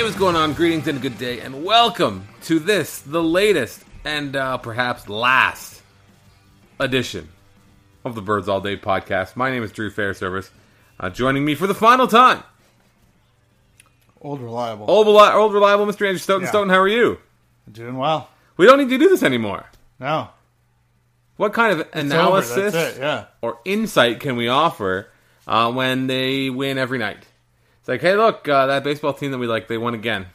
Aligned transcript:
Hey, 0.00 0.04
what's 0.04 0.16
going 0.16 0.34
on? 0.34 0.54
Greetings 0.54 0.88
and 0.88 0.98
good 1.02 1.18
day, 1.18 1.40
and 1.40 1.62
welcome 1.62 2.26
to 2.44 2.58
this, 2.58 3.00
the 3.00 3.22
latest 3.22 3.84
and 4.02 4.34
uh, 4.34 4.56
perhaps 4.56 5.10
last 5.10 5.82
edition 6.78 7.28
of 8.02 8.14
the 8.14 8.22
Birds 8.22 8.48
All 8.48 8.62
Day 8.62 8.78
podcast. 8.78 9.36
My 9.36 9.50
name 9.50 9.62
is 9.62 9.72
Drew 9.72 9.90
Fairservice. 9.90 10.48
Uh, 10.98 11.10
joining 11.10 11.44
me 11.44 11.54
for 11.54 11.66
the 11.66 11.74
final 11.74 12.06
time, 12.06 12.42
Old 14.22 14.40
reliable. 14.40 14.90
old, 14.90 15.06
reli- 15.06 15.34
old 15.34 15.52
reliable 15.52 15.84
Mr. 15.84 16.06
Andrew 16.06 16.16
Stoughton. 16.16 16.44
Yeah. 16.44 16.48
Stoughton, 16.48 16.70
how 16.70 16.78
are 16.80 16.88
you? 16.88 17.18
Doing 17.70 17.98
well. 17.98 18.30
We 18.56 18.64
don't 18.64 18.78
need 18.78 18.88
to 18.88 18.96
do 18.96 19.10
this 19.10 19.22
anymore. 19.22 19.66
No. 19.98 20.30
What 21.36 21.52
kind 21.52 21.74
of 21.74 21.80
It's 21.80 21.90
analysis. 21.92 22.72
That's 22.72 22.96
it. 22.96 23.00
Yeah. 23.02 23.26
or 23.42 23.58
insight 23.66 24.20
can 24.20 24.36
we 24.36 24.48
offer 24.48 25.08
uh, 25.46 25.70
when 25.70 26.06
they 26.06 26.48
win 26.48 26.78
every 26.78 26.98
night? 26.98 27.26
Like, 27.90 28.02
hey, 28.02 28.14
look, 28.14 28.48
uh, 28.48 28.66
that 28.66 28.84
baseball 28.84 29.12
team 29.14 29.32
that 29.32 29.38
we 29.38 29.48
like, 29.48 29.66
they 29.66 29.76
won 29.76 29.94
again. 29.94 30.26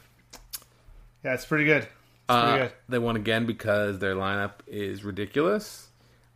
Yeah, 1.24 1.32
it's 1.32 1.46
pretty 1.46 1.64
good. 1.64 1.84
It's 1.84 1.90
Uh, 2.28 2.42
pretty 2.50 2.64
good. 2.64 2.72
They 2.90 2.98
won 2.98 3.16
again 3.16 3.46
because 3.46 3.98
their 3.98 4.14
lineup 4.14 4.52
is 4.66 5.04
ridiculous. 5.04 5.88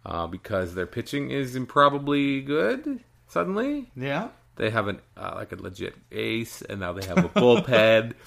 Uh, 0.07 0.27
because 0.27 0.75
their 0.75 0.87
pitching 0.87 1.31
is 1.31 1.55
improbably 1.57 2.41
good. 2.41 3.01
Suddenly, 3.29 3.91
Yeah. 3.95 4.29
they 4.57 4.71
have 4.71 4.89
an 4.89 5.03
uh, 5.15 5.33
like 5.35 5.53
a 5.53 5.57
legit 5.57 5.95
ace, 6.11 6.63
and 6.63 6.81
now 6.81 6.95
they 6.95 7.07
have 7.07 7.19
a 7.19 7.29
bullpen. 7.29 8.15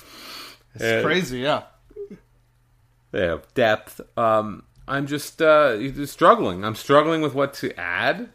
It's 0.75 0.83
Yeah. 0.83 1.01
crazy. 1.01 1.39
Yeah. 1.39 1.63
they 3.11 3.25
have 3.25 3.51
depth. 3.55 4.01
Um, 4.15 4.63
I'm 4.87 5.07
just 5.07 5.41
uh, 5.41 5.77
just 5.77 6.13
struggling. 6.13 6.63
I'm 6.63 6.75
struggling 6.75 7.21
with 7.23 7.33
what 7.33 7.55
to 7.55 7.75
add. 7.79 8.29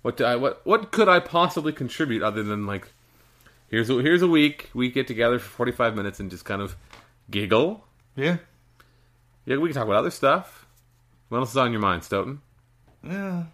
What 0.00 0.16
do 0.16 0.24
I, 0.24 0.36
what 0.36 0.64
what 0.64 0.90
could 0.90 1.10
I 1.10 1.20
possibly 1.20 1.72
contribute 1.74 2.22
other 2.22 2.42
than 2.42 2.66
like 2.66 2.88
here's 3.68 3.88
a, 3.90 3.94
here's 3.94 4.22
a 4.22 4.28
week 4.28 4.70
we 4.74 4.90
get 4.90 5.06
together 5.06 5.38
for 5.38 5.48
45 5.48 5.94
minutes 5.96 6.20
and 6.20 6.30
just 6.30 6.44
kind 6.44 6.60
of 6.62 6.76
giggle. 7.30 7.84
Yeah. 8.16 8.38
Yeah, 9.46 9.56
we 9.56 9.68
can 9.68 9.74
talk 9.76 9.84
about 9.84 9.96
other 9.96 10.10
stuff. 10.10 10.66
What 11.28 11.38
else 11.38 11.50
is 11.50 11.56
on 11.56 11.72
your 11.72 11.80
mind, 11.80 12.04
Stoughton? 12.04 12.40
Yeah. 13.02 13.44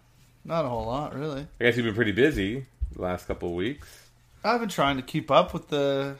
Not 0.43 0.65
a 0.65 0.69
whole 0.69 0.85
lot, 0.85 1.15
really. 1.15 1.47
I 1.59 1.63
guess 1.63 1.75
you've 1.77 1.85
been 1.85 1.95
pretty 1.95 2.11
busy 2.11 2.65
the 2.93 3.01
last 3.01 3.27
couple 3.27 3.49
of 3.49 3.55
weeks. 3.55 4.09
I've 4.43 4.59
been 4.59 4.69
trying 4.69 4.97
to 4.97 5.01
keep 5.01 5.31
up 5.31 5.53
with 5.53 5.69
the 5.69 6.15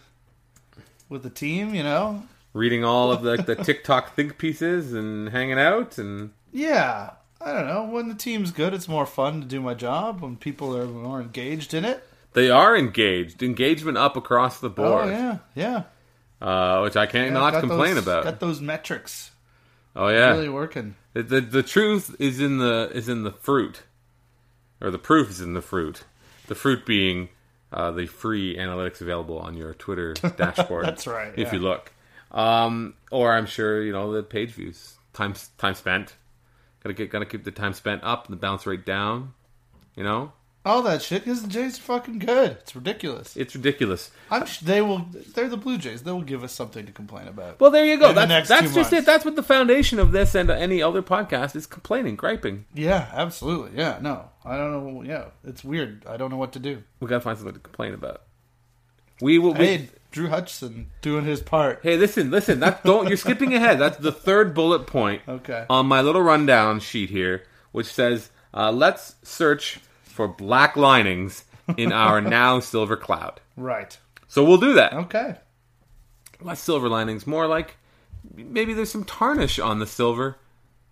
with 1.10 1.24
the 1.24 1.30
team. 1.30 1.76
You 1.76 1.84
know. 1.84 2.24
Reading 2.54 2.84
all 2.84 3.12
of 3.12 3.22
the, 3.22 3.38
the 3.38 3.56
TikTok 3.64 4.16
think 4.16 4.38
pieces 4.38 4.94
and 4.94 5.30
hanging 5.30 5.60
out 5.60 5.98
and 5.98 6.32
Yeah. 6.52 7.12
I 7.42 7.52
don't 7.54 7.68
know. 7.68 7.84
When 7.84 8.08
the 8.08 8.16
team's 8.16 8.52
good, 8.52 8.74
it's 8.74 8.88
more 8.88 9.06
fun 9.06 9.42
to 9.42 9.48
do 9.48 9.62
my 9.62 9.74
job. 9.76 10.22
When 10.22 10.38
people 10.38 10.76
are 10.76 10.86
more 10.86 11.22
engaged 11.22 11.74
in 11.74 11.86
it. 11.86 12.08
They 12.36 12.52
are 12.52 12.78
engaged. 12.78 13.42
Engagement 13.42 13.98
up 13.98 14.16
across 14.16 14.60
the 14.60 14.70
board, 14.70 15.06
Oh 15.08 15.10
yeah. 15.10 15.38
Yeah. 15.56 15.84
uh, 16.48 16.82
which 16.82 16.96
I 16.96 17.08
can't 17.08 17.28
Yeah, 17.34 17.40
not 17.40 17.60
complain 17.60 17.96
those- 17.96 18.04
about. 18.04 18.24
Got 18.26 18.40
those 18.40 18.62
metrics 18.62 19.32
oh 19.96 20.10
yeah, 20.10 20.30
really 20.32 20.50
working. 20.50 20.96
the, 21.14 21.24
the 21.24 21.42
the 21.42 21.64
truth 21.64 22.16
is 22.20 22.40
in 22.40 22.58
the 22.60 22.92
is 22.94 23.10
in 23.10 23.24
the 23.24 23.32
fruit, 23.32 23.82
or 24.82 24.92
the 24.92 25.00
proof 25.00 25.30
is 25.30 25.42
in 25.42 25.54
the 25.54 25.62
fruit. 25.62 26.04
The 26.48 26.56
fruit 26.56 26.86
being 26.86 27.30
uh, 27.74 27.92
the 27.92 28.06
free 28.06 28.56
analytics 28.56 29.02
available 29.02 29.40
on 29.40 29.56
your 29.58 29.74
Twitter 29.74 30.14
dashboard. 30.38 30.86
That's 30.86 31.08
right, 31.08 31.34
If 31.36 31.48
yeah. 31.48 31.54
you 31.54 31.60
look, 31.60 31.92
um, 32.32 32.94
or 33.12 33.34
I'm 33.34 33.46
sure 33.48 33.82
you 33.82 33.92
know 33.94 34.12
the 34.14 34.22
page 34.24 34.52
views, 34.52 34.96
time 35.14 35.34
time 35.58 35.74
spent. 35.76 36.14
Gotta 36.84 36.94
get 36.94 37.10
gotta 37.10 37.26
keep 37.26 37.44
the 37.44 37.52
time 37.52 37.74
spent 37.74 38.04
up 38.04 38.26
and 38.28 38.34
the 38.34 38.40
bounce 38.40 38.68
rate 38.68 38.86
down. 38.86 39.34
You 39.96 40.04
know, 40.04 40.34
All 40.66 40.82
that 40.82 41.04
shit 41.04 41.24
because 41.24 41.44
the 41.44 41.48
Jays 41.48 41.78
are 41.78 41.82
fucking 41.82 42.18
good. 42.18 42.52
It's 42.62 42.76
ridiculous. 42.76 43.38
it's 43.38 43.56
ridiculous. 43.56 44.10
I'm 44.32 44.48
sh- 44.48 44.60
they 44.62 44.82
will. 44.82 45.06
They're 45.36 45.48
the 45.48 45.58
Blue 45.58 45.78
Jays. 45.78 46.02
They 46.02 46.12
will 46.12 46.24
give 46.24 46.44
us 46.44 46.52
something 46.54 46.86
to 46.88 46.92
complain 46.92 47.28
about. 47.28 47.60
Well, 47.60 47.70
there 47.70 47.86
you 47.86 48.00
go. 48.00 48.14
That's 48.14 48.50
that's 48.50 48.74
just 48.74 48.76
months. 48.76 48.94
it. 48.94 49.06
That's 49.06 49.24
what 49.24 49.36
the 49.36 49.44
foundation 49.44 50.00
of 50.00 50.12
this 50.12 50.34
and 50.34 50.50
any 50.50 50.82
other 50.82 51.04
podcast 51.04 51.56
is 51.56 51.68
complaining, 51.68 52.16
griping. 52.16 52.66
yeah, 52.74 53.10
absolutely. 53.14 53.78
Yeah, 53.78 54.00
no, 54.02 54.30
I 54.44 54.58
don't 54.58 54.72
know. 54.72 55.04
Yeah, 55.04 55.26
it's 55.44 55.64
weird. 55.64 56.04
I 56.08 56.18
don't 56.18 56.32
know 56.32 56.38
what 56.38 56.54
to 56.54 56.60
do. 56.60 56.82
We 57.00 57.08
gotta 57.08 57.22
find 57.22 57.38
something 57.38 57.54
to 57.54 57.60
complain 57.60 57.94
about. 57.94 58.24
We 59.22 59.38
will. 59.38 59.54
We, 59.54 59.66
Hey, 59.66 59.90
Drew 60.12 60.30
Hutchison 60.30 60.90
doing 61.02 61.26
his 61.26 61.42
part. 61.42 61.82
Hey, 61.84 61.96
listen, 61.96 62.32
listen. 62.32 62.60
That 62.62 62.84
don't 62.84 63.08
you're 63.08 63.18
skipping 63.18 63.54
ahead. 63.54 63.80
That's 63.80 63.98
the 63.98 64.12
third 64.12 64.56
bullet 64.56 64.88
point 64.88 65.22
Okay. 65.28 65.66
on 65.70 65.86
my 65.86 66.02
little 66.02 66.22
rundown 66.24 66.80
sheet 66.80 67.10
here, 67.12 67.44
which 67.72 67.88
says, 67.88 68.30
uh, 68.54 68.72
"Let's 68.72 69.16
search 69.24 69.80
for 70.16 70.28
black 70.28 70.76
linings 70.76 71.44
in 71.78 71.92
our 71.92 72.22
now 72.40 72.60
silver 72.60 72.96
cloud." 72.98 73.40
Right. 73.58 73.98
So 74.28 74.44
we'll 74.44 74.58
do 74.58 74.74
that. 74.74 74.94
Okay. 74.94 75.36
Less 76.42 76.60
silver 76.60 76.90
linings, 76.90 77.26
more 77.28 77.48
like 77.48 77.78
maybe 78.36 78.74
there's 78.74 78.90
some 78.92 79.04
tarnish 79.06 79.60
on 79.60 79.80
the 79.80 79.86
silver. 79.86 80.38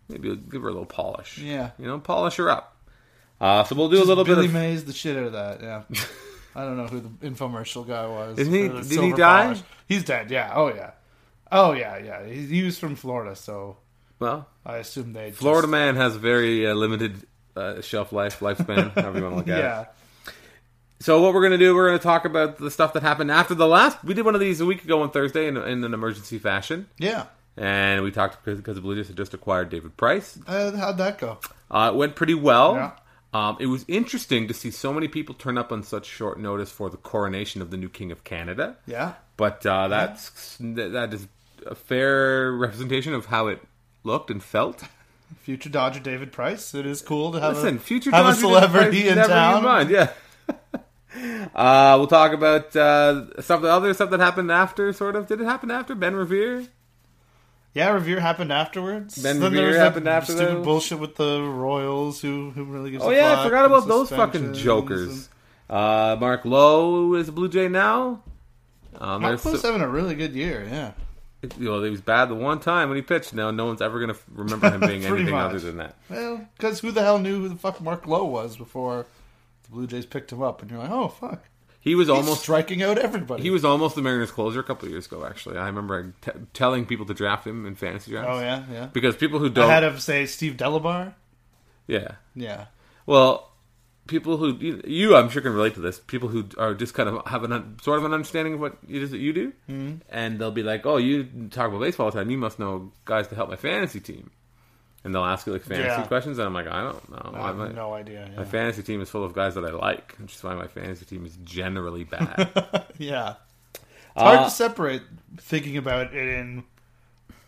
Maybe 0.09 0.27
we'll 0.29 0.37
give 0.37 0.61
her 0.61 0.67
a 0.69 0.71
little 0.71 0.85
polish. 0.85 1.37
Yeah. 1.39 1.71
you 1.79 1.87
know, 1.87 1.99
polish 1.99 2.35
her 2.37 2.49
up. 2.49 2.77
Uh, 3.41 3.63
so 3.63 3.75
we'll 3.75 3.89
do 3.89 4.01
a 4.01 4.05
little 4.05 4.23
Billy 4.23 4.43
bit 4.43 4.45
of. 4.47 4.53
Mays 4.53 4.85
the 4.85 4.93
shit 4.93 5.17
out 5.17 5.23
of 5.25 5.31
that. 5.33 5.61
Yeah. 5.61 5.83
I 6.55 6.63
don't 6.63 6.77
know 6.77 6.85
who 6.87 6.99
the 7.01 7.09
infomercial 7.29 7.85
guy 7.87 8.05
was. 8.07 8.37
Isn't 8.37 8.53
he- 8.53 8.67
did 8.95 9.03
he 9.03 9.11
die? 9.13 9.45
polish. 9.45 9.61
He's 9.87 10.03
dead. 10.03 10.29
Yeah. 10.31 10.51
Oh 10.55 10.67
yeah. 10.73 10.91
Oh 11.51 11.73
yeah. 11.73 11.97
Yeah. 11.97 12.25
He, 12.25 12.45
he 12.45 12.63
was 12.63 12.77
from 12.77 12.95
Florida, 12.95 13.35
so 13.35 13.77
Well, 14.19 14.47
I 14.65 14.77
assume 14.77 15.13
they. 15.13 15.31
Florida 15.31 15.67
man 15.67 15.95
has 15.95 16.15
very 16.15 16.65
uh, 16.67 16.73
limited 16.73 17.25
uh, 17.55 17.81
shelf 17.81 18.11
life, 18.11 18.39
lifespan, 18.39 18.91
however 18.95 19.17
you 19.19 19.23
want 19.23 19.33
to 19.33 19.37
look 19.37 19.47
at 19.49 19.59
it. 19.59 19.61
Yeah. 19.61 19.85
So 20.99 21.21
what 21.21 21.33
we're 21.33 21.41
going 21.41 21.51
to 21.51 21.57
do, 21.57 21.75
we're 21.75 21.87
going 21.87 21.99
to 21.99 22.03
talk 22.03 22.23
about 22.25 22.57
the 22.57 22.71
stuff 22.71 22.93
that 22.93 23.03
happened 23.03 23.29
after 23.29 23.53
the 23.53 23.67
last. 23.67 24.01
We 24.03 24.13
did 24.13 24.23
one 24.23 24.35
of 24.35 24.41
these 24.41 24.61
a 24.61 24.65
week 24.65 24.83
ago 24.85 25.01
on 25.01 25.11
Thursday 25.11 25.47
in, 25.47 25.57
in 25.57 25.83
an 25.83 25.93
emergency 25.93 26.39
fashion, 26.39 26.87
Yeah. 26.97 27.25
and 27.57 28.03
we 28.03 28.11
talked 28.11 28.43
because, 28.45 28.75
the 28.75 28.81
Blue 28.81 28.95
Jays 28.95 29.07
had 29.07 29.17
just 29.17 29.33
acquired 29.33 29.69
David 29.69 29.97
Price. 29.97 30.39
Uh, 30.47 30.71
how'd 30.77 30.97
that 30.99 31.17
go? 31.17 31.39
Uh, 31.69 31.91
it 31.93 31.97
went 31.97 32.15
pretty 32.15 32.35
well. 32.35 32.75
Yeah. 32.75 32.91
Um, 33.33 33.57
it 33.59 33.65
was 33.65 33.83
interesting 33.87 34.47
to 34.47 34.53
see 34.53 34.69
so 34.71 34.93
many 34.93 35.07
people 35.07 35.33
turn 35.35 35.57
up 35.57 35.71
on 35.71 35.81
such 35.83 36.05
short 36.05 36.39
notice 36.39 36.69
for 36.71 36.89
the 36.91 36.97
coronation 36.97 37.61
of 37.63 37.71
the 37.71 37.77
new 37.77 37.89
King 37.89 38.11
of 38.11 38.23
Canada. 38.23 38.77
Yeah. 38.85 39.13
But 39.37 39.65
uh, 39.65 39.87
that's 39.87 40.55
that 40.59 41.13
is 41.15 41.27
a 41.65 41.73
fair 41.73 42.51
representation 42.51 43.15
of 43.15 43.25
how 43.25 43.47
it 43.47 43.59
looked 44.03 44.29
and 44.29 44.41
felt. 44.41 44.83
Future 45.41 45.69
Dodger 45.69 45.99
David 45.99 46.31
Price. 46.31 46.73
It 46.73 46.85
is 46.85 47.01
cool 47.01 47.31
to 47.33 47.39
have 47.39 47.55
Listen, 47.55 47.77
a 47.77 47.79
future 47.79 48.11
have 48.11 48.25
a 48.25 48.33
celebrity 48.35 49.03
David 49.03 49.17
in 49.17 49.25
Price, 49.25 49.27
never 49.29 49.33
town. 49.39 49.63
mind, 49.63 49.89
yeah. 49.89 50.09
uh, 51.55 51.95
we'll 51.97 52.07
talk 52.07 52.33
about 52.33 52.75
uh, 52.75 53.41
some 53.41 53.57
of 53.57 53.61
the 53.63 53.69
other 53.71 53.93
stuff 53.93 54.09
that 54.09 54.19
happened 54.19 54.51
after. 54.51 54.91
Sort 54.93 55.15
of, 55.15 55.27
did 55.27 55.41
it 55.41 55.45
happen 55.45 55.71
after 55.71 55.95
Ben 55.95 56.15
Revere? 56.15 56.67
Yeah, 57.73 57.89
Revere 57.89 58.19
happened 58.19 58.51
afterwards. 58.53 59.21
Ben 59.21 59.39
Then 59.39 59.51
Revere 59.51 59.59
there 59.61 59.67
was 59.69 59.77
that 59.77 59.83
happened 59.83 60.07
after 60.07 60.31
stupid 60.33 60.55
those. 60.57 60.65
bullshit 60.65 60.99
with 60.99 61.15
the 61.15 61.41
Royals, 61.41 62.21
who 62.21 62.51
who 62.51 62.65
really 62.65 62.91
gives. 62.91 63.03
Oh 63.03 63.09
a 63.09 63.15
yeah, 63.15 63.39
I 63.39 63.43
forgot 63.43 63.65
about 63.65 63.87
those 63.87 64.09
fucking 64.09 64.53
suspensions 64.53 64.63
jokers. 64.63 65.29
Uh, 65.69 66.15
Mark 66.19 66.45
Lowe 66.45 67.15
is 67.15 67.29
a 67.29 67.31
Blue 67.31 67.49
Jay 67.49 67.67
now. 67.67 68.21
Um, 68.99 69.13
And... 69.13 69.21
Mark 69.23 69.43
Lowe's 69.45 69.61
so- 69.61 69.71
having 69.71 69.81
a 69.81 69.89
really 69.89 70.13
good 70.13 70.33
year. 70.33 70.67
Yeah, 70.69 70.91
you 71.57 71.65
know, 71.65 71.81
he 71.83 71.89
was 71.89 72.01
bad 72.01 72.25
the 72.29 72.35
one 72.35 72.59
time 72.59 72.89
when 72.89 72.95
he 72.95 73.01
pitched. 73.01 73.33
Now 73.33 73.51
no 73.51 73.65
one's 73.65 73.81
ever 73.81 73.99
going 73.99 74.13
to 74.13 74.19
remember 74.33 74.69
him 74.71 74.79
being 74.81 75.05
anything 75.05 75.29
much. 75.31 75.49
other 75.49 75.59
than 75.59 75.77
that. 75.77 75.95
well, 76.09 76.47
because 76.57 76.79
who 76.79 76.91
the 76.91 77.01
hell 77.01 77.19
knew 77.19 77.41
who 77.41 77.49
the 77.49 77.55
fuck 77.55 77.81
Mark 77.81 78.07
Lowe 78.07 78.25
was 78.25 78.57
before 78.57 79.05
the 79.63 79.69
Blue 79.71 79.87
Jays 79.87 80.05
picked 80.05 80.31
him 80.31 80.41
up? 80.41 80.61
And 80.61 80.71
you're 80.71 80.79
like, 80.79 80.91
oh 80.91 81.07
fuck, 81.09 81.43
He 81.81 81.95
was 81.95 82.07
he's 82.07 82.15
almost 82.17 82.41
striking 82.43 82.81
out 82.81 82.97
everybody. 82.97 83.43
he 83.43 83.49
was 83.49 83.65
almost 83.65 83.95
the 83.95 84.01
Mariners 84.01 84.31
closer 84.31 84.59
a 84.59 84.63
couple 84.63 84.85
of 84.85 84.91
years 84.91 85.05
ago. 85.05 85.25
Actually, 85.25 85.57
I 85.57 85.67
remember 85.67 86.13
t- 86.21 86.31
telling 86.53 86.85
people 86.85 87.05
to 87.07 87.13
draft 87.13 87.45
him 87.45 87.65
in 87.65 87.75
fantasy 87.75 88.11
drafts. 88.11 88.29
Oh 88.31 88.39
yeah, 88.39 88.63
yeah. 88.71 88.85
because 88.93 89.15
people 89.15 89.39
who 89.39 89.49
don't, 89.49 89.69
had 89.69 89.83
him 89.83 89.99
say 89.99 90.25
Steve 90.25 90.53
Delabar. 90.57 91.13
yeah, 91.87 92.13
Yeah, 92.35 92.65
Well, 93.05 93.49
people 94.07 94.37
who 94.37 94.55
you, 94.57 94.81
you, 94.85 95.15
I'm 95.15 95.29
sure 95.29 95.41
can 95.41 95.53
relate 95.53 95.75
to 95.75 95.79
this. 95.81 95.99
People 95.99 96.29
who 96.29 96.45
are 96.57 96.73
just 96.73 96.93
kind 96.93 97.09
of 97.09 97.25
have 97.27 97.43
an 97.43 97.77
sort 97.81 97.99
of 97.99 98.05
an 98.05 98.13
understanding 98.13 98.55
of 98.55 98.59
what 98.59 98.77
it 98.87 99.01
is 99.03 99.11
that 99.11 99.19
you 99.19 99.33
do, 99.33 99.53
mm-hmm. 99.69 99.95
and 100.09 100.39
they'll 100.39 100.51
be 100.51 100.63
like, 100.63 100.85
"Oh, 100.85 100.97
you 100.97 101.23
talk 101.51 101.69
about 101.69 101.81
baseball 101.81 102.05
all 102.07 102.11
the 102.11 102.17
time. 102.19 102.29
You 102.29 102.37
must 102.37 102.59
know 102.59 102.91
guys 103.05 103.27
to 103.29 103.35
help 103.35 103.49
my 103.49 103.55
fantasy 103.55 103.99
team." 103.99 104.31
And 105.05 105.13
they'll 105.13 105.25
ask 105.25 105.45
you 105.45 105.51
like 105.53 105.63
fantasy 105.63 105.87
Yeah. 105.87 106.07
questions, 106.07 106.37
and 106.39 106.47
I'm 106.47 106.53
like, 106.53 106.67
"I 106.67 106.81
don't 106.81 107.09
know. 107.09 107.31
I 107.33 107.47
have 107.47 107.57
my, 107.57 107.71
no 107.73 107.93
idea. 107.93 108.29
my 108.37 108.45
fantasy 108.45 108.83
team 108.83 109.01
is 109.01 109.09
full 109.09 109.23
of 109.25 109.33
guys 109.33 109.55
that 109.55 109.65
I 109.65 109.71
like, 109.71 110.15
which 110.19 110.35
is 110.35 110.43
why 110.43 110.55
my 110.55 110.67
fantasy 110.67 111.05
team 111.05 111.25
is 111.25 111.35
generally 111.43 112.03
bad." 112.05 112.85
yeah. 112.97 113.35
It's 113.73 114.21
hard 114.21 114.39
Uh, 114.39 114.43
to 114.45 114.49
separate 114.49 115.01
thinking 115.37 115.75
about 115.75 116.13
it 116.13 116.29
in 116.37 116.63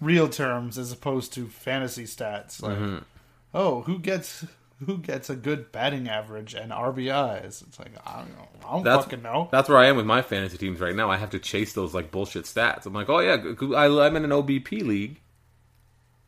real 0.01 0.27
terms 0.27 0.77
as 0.77 0.91
opposed 0.91 1.31
to 1.33 1.47
fantasy 1.47 2.03
stats. 2.03 2.61
Like, 2.61 2.77
Mm-hmm. 2.77 2.97
oh, 3.53 3.81
who 3.83 3.99
gets 3.99 4.43
who 4.85 4.97
gets 4.97 5.29
a 5.29 5.35
good 5.35 5.71
batting 5.71 6.07
average 6.07 6.53
and 6.53 6.71
RBIs? 6.71 7.61
It's 7.67 7.79
like 7.79 7.91
I 8.05 8.19
don't 8.19 8.29
know. 8.37 8.47
I 8.67 8.71
don't 8.73 8.83
That's 8.83 9.03
fucking 9.05 9.21
know. 9.21 9.47
That's 9.51 9.69
where 9.69 9.77
I 9.77 9.85
am 9.87 9.97
with 9.97 10.05
my 10.05 10.21
fantasy 10.21 10.57
teams 10.57 10.79
right 10.79 10.95
now. 10.95 11.09
I 11.11 11.17
have 11.17 11.29
to 11.31 11.39
chase 11.39 11.73
those 11.73 11.93
like 11.93 12.11
bullshit 12.11 12.45
stats. 12.45 12.85
I'm 12.85 12.93
like, 12.93 13.09
"Oh 13.09 13.19
yeah, 13.19 13.33
I'm 13.33 14.15
in 14.15 14.23
an 14.25 14.31
OBP 14.31 14.81
league." 14.85 15.19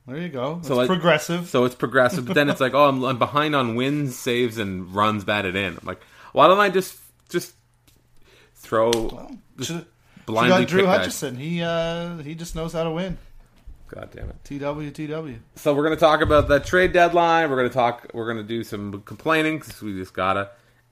There 0.08 0.18
you 0.18 0.30
go. 0.30 0.58
It's 0.60 0.70
So, 0.70 0.76
like- 0.76 0.88
progressive. 0.88 1.48
So 1.50 1.66
it's 1.66 1.76
progressive, 1.76 2.26
but 2.26 2.34
then 2.36 2.50
it's 2.50 2.62
like, 2.62 2.74
oh, 2.74 2.88
I'm, 2.88 3.04
I'm 3.04 3.20
behind 3.20 3.54
on 3.58 3.76
wins, 3.76 4.18
saves, 4.18 4.58
and 4.58 4.94
runs 4.96 5.26
batted 5.26 5.58
in. 5.58 5.74
I'm 5.74 5.86
like, 5.86 6.02
why 6.32 6.48
don't 6.48 6.60
I 6.60 6.70
just 6.70 6.98
just 7.28 7.54
throw 8.56 8.92
Should 9.62 9.76
You 9.76 9.86
blindly 10.26 10.66
Drew 10.66 10.84
guys. 10.84 11.00
Hutchison. 11.00 11.36
He 11.36 11.62
uh, 11.62 12.18
he 12.18 12.36
just 12.36 12.56
knows 12.56 12.74
how 12.74 12.84
to 12.84 12.92
win. 12.92 13.18
God 13.88 14.10
damn 14.14 14.30
it. 14.30 14.36
TW 14.44 14.92
TW. 14.94 15.36
So 15.56 15.74
we're 15.74 15.84
gonna 15.84 15.96
talk 15.96 16.22
about 16.22 16.48
that 16.50 16.66
trade 16.66 16.94
deadline. 16.94 17.50
We're 17.50 17.56
gonna 17.58 17.70
talk. 17.70 18.08
We're 18.14 18.28
gonna 18.28 18.44
do 18.44 18.64
some 18.64 19.02
complaining 19.04 19.60
because 19.60 19.82
we 19.82 19.94
just 19.98 20.14
gotta, 20.14 20.50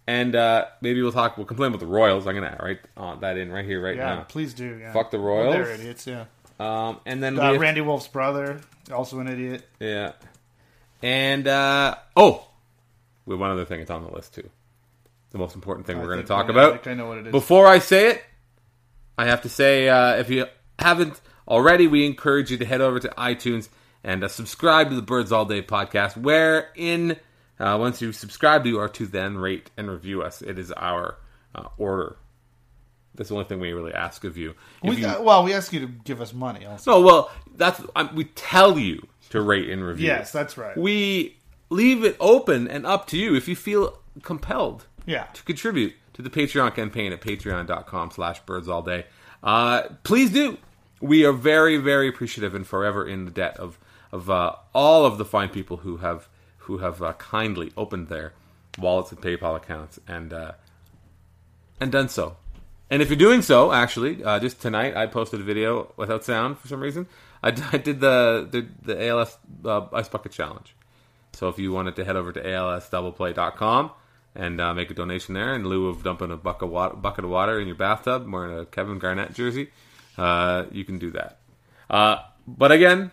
and 0.08 0.36
uh, 0.36 0.66
maybe 0.82 1.02
we'll 1.02 1.12
talk. 1.12 1.38
We'll 1.38 1.46
complain 1.46 1.70
about 1.70 1.82
the 1.82 1.88
Royals. 1.88 2.26
I'm 2.28 2.36
gonna 2.36 2.58
write 2.62 2.80
uh, 2.96 3.16
that 3.16 3.38
in 3.38 3.52
right 3.52 3.66
here, 3.66 3.82
right 3.84 3.96
Yeah, 3.98 4.16
now. 4.16 4.22
please 4.24 4.54
do. 4.54 4.78
Yeah. 4.80 4.94
Fuck 4.94 5.12
the 5.12 5.18
Well, 5.20 5.28
Royals. 5.28 5.54
they're 5.54 5.72
idiots. 5.72 6.08
Yeah. 6.08 6.26
Um, 6.60 7.00
and 7.06 7.22
then 7.22 7.36
we 7.36 7.42
Uh, 7.42 7.58
Randy 7.58 7.82
Wolf's 7.82 8.08
brother, 8.08 8.62
also 8.92 9.20
an 9.20 9.28
idiot. 9.28 9.68
yeah, 9.80 10.14
and 11.04 11.48
uh, 11.48 11.96
oh, 12.16 12.48
we 13.26 13.34
have 13.34 13.40
one 13.42 13.52
other 13.52 13.66
thing. 13.66 13.82
It's 13.82 13.92
on 13.92 14.04
the 14.04 14.12
list 14.12 14.34
too. 14.36 14.50
The 15.32 15.38
most 15.38 15.54
important 15.56 15.86
thing 15.86 15.98
I 15.98 16.00
we're 16.00 16.08
going 16.08 16.22
to 16.22 16.28
talk 16.28 16.48
about. 16.48 16.70
I 16.70 16.72
think 16.78 16.88
I 16.88 16.94
know 16.94 17.08
what 17.10 17.18
it 17.18 17.28
is. 17.28 17.32
Before 17.34 17.68
I 17.68 17.80
say 17.80 18.12
it, 18.12 18.24
I 19.18 19.26
have 19.26 19.42
to 19.42 19.50
say 19.50 19.90
uh, 19.90 20.16
if 20.16 20.30
you 20.30 20.46
haven't 20.80 21.20
already, 21.48 21.88
we 21.88 22.06
encourage 22.06 22.52
you 22.52 22.58
to 22.58 22.66
head 22.66 22.82
over 22.82 23.00
to 23.00 23.10
iTunes 23.18 23.70
and 24.04 24.24
uh, 24.24 24.28
subscribe 24.28 24.90
to 24.90 24.96
the 24.96 25.02
Birds 25.02 25.32
All 25.32 25.46
Day 25.46 25.62
podcast. 25.62 26.16
Wherein, 26.18 27.18
uh, 27.60 27.78
once 27.80 28.02
you 28.02 28.12
subscribe, 28.12 28.66
you 28.66 28.80
are 28.80 28.90
to 28.90 29.06
then 29.06 29.38
rate 29.38 29.72
and 29.78 29.90
review 29.90 30.22
us. 30.22 30.42
It 30.42 30.60
is 30.60 30.72
our 30.72 31.18
uh, 31.54 31.68
order. 31.78 32.18
That's 33.16 33.30
the 33.30 33.36
only 33.36 33.48
thing 33.48 33.60
we 33.62 33.72
really 33.72 33.94
ask 33.94 34.26
of 34.26 34.38
you. 34.38 34.56
If 34.84 34.90
we, 34.90 34.96
you- 35.02 35.08
uh, 35.08 35.22
well, 35.22 35.44
we 35.44 35.54
ask 35.54 35.72
you 35.72 35.80
to 35.82 35.88
give 35.88 36.22
us 36.22 36.34
money. 36.34 36.66
Also. 36.66 36.92
no, 36.92 37.02
well, 37.02 37.32
that's 37.56 37.82
um, 37.96 38.14
we 38.14 38.26
tell 38.26 38.78
you 38.78 39.08
to 39.30 39.42
rate 39.42 39.70
and 39.70 39.84
review. 39.84 40.08
Yes, 40.08 40.32
that's 40.32 40.58
right. 40.58 40.76
We 40.78 41.38
leave 41.70 42.04
it 42.04 42.16
open 42.20 42.68
and 42.68 42.86
up 42.86 43.08
to 43.08 43.18
you 43.18 43.34
if 43.36 43.48
you 43.48 43.56
feel 43.56 43.98
compelled 44.22 44.86
Yeah. 45.06 45.24
to 45.34 45.44
contribute 45.44 45.94
to 46.14 46.22
the 46.22 46.30
Patreon 46.30 46.76
campaign 46.76 47.12
at 47.14 47.22
patreon.com 47.22 48.12
slash 48.12 48.40
birds 48.42 48.68
all 48.70 48.82
day. 48.82 49.06
Uh, 49.42 49.84
please 50.04 50.30
do. 50.32 50.58
We 51.02 51.26
are 51.26 51.34
very, 51.34 51.78
very 51.78 52.08
appreciative 52.08 52.56
and 52.56 52.66
forever 52.66 53.08
in 53.08 53.26
the 53.26 53.32
debt 53.32 53.58
of 53.58 53.78
of 54.12 54.30
uh, 54.30 54.56
all 54.74 55.06
of 55.06 55.18
the 55.18 55.26
fine 55.26 55.50
people 55.50 55.78
who 55.78 55.98
have 55.98 56.28
who 56.60 56.80
have 56.80 57.02
uh, 57.02 57.14
kindly 57.14 57.72
opened 57.76 58.08
their 58.08 58.34
wallets 58.78 59.12
and 59.12 59.22
PayPal 59.22 59.56
accounts 59.56 60.00
and 60.08 60.34
uh, 60.34 60.54
and 61.80 61.92
done 61.92 62.10
so. 62.10 62.38
And 62.90 63.02
if 63.02 63.10
you're 63.10 63.18
doing 63.18 63.42
so, 63.42 63.72
actually, 63.72 64.24
uh, 64.24 64.40
just 64.40 64.62
tonight 64.62 64.96
I 64.96 65.08
posted 65.08 65.40
a 65.40 65.44
video 65.44 65.92
without 65.98 66.24
sound 66.24 66.60
for 66.60 66.68
some 66.68 66.80
reason. 66.80 67.08
I 67.42 67.52
did 67.52 68.00
the 68.00 68.48
the, 68.50 68.68
the 68.84 69.08
ALS 69.08 69.38
uh, 69.64 69.88
Ice 69.94 70.10
Bucket 70.10 70.32
Challenge. 70.32 70.76
So 71.34 71.50
if 71.50 71.60
you 71.60 71.72
wanted 71.72 71.96
to 71.98 72.06
head 72.06 72.16
over 72.16 72.32
to 72.32 72.42
alsdoubleplay.com 72.42 73.92
and 74.36 74.62
uh, 74.62 74.74
make 74.74 74.90
a 74.90 74.94
donation 74.94 75.34
there 75.36 75.54
in 75.54 75.68
lieu 75.68 75.88
of 75.90 76.02
dumping 76.02 76.32
a 76.32 76.38
bucket 76.38 76.64
of 76.64 76.70
water, 76.70 76.96
bucket 76.96 77.26
of 77.26 77.30
water 77.30 77.60
in 77.60 77.68
your 77.68 77.76
bathtub 77.76 78.32
wearing 78.32 78.58
a 78.58 78.66
Kevin 78.66 79.00
Garnett 79.00 79.34
jersey, 79.34 79.70
uh, 80.18 80.66
you 80.72 80.84
can 80.86 80.98
do 81.00 81.12
that. 81.12 81.40
Uh, 81.90 82.18
but 82.48 82.72
again, 82.72 83.12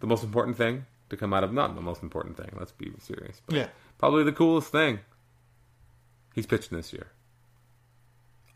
the 0.00 0.06
most 0.06 0.24
important 0.24 0.56
thing 0.56 0.86
to 1.10 1.16
come 1.16 1.32
out 1.34 1.44
of 1.44 1.52
not 1.52 1.74
the 1.74 1.80
most 1.80 2.02
important 2.02 2.36
thing. 2.36 2.50
Let's 2.58 2.72
be 2.72 2.90
serious. 3.00 3.40
But 3.46 3.56
Yeah. 3.56 3.68
probably 3.98 4.24
the 4.24 4.32
coolest 4.32 4.70
thing. 4.72 5.00
He's 6.34 6.46
pitching 6.46 6.76
this 6.76 6.92
year. 6.92 7.08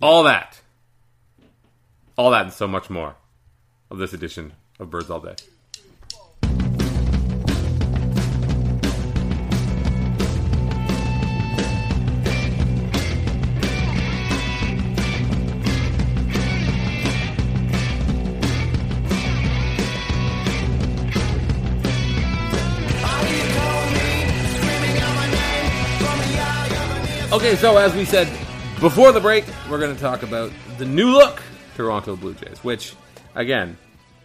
All 0.01 0.23
that, 0.25 0.61
all 2.17 2.31
that, 2.31 2.43
and 2.45 2.53
so 2.53 2.67
much 2.67 2.91
more 2.91 3.17
of 3.91 3.99
this 3.99 4.13
edition 4.13 4.53
of 4.79 4.91
Birds 4.91 5.11
All 5.11 5.21
Day. 5.21 5.35
Okay, 27.35 27.57
so 27.57 27.79
as 27.79 27.93
we 27.97 28.05
said 28.05 28.29
before 28.79 29.11
the 29.11 29.19
break, 29.19 29.45
we're 29.69 29.81
going 29.81 29.93
to 29.93 30.01
talk 30.01 30.23
about 30.23 30.53
the 30.79 30.85
new 30.85 31.11
look 31.11 31.43
Toronto 31.75 32.15
Blue 32.15 32.33
Jays, 32.33 32.63
which, 32.63 32.95
again, 33.35 33.77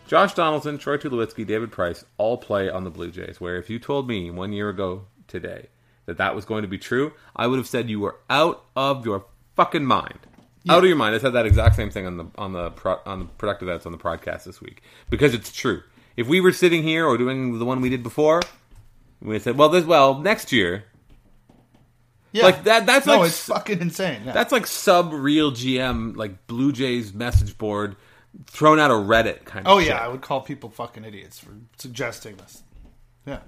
Josh 0.06 0.36
Donaldson, 0.36 0.78
Troy 0.78 0.98
Tulowitzki, 0.98 1.44
David 1.44 1.72
Price 1.72 2.06
all 2.20 2.38
play 2.38 2.70
on 2.70 2.84
the 2.84 2.92
Blue 2.92 3.10
Jays. 3.10 3.42
Where 3.42 3.56
if 3.56 3.68
you 3.68 3.80
told 3.80 4.08
me 4.08 4.30
one 4.30 4.54
year 4.54 4.70
ago 4.70 5.06
today 5.28 5.70
that 6.06 6.18
that 6.18 6.36
was 6.36 6.46
going 6.46 6.62
to 6.62 6.68
be 6.68 6.78
true, 6.78 7.12
I 7.36 7.48
would 7.48 7.58
have 7.58 7.66
said 7.68 7.90
you 7.90 8.00
were 8.00 8.18
out 8.30 8.64
of 8.76 9.08
your 9.08 9.26
fucking 9.56 9.86
mind. 9.86 10.20
Out 10.70 10.84
of 10.84 10.86
your 10.86 10.96
mind. 10.96 11.16
I 11.16 11.18
said 11.18 11.34
that 11.34 11.48
exact 11.48 11.78
same 11.78 11.90
thing 11.90 12.06
on 12.06 12.18
the 12.18 12.28
on 12.38 12.54
the 12.54 12.70
pro, 12.70 13.00
on 13.08 13.20
the 13.22 13.26
productive 13.26 13.70
edits 13.70 13.88
on 13.88 13.92
the 13.92 13.98
podcast 13.98 14.44
this 14.44 14.62
week 14.62 14.84
because 15.10 15.34
it's 15.34 15.52
true. 15.52 15.82
If 16.16 16.28
we 16.28 16.42
were 16.42 16.52
sitting 16.52 16.84
here 16.84 17.08
or 17.08 17.18
doing 17.18 17.58
the 17.58 17.66
one 17.66 17.82
we 17.82 17.90
did 17.90 18.04
before, 18.04 18.44
we 19.20 19.40
said, 19.40 19.58
well, 19.58 19.70
this 19.70 19.86
well 19.86 20.20
next 20.20 20.52
year 20.52 20.84
Yeah. 22.32 22.44
Like 22.44 22.64
that- 22.66 22.86
that's 22.86 23.06
no, 23.08 23.20
like 23.20 23.28
it's 23.30 23.46
fucking 23.46 23.80
insane. 23.82 24.22
Yeah. 24.26 24.34
That's 24.34 24.52
like 24.52 24.68
sub 24.68 25.12
real 25.14 25.52
GM, 25.52 26.16
like 26.16 26.48
Blue 26.48 26.72
Jays 26.72 27.14
message 27.14 27.58
board 27.58 27.96
thrown 28.46 28.80
out 28.80 28.92
of 28.92 29.08
Reddit 29.08 29.46
kind 29.46 29.66
of 29.66 29.72
oh 29.74 29.80
shit. 29.80 29.90
yeah, 29.90 29.98
I 29.98 30.08
would 30.08 30.22
call 30.22 30.42
people 30.42 30.70
fucking 30.70 31.04
idiots 31.04 31.40
for 31.40 31.52
suggesting 31.78 32.36
this. 32.38 32.62
Yeah. 33.26 33.40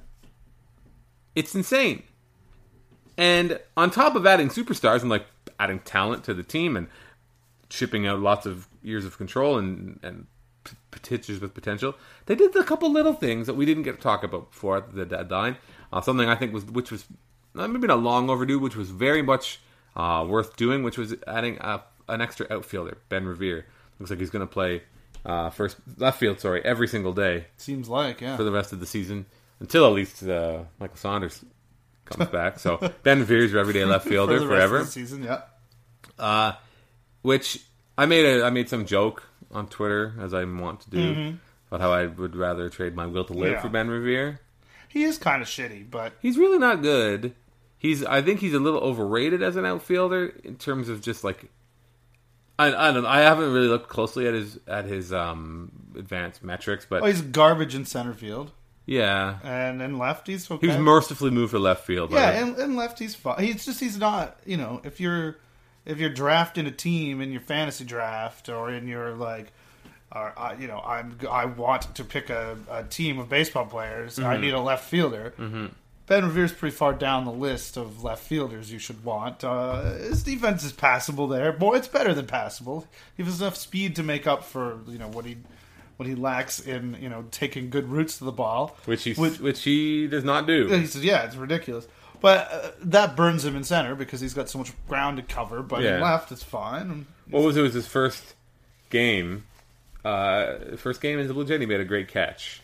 It's 1.36 1.54
insane. 1.56 2.04
And 3.18 3.60
on 3.78 3.92
top 3.92 4.16
of 4.16 4.26
adding 4.26 4.50
superstars 4.50 5.02
and 5.02 5.10
like 5.10 5.26
adding 5.60 5.80
talent 5.80 6.24
to 6.26 6.34
the 6.34 6.44
team 6.44 6.76
and 6.76 6.88
shipping 7.70 8.08
out 8.08 8.20
lots 8.20 8.46
of 8.46 8.68
years 8.82 9.06
of 9.06 9.18
control 9.18 9.58
and 9.58 10.00
and 10.02 10.26
pitchers 10.92 11.40
with 11.40 11.54
potential, 11.54 11.96
they 12.26 12.36
did 12.36 12.56
a 12.56 12.64
couple 12.64 12.92
little 12.92 13.14
things 13.14 13.48
that 13.48 13.54
we 13.56 13.66
didn't 13.66 13.84
get 13.84 13.96
to 13.96 14.02
talk 14.02 14.24
about 14.24 14.52
before 14.52 14.78
at 14.78 14.94
the 14.96 15.06
deadline. 15.06 15.58
Uh, 15.94 16.02
something 16.02 16.28
I 16.28 16.36
think 16.36 16.54
was 16.54 16.66
which 16.66 16.92
was 16.92 17.06
maybe 17.54 17.88
not 17.88 18.02
long 18.02 18.30
overdue, 18.30 18.60
which 18.60 18.76
was 18.76 18.90
very 18.90 19.22
much 19.22 19.60
uh, 19.96 20.26
worth 20.28 20.56
doing, 20.56 20.84
which 20.84 20.98
was 20.98 21.16
adding 21.28 21.58
an 21.62 22.22
extra 22.22 22.48
outfielder, 22.50 22.98
Ben 23.10 23.26
Revere. 23.26 23.66
Looks 24.00 24.10
like 24.10 24.20
he's 24.20 24.30
going 24.30 24.48
to 24.48 24.52
play 24.52 24.84
uh, 25.26 25.50
first 25.52 25.78
left 25.98 26.20
field, 26.20 26.40
sorry, 26.40 26.64
every 26.66 26.88
single 26.88 27.14
day 27.14 27.46
Seems 27.58 27.88
like, 27.88 28.22
yeah. 28.22 28.36
for 28.38 28.44
the 28.44 28.52
rest 28.52 28.74
of 28.74 28.80
the 28.80 28.86
season 28.88 29.26
until 29.60 29.86
at 29.86 29.94
least 29.94 30.24
uh, 30.24 30.64
Michael 30.80 30.98
Saunders 30.98 31.44
comes 32.06 32.30
back. 32.32 32.58
So 32.60 32.78
Ben 33.04 33.20
Revere's 33.20 33.52
your 33.52 33.60
everyday 33.62 33.86
left 33.86 34.08
fielder 34.10 34.40
for 34.40 34.46
the 34.46 34.48
rest 34.48 34.58
forever. 34.58 34.78
of 34.80 34.86
the 34.88 34.92
season, 34.92 35.24
yeah. 35.24 35.42
Uh, 36.18 36.54
which 37.22 37.64
I 37.98 38.06
made 38.08 38.26
a 38.26 38.44
I 38.46 38.50
made 38.50 38.70
some 38.70 38.86
joke 38.86 39.24
on 39.52 39.68
Twitter 39.68 40.14
as 40.20 40.34
I 40.34 40.44
want 40.46 40.82
to 40.82 40.90
do 40.90 41.36
about 41.70 41.82
how 41.82 41.92
I 41.92 42.08
would 42.08 42.36
rather 42.36 42.70
trade 42.70 42.96
my 42.96 43.06
will 43.06 43.26
to 43.26 43.34
live 43.34 43.44
Mm-hmm. 43.44 43.54
Yeah. 43.54 43.62
for 43.62 43.70
Ben 43.70 43.90
Revere. 43.90 44.40
He 44.88 45.04
is 45.04 45.18
kind 45.18 45.42
of 45.42 45.48
shitty, 45.48 45.90
but 45.92 46.14
He's 46.22 46.38
really 46.38 46.58
not 46.58 46.82
good. 46.82 47.34
He's 47.82 48.06
I 48.06 48.22
think 48.22 48.42
he's 48.42 48.54
a 48.54 48.60
little 48.60 48.80
overrated 48.80 49.42
as 49.42 49.56
an 49.56 49.66
outfielder 49.66 50.34
in 50.44 50.56
terms 50.56 50.88
of 50.88 51.02
just 51.02 51.24
like 51.24 51.50
I, 52.60 52.68
I 52.68 52.92
don't 52.92 53.02
know. 53.02 53.10
I 53.10 53.22
haven't 53.22 53.52
really 53.52 53.68
looked 53.68 53.90
closely 53.90 54.28
at 54.28 54.36
his 54.36 54.60
at 54.68 54.86
his 54.86 55.12
um 55.12 55.72
advanced 55.98 56.44
metrics, 56.44 56.86
but 56.88 57.02
oh, 57.02 57.06
he's 57.08 57.24
garbage 57.24 57.74
in 57.74 57.86
center 57.86 58.14
field, 58.14 58.52
yeah, 58.86 59.40
and 59.44 59.82
in 59.82 59.98
left 59.98 60.28
he's 60.28 60.50
okay. 60.52 60.60
he 60.62 60.68
was 60.68 60.78
mercifully 60.78 61.32
moved 61.32 61.52
to 61.54 61.60
left 61.60 61.84
field. 61.86 62.12
yeah, 62.12 62.26
right? 62.26 62.36
and, 62.36 62.56
and 62.58 62.76
left 62.76 63.00
he's 63.00 63.16
fine. 63.16 63.44
He's 63.44 63.66
just 63.66 63.80
he's 63.80 63.98
not. 63.98 64.38
You 64.46 64.58
know, 64.58 64.80
if 64.84 65.00
you're 65.00 65.38
if 65.84 65.98
you're 65.98 66.12
drafting 66.12 66.68
a 66.68 66.72
team 66.72 67.20
in 67.20 67.32
your 67.32 67.42
fantasy 67.42 67.84
draft 67.84 68.48
or 68.48 68.70
in 68.70 68.88
your 68.88 69.16
like. 69.16 69.52
Or, 70.14 70.34
uh, 70.38 70.54
you 70.60 70.68
know, 70.68 70.82
I'm 70.86 71.18
I 71.30 71.46
want 71.46 71.96
to 71.96 72.04
pick 72.04 72.30
a, 72.30 72.58
a 72.70 72.84
team 72.84 73.18
of 73.18 73.30
baseball 73.30 73.66
players. 73.66 74.20
I 74.20 74.34
Mm-hmm. 74.34 74.42
need 74.42 74.54
a 74.54 74.60
left 74.60 74.90
fielder. 74.90 75.34
Ben 76.12 76.26
Revere's 76.26 76.52
pretty 76.52 76.76
far 76.76 76.92
down 76.94 77.24
the 77.24 77.32
list 77.32 77.78
of 77.78 78.04
left 78.04 78.22
fielders 78.24 78.70
you 78.70 78.80
should 78.80 79.02
want. 79.06 79.46
Uh, 79.46 79.94
his 79.94 80.24
defense 80.24 80.62
is 80.62 80.74
passable 80.74 81.26
there. 81.26 81.54
Boy, 81.54 81.76
it's 81.78 81.88
better 81.88 82.14
than 82.14 82.28
passable. 82.28 82.86
He 83.16 83.24
has 83.24 83.40
enough 83.40 83.56
speed 83.56 83.96
to 83.96 84.04
make 84.04 84.28
up 84.28 84.44
for 84.44 84.80
you 84.90 84.98
know 84.98 85.08
what 85.08 85.24
he 85.24 85.38
what 85.96 86.10
he 86.10 86.16
lacks 86.16 86.60
in 86.60 86.98
you 87.00 87.08
know 87.08 87.24
taking 87.32 87.70
good 87.70 87.88
routes 87.88 88.18
to 88.18 88.26
the 88.26 88.32
ball. 88.34 88.76
which 88.84 89.06
he 89.06 89.14
Which- 89.14 89.40
which 89.40 89.64
he 89.64 90.06
does 90.08 90.26
not 90.26 90.48
do. 90.48 90.68
He 90.68 90.86
says, 90.86 91.06
"Yeah, 91.06 91.24
it's 91.24 91.38
ridiculous." 91.38 91.88
But 92.20 92.52
uh, 92.52 92.72
that 92.82 93.16
burns 93.16 93.46
him 93.46 93.56
in 93.56 93.64
center 93.64 93.96
because 93.96 94.20
he's 94.20 94.34
got 94.34 94.50
so 94.50 94.60
much 94.60 94.74
ground 94.90 95.16
to 95.16 95.24
cover. 95.24 95.64
But 95.64 95.82
Yeah. 95.82 95.96
in 95.96 96.02
left, 96.02 96.30
it's 96.34 96.44
fine. 96.44 97.06
What 97.30 97.42
was 97.44 97.56
it? 97.56 97.62
Was 97.62 97.74
his 97.74 97.88
first 97.88 98.34
game? 98.90 99.46
Uh, 100.04 100.76
first 100.76 101.00
game 101.00 101.20
as 101.20 101.30
a 101.30 101.34
Blue 101.34 101.46
Jay, 101.46 101.58
he 101.58 101.66
made 101.66 101.80
a 101.80 101.86
great 101.86 102.10
catch 102.10 102.61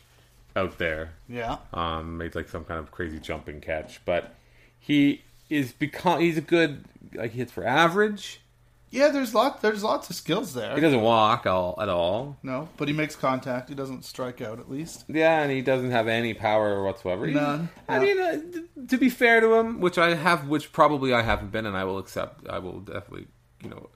out 0.57 0.77
there. 0.77 1.11
yeah, 1.29 1.57
Um, 1.73 2.17
made 2.17 2.35
like 2.35 2.49
some 2.49 2.65
kind 2.65 2.79
of 2.79 2.91
crazy 2.91 3.19
jumping 3.19 3.61
catch, 3.61 4.03
but 4.05 4.33
he 4.79 5.23
is 5.49 5.71
become 5.71 6.19
he's 6.19 6.37
a 6.37 6.41
good 6.41 6.83
like 7.13 7.31
he 7.31 7.37
hits 7.39 7.51
for 7.53 7.65
average. 7.65 8.41
yeah. 8.89 9.09
There's 9.09 9.33
lot. 9.33 9.61
There's 9.61 9.83
lots 9.83 10.09
of 10.09 10.15
skills 10.15 10.53
there. 10.53 10.75
He 10.75 10.81
doesn't 10.81 11.01
walk 11.01 11.45
all 11.45 11.77
at 11.81 11.87
all. 11.89 12.37
no, 12.43 12.67
but 12.77 12.87
he 12.89 12.93
makes 12.93 13.15
contact. 13.15 13.69
He 13.69 13.75
doesn't 13.75 14.03
strike 14.03 14.41
out 14.41 14.59
at 14.59 14.69
least. 14.69 15.05
Yeah, 15.07 15.41
and 15.41 15.51
he 15.51 15.61
doesn't 15.61 15.91
have 15.91 16.07
any 16.07 16.33
power 16.33 16.83
whatsoever. 16.83 17.25
He- 17.27 17.33
None. 17.33 17.69
I 17.87 17.99
mean, 17.99 18.19
uh, 18.19 18.41
to 18.89 18.97
be 18.97 19.09
fair 19.09 19.39
to 19.41 19.53
him, 19.55 19.79
which 19.79 19.97
I 19.97 20.15
have, 20.15 20.47
which 20.49 20.71
probably 20.73 21.13
I 21.13 21.21
haven't 21.21 21.51
been, 21.51 21.65
and 21.65 21.77
I 21.77 21.83
will 21.85 21.97
accept. 21.99 22.47
I 22.49 22.59
will 22.59 22.79
definitely, 22.81 23.27
you 23.63 23.69
know, 23.69 23.89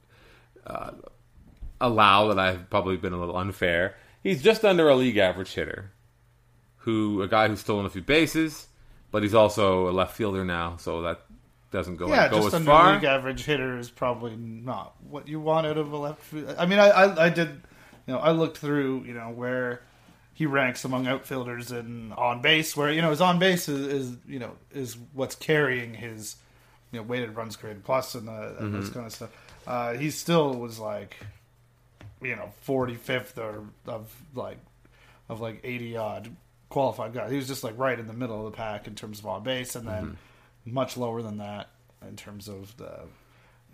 uh, 0.68 0.92
allow 1.80 2.28
that 2.28 2.40
I've 2.40 2.70
probably 2.70 2.98
been 2.98 3.14
a 3.14 3.20
little 3.20 3.38
unfair. 3.38 3.96
He's 4.24 4.42
just 4.44 4.64
under 4.64 4.88
a 4.88 4.96
league 4.96 5.18
average 5.18 5.54
hitter, 5.54 5.92
who 6.82 7.22
a 7.22 7.28
guy 7.28 7.48
who's 7.48 7.60
stolen 7.60 7.86
a 7.86 7.90
few 7.90 8.02
bases, 8.02 8.68
but 9.12 9.24
he's 9.24 9.34
also 9.34 9.90
a 9.90 9.92
left 9.92 10.16
fielder 10.16 10.46
now, 10.46 10.78
so 10.78 11.02
that 11.04 11.22
doesn't 11.72 11.96
go 11.96 12.06
as 12.06 12.12
far. 12.12 12.18
Yeah, 12.18 12.30
go 12.30 12.36
just 12.38 12.48
as 12.48 12.54
under 12.56 12.72
far. 12.72 12.94
league 12.94 13.04
average 13.04 13.46
hitter 13.46 13.78
is 13.78 13.90
probably 13.90 14.36
not 14.36 14.94
what 15.10 15.28
you 15.28 15.40
want 15.40 15.68
out 15.68 15.78
of 15.78 15.92
a 15.92 15.98
left 15.98 16.22
field. 16.22 16.56
I 16.58 16.66
mean, 16.66 16.80
I, 16.80 16.90
I, 16.90 17.26
I 17.26 17.30
did, 17.30 17.50
you 18.08 18.14
know, 18.14 18.20
I 18.20 18.32
looked 18.32 18.58
through, 18.58 19.04
you 19.06 19.14
know, 19.14 19.30
where 19.30 19.82
he 20.34 20.46
ranks 20.46 20.86
among 20.86 21.08
outfielders 21.08 21.72
and 21.72 22.14
on 22.14 22.42
base, 22.42 22.76
where 22.76 22.92
you 22.92 23.02
know 23.02 23.12
his 23.12 23.22
on 23.22 23.38
base 23.38 23.70
is, 23.70 23.88
is 23.88 24.18
you 24.28 24.40
know 24.40 24.52
is 24.74 24.98
what's 25.14 25.36
carrying 25.36 25.94
his, 25.94 26.36
you 26.92 27.00
know, 27.00 27.04
weighted 27.04 27.36
runs 27.36 27.56
created 27.56 27.84
plus 27.84 28.16
and, 28.16 28.28
uh, 28.28 28.54
and 28.60 28.74
this 28.74 28.90
kind 28.90 29.06
of 29.06 29.12
stuff. 29.14 29.30
Uh, 29.68 29.94
he 29.94 30.10
still 30.10 30.56
was 30.56 30.80
like, 30.80 31.16
you 32.22 32.36
know, 32.36 32.52
forty 32.62 32.96
fifth 32.96 33.38
or 33.38 33.66
of 33.86 34.14
like 34.34 34.58
of 35.30 35.42
like 35.42 35.60
eighty 35.64 35.96
odd 35.96 36.30
qualified 36.72 37.14
guy. 37.14 37.30
He 37.30 37.36
was 37.36 37.48
just 37.48 37.64
like 37.64 37.78
right 37.78 38.00
in 38.00 38.08
the 38.08 38.14
middle 38.14 38.46
of 38.46 38.52
the 38.52 38.58
pack 38.58 38.88
in 38.88 38.96
terms 38.96 39.20
of 39.20 39.28
on 39.28 39.44
base, 39.44 39.76
and 39.76 39.88
then 39.88 40.18
much 40.66 40.98
lower 40.98 41.22
than 41.22 41.38
that 41.38 41.70
in 42.08 42.16
terms 42.16 42.48
of 42.48 42.76
the 42.78 43.02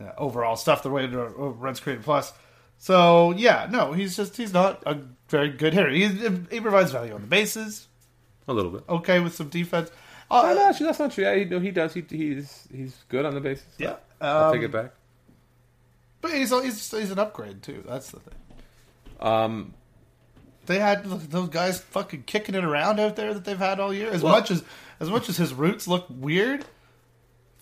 uh, 0.01 0.11
overall 0.17 0.57
stuff. 0.57 0.83
The 0.83 0.89
weighted 0.89 1.15
uh, 1.15 1.29
runs 1.29 1.79
created 1.79 2.03
plus. 2.03 2.33
So 2.79 3.31
yeah, 3.31 3.67
no, 3.69 3.93
he's 3.93 4.17
just 4.17 4.35
he's 4.35 4.53
not 4.53 4.83
a 4.85 4.99
very 5.29 5.49
good 5.49 5.73
hitter. 5.73 5.89
He, 5.89 6.07
he 6.51 6.59
provides 6.59 6.91
value 6.91 7.13
on 7.13 7.21
the 7.21 7.27
bases. 7.27 7.87
a 8.47 8.53
little 8.53 8.71
bit. 8.71 8.83
Okay, 8.87 9.19
with 9.19 9.33
some 9.35 9.49
defense. 9.49 9.89
Uh, 10.29 10.53
no, 10.53 10.69
actually, 10.69 10.87
that's 10.87 10.99
not 10.99 11.11
true. 11.11 11.23
Yeah, 11.23 11.35
he, 11.35 11.45
no, 11.45 11.59
he 11.59 11.71
does. 11.71 11.93
He, 11.93 12.03
he's 12.09 12.67
he's 12.71 12.95
good 13.07 13.25
on 13.25 13.33
the 13.33 13.41
bases. 13.41 13.65
yeah, 13.77 13.95
I'll 14.19 14.45
um, 14.45 14.53
take 14.53 14.63
it 14.63 14.71
back. 14.71 14.91
But 16.21 16.33
he's 16.33 16.49
he's 16.49 16.91
he's 16.91 17.11
an 17.11 17.19
upgrade 17.19 17.63
too. 17.63 17.83
That's 17.87 18.11
the 18.11 18.19
thing. 18.19 18.35
Um, 19.19 19.73
They 20.67 20.79
had 20.79 21.03
those 21.05 21.49
guys 21.49 21.79
fucking 21.81 22.23
kicking 22.23 22.55
it 22.55 22.63
around 22.63 22.99
out 22.99 23.15
there 23.15 23.33
that 23.33 23.43
they've 23.45 23.57
had 23.57 23.79
all 23.79 23.93
year. 23.93 24.11
As 24.11 24.21
Well- 24.21 24.33
much 24.33 24.51
as 24.51 24.63
as 24.99 25.09
much 25.09 25.29
as 25.29 25.37
his 25.37 25.53
roots 25.53 25.87
look 25.87 26.05
weird, 26.09 26.65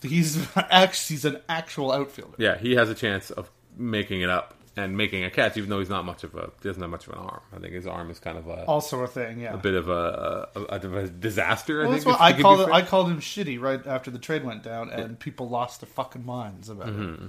he's 0.02 0.46
actually 0.56 1.14
he's 1.16 1.24
an 1.24 1.40
actual 1.48 1.92
outfielder. 1.92 2.34
yeah, 2.38 2.58
he 2.58 2.74
has 2.76 2.90
a 2.90 2.94
chance 2.94 3.30
of 3.30 3.50
making 3.76 4.20
it 4.22 4.30
up 4.30 4.54
and 4.78 4.94
making 4.96 5.24
a 5.24 5.30
catch, 5.30 5.56
even 5.56 5.70
though 5.70 5.78
he's 5.78 5.88
not 5.88 6.04
much 6.04 6.22
of 6.22 6.34
a 6.34 6.50
doesn't 6.62 6.82
have 6.82 6.90
much 6.90 7.06
of 7.06 7.14
an 7.14 7.18
arm. 7.20 7.40
I 7.54 7.58
think 7.60 7.72
his 7.72 7.86
arm 7.86 8.10
is 8.10 8.18
kind 8.20 8.36
of 8.36 8.46
a, 8.46 8.64
Also 8.66 9.00
a 9.02 9.06
thing, 9.06 9.40
yeah. 9.40 9.54
a 9.54 9.56
bit 9.56 9.72
of 9.74 9.88
a, 9.88 10.48
a, 10.54 10.60
a, 10.76 10.76
a 11.04 11.08
disaster. 11.08 11.80
Well, 11.86 11.92
I 11.92 11.98
think 11.98 12.20
I 12.20 12.42
called 12.42 12.60
it. 12.60 12.68
I 12.72 12.82
called 12.82 13.08
him 13.10 13.20
shitty 13.20 13.58
right 13.60 13.86
after 13.86 14.10
the 14.10 14.18
trade 14.18 14.44
went 14.44 14.62
down, 14.62 14.90
and 14.90 15.18
people 15.18 15.48
lost 15.48 15.80
their 15.80 15.88
fucking 15.88 16.26
minds 16.26 16.68
about 16.68 16.88
it. 16.88 16.94
Mm-hmm. 16.96 17.26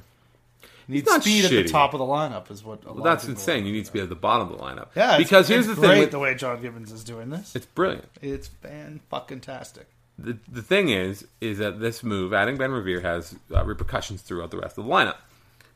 Needs 0.89 1.05
not 1.05 1.21
speed 1.21 1.43
at 1.45 1.51
the 1.51 1.63
top 1.65 1.93
of 1.93 1.99
the 1.99 2.05
lineup 2.05 2.49
is 2.49 2.63
what. 2.63 2.83
A 2.85 2.93
Well, 2.93 3.03
that's 3.03 3.25
insane. 3.25 3.65
You 3.65 3.73
need 3.73 3.85
to 3.85 3.91
be 3.93 3.99
at 3.99 4.07
the 4.09 4.15
bottom 4.15 4.49
of 4.51 4.57
the 4.57 4.63
lineup. 4.63 4.87
Yeah, 4.95 5.15
it's- 5.15 5.17
because 5.23 5.47
here's 5.49 5.67
it's 5.67 5.79
the 5.79 5.85
great 5.87 6.01
thing. 6.03 6.09
the 6.11 6.19
way 6.19 6.33
John 6.35 6.61
Gibbons 6.61 6.91
is 6.91 7.03
doing 7.03 7.29
this. 7.29 7.55
It's 7.55 7.65
brilliant. 7.65 8.07
It's 8.21 8.47
fan 8.47 9.01
fucking 9.09 9.41
tastic. 9.41 9.87
the, 10.17 10.37
the 10.47 10.61
thing 10.61 10.89
is, 10.89 11.27
is 11.41 11.57
that 11.57 11.79
this 11.79 12.03
move, 12.03 12.33
adding 12.33 12.57
Ben 12.57 12.71
Revere, 12.71 13.01
has 13.01 13.35
uh, 13.53 13.63
repercussions 13.65 14.21
throughout 14.21 14.49
the 14.51 14.57
rest 14.57 14.77
of 14.77 14.85
the 14.85 14.89
lineup. 14.91 15.17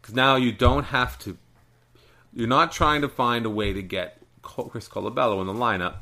Because 0.02 0.16
now 0.16 0.36
you 0.38 0.52
don't 0.52 0.86
have 0.86 1.20
to. 1.20 1.38
You're 2.34 2.48
not 2.48 2.72
trying 2.72 3.02
to 3.02 3.10
find 3.10 3.46
a 3.46 3.50
way 3.50 3.74
to 3.74 3.82
get 3.82 4.22
Chris 4.42 4.88
Colabello 4.88 5.42
in 5.42 5.48
the 5.48 5.54
lineup, 5.54 5.96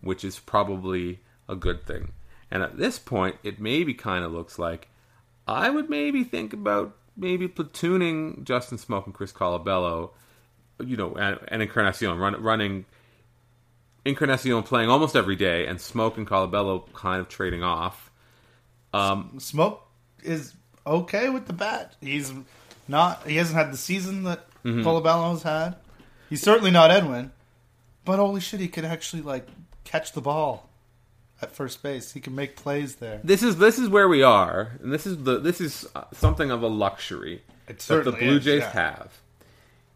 which 0.00 0.24
is 0.24 0.38
probably 0.40 1.20
a 1.48 1.54
good 1.54 1.86
thing. 1.86 2.12
And 2.50 2.62
at 2.62 2.76
this 2.76 2.98
point, 2.98 3.36
it 3.42 3.60
maybe 3.60 3.94
kind 3.94 4.24
of 4.24 4.32
looks 4.32 4.58
like 4.58 4.88
I 5.48 5.70
would 5.70 5.88
maybe 5.88 6.24
think 6.24 6.52
about 6.52 6.96
maybe 7.16 7.48
platooning 7.48 8.44
Justin 8.44 8.78
Smoak 8.78 9.06
and 9.06 9.14
Chris 9.14 9.32
Colabello, 9.32 10.10
you 10.84 10.96
know, 10.96 11.14
and, 11.14 11.38
and 11.48 11.62
Encarnacion, 11.62 12.18
run, 12.18 12.40
running 12.42 12.84
Encarnacion 14.04 14.62
playing 14.62 14.88
almost 14.88 15.16
every 15.16 15.36
day, 15.36 15.66
and 15.66 15.78
Smoak 15.78 16.16
and 16.16 16.26
Colabello 16.26 16.92
kind 16.92 17.20
of 17.20 17.28
trading 17.28 17.62
off. 17.62 18.10
Um, 18.92 19.32
Smoak 19.38 19.80
is 20.22 20.54
okay 20.86 21.28
with 21.28 21.46
the 21.46 21.52
bat. 21.52 21.94
He's 22.00 22.32
not. 22.88 23.26
He 23.26 23.36
hasn't 23.36 23.56
had 23.56 23.72
the 23.72 23.76
season 23.76 24.24
that 24.24 24.46
Mm-hmm. 24.66 24.86
Colabello's 24.86 25.44
had. 25.44 25.76
He's 26.28 26.42
certainly 26.42 26.72
not 26.72 26.90
Edwin. 26.90 27.30
But 28.04 28.18
holy 28.18 28.40
shit, 28.40 28.58
he 28.58 28.66
can 28.68 28.84
actually 28.84 29.22
like 29.22 29.46
catch 29.84 30.12
the 30.12 30.20
ball 30.20 30.65
at 31.42 31.52
first 31.54 31.82
base. 31.82 32.12
He 32.12 32.20
can 32.20 32.34
make 32.34 32.56
plays 32.56 32.96
there. 32.96 33.20
This 33.22 33.42
is 33.42 33.58
this 33.58 33.78
is 33.78 33.88
where 33.88 34.08
we 34.08 34.22
are, 34.22 34.78
and 34.82 34.92
this 34.92 35.06
is 35.06 35.22
the 35.24 35.38
this 35.38 35.60
is 35.60 35.86
uh, 35.94 36.04
something 36.12 36.50
of 36.50 36.62
a 36.62 36.68
luxury 36.68 37.42
It 37.68 37.78
that 37.80 38.04
the 38.04 38.12
Blue 38.12 38.36
is, 38.36 38.44
Jays 38.44 38.60
yeah. 38.60 38.70
have, 38.70 39.20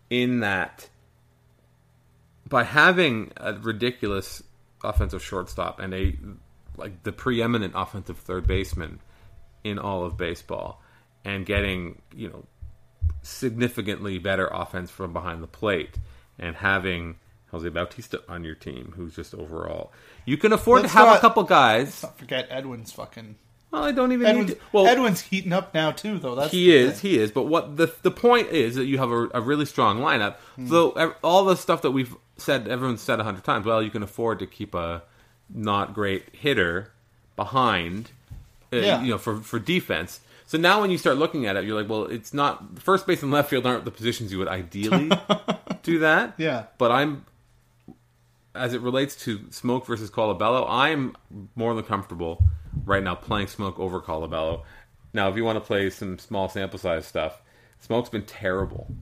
in 0.09 0.41
that 0.41 0.89
by 2.49 2.65
having 2.65 3.33
a 3.37 3.55
ridiculous 3.55 4.43
offensive 4.83 5.23
shortstop 5.23 5.79
and 5.79 5.95
a 5.95 6.17
like 6.77 7.03
the 7.03 7.13
preeminent 7.13 7.75
offensive 7.77 8.19
third 8.19 8.47
baseman 8.47 9.01
in 9.65 9.79
all 9.79 10.05
of 10.05 10.17
baseball, 10.17 10.83
and 11.25 11.47
getting 11.47 12.01
you 12.15 12.29
know 12.29 12.45
significantly 13.23 14.19
better 14.19 14.47
offense 14.47 14.91
from 14.91 15.13
behind 15.13 15.43
the 15.43 15.47
plate, 15.47 15.97
and 16.39 16.57
having 16.57 17.17
Jose 17.51 17.69
Bautista 17.69 18.23
on 18.29 18.45
your 18.45 18.55
team, 18.55 18.93
who's 18.97 19.17
just 19.17 19.35
overall, 19.35 19.93
you 20.25 20.37
can 20.37 20.53
afford 20.53 20.83
Let's 20.83 20.93
to 20.93 20.99
have 20.99 21.17
a 21.17 21.21
couple 21.21 21.43
guys. 21.43 22.03
Not 22.03 22.19
forget 22.19 22.47
Edwin's 22.51 22.93
fucking. 22.93 23.37
Well, 23.71 23.85
I 23.85 23.93
don't 23.93 24.11
even 24.13 24.27
Edwin's, 24.27 24.49
need 24.49 24.55
to, 24.57 24.61
well. 24.73 24.87
Edwin's 24.87 25.21
heating 25.21 25.53
up 25.53 25.73
now 25.75 25.93
too, 25.93 26.19
though. 26.19 26.35
That's 26.35 26.51
he 26.51 26.75
is, 26.75 27.01
thing. 27.01 27.11
he 27.13 27.19
is. 27.19 27.31
But 27.31 27.45
what 27.45 27.77
the 27.77 27.93
the 28.03 28.11
point 28.11 28.49
is 28.49 28.75
that 28.75 28.87
you 28.87 28.99
have 28.99 29.11
a, 29.13 29.29
a 29.35 29.41
really 29.41 29.65
strong 29.65 30.01
lineup. 30.01 30.37
Hmm. 30.57 30.67
So 30.69 31.15
all 31.23 31.45
the 31.45 31.57
stuff 31.57 31.83
that 31.83 31.93
we've 31.93 32.15
said, 32.37 32.67
everyone's 32.67 33.01
said 33.01 33.21
a 33.21 33.25
hundred 33.25 33.45
times. 33.45 33.67
Well, 33.67 33.83
you 33.83 33.91
can 33.91 34.03
afford 34.03 34.41
to 34.41 34.47
keep 34.47 34.75
a 34.75 35.03
not 35.49 35.95
great 35.95 36.35
hitter 36.35 36.91
behind, 37.37 38.11
uh, 38.73 38.77
Yeah. 38.77 39.03
you 39.03 39.11
know, 39.11 39.19
for 39.19 39.37
for 39.41 39.59
defense. 39.59 40.21
So 40.47 40.59
now 40.59 40.81
when 40.81 40.91
you 40.91 40.99
start 40.99 41.17
looking 41.17 41.47
at 41.47 41.55
it, 41.57 41.65
you're 41.65 41.81
like, 41.81 41.89
well, 41.89 42.07
it's 42.07 42.35
not 42.35 42.81
first 42.81 43.07
base 43.07 43.23
and 43.23 43.31
left 43.31 43.51
field 43.51 43.67
aren't 43.67 43.85
the 43.85 43.93
positions 43.93 44.33
you 44.33 44.39
would 44.39 44.49
ideally 44.49 45.09
do 45.85 46.01
that. 46.01 46.35
Yeah. 46.39 46.65
But 46.77 46.91
I'm 46.91 47.25
as 48.55 48.75
it 48.75 48.81
relates 48.81 49.17
to 49.25 49.39
Smoak 49.51 49.87
versus 49.87 50.11
Colabello, 50.11 50.67
I'm 50.69 51.17
more 51.55 51.75
than 51.75 51.85
comfortable 51.85 52.43
right 52.85 53.03
now 53.03 53.15
playing 53.15 53.47
Smoak 53.47 53.79
over 53.79 54.01
Colabello. 54.01 54.63
Now, 55.13 55.29
if 55.29 55.37
you 55.37 55.45
want 55.45 55.57
to 55.57 55.61
play 55.61 55.91
some 55.91 56.19
small 56.19 56.49
sample 56.49 56.79
size 56.79 57.07
stuff, 57.07 57.41
Smoak's 57.87 58.09
been 58.09 58.25
terrible 58.25 58.95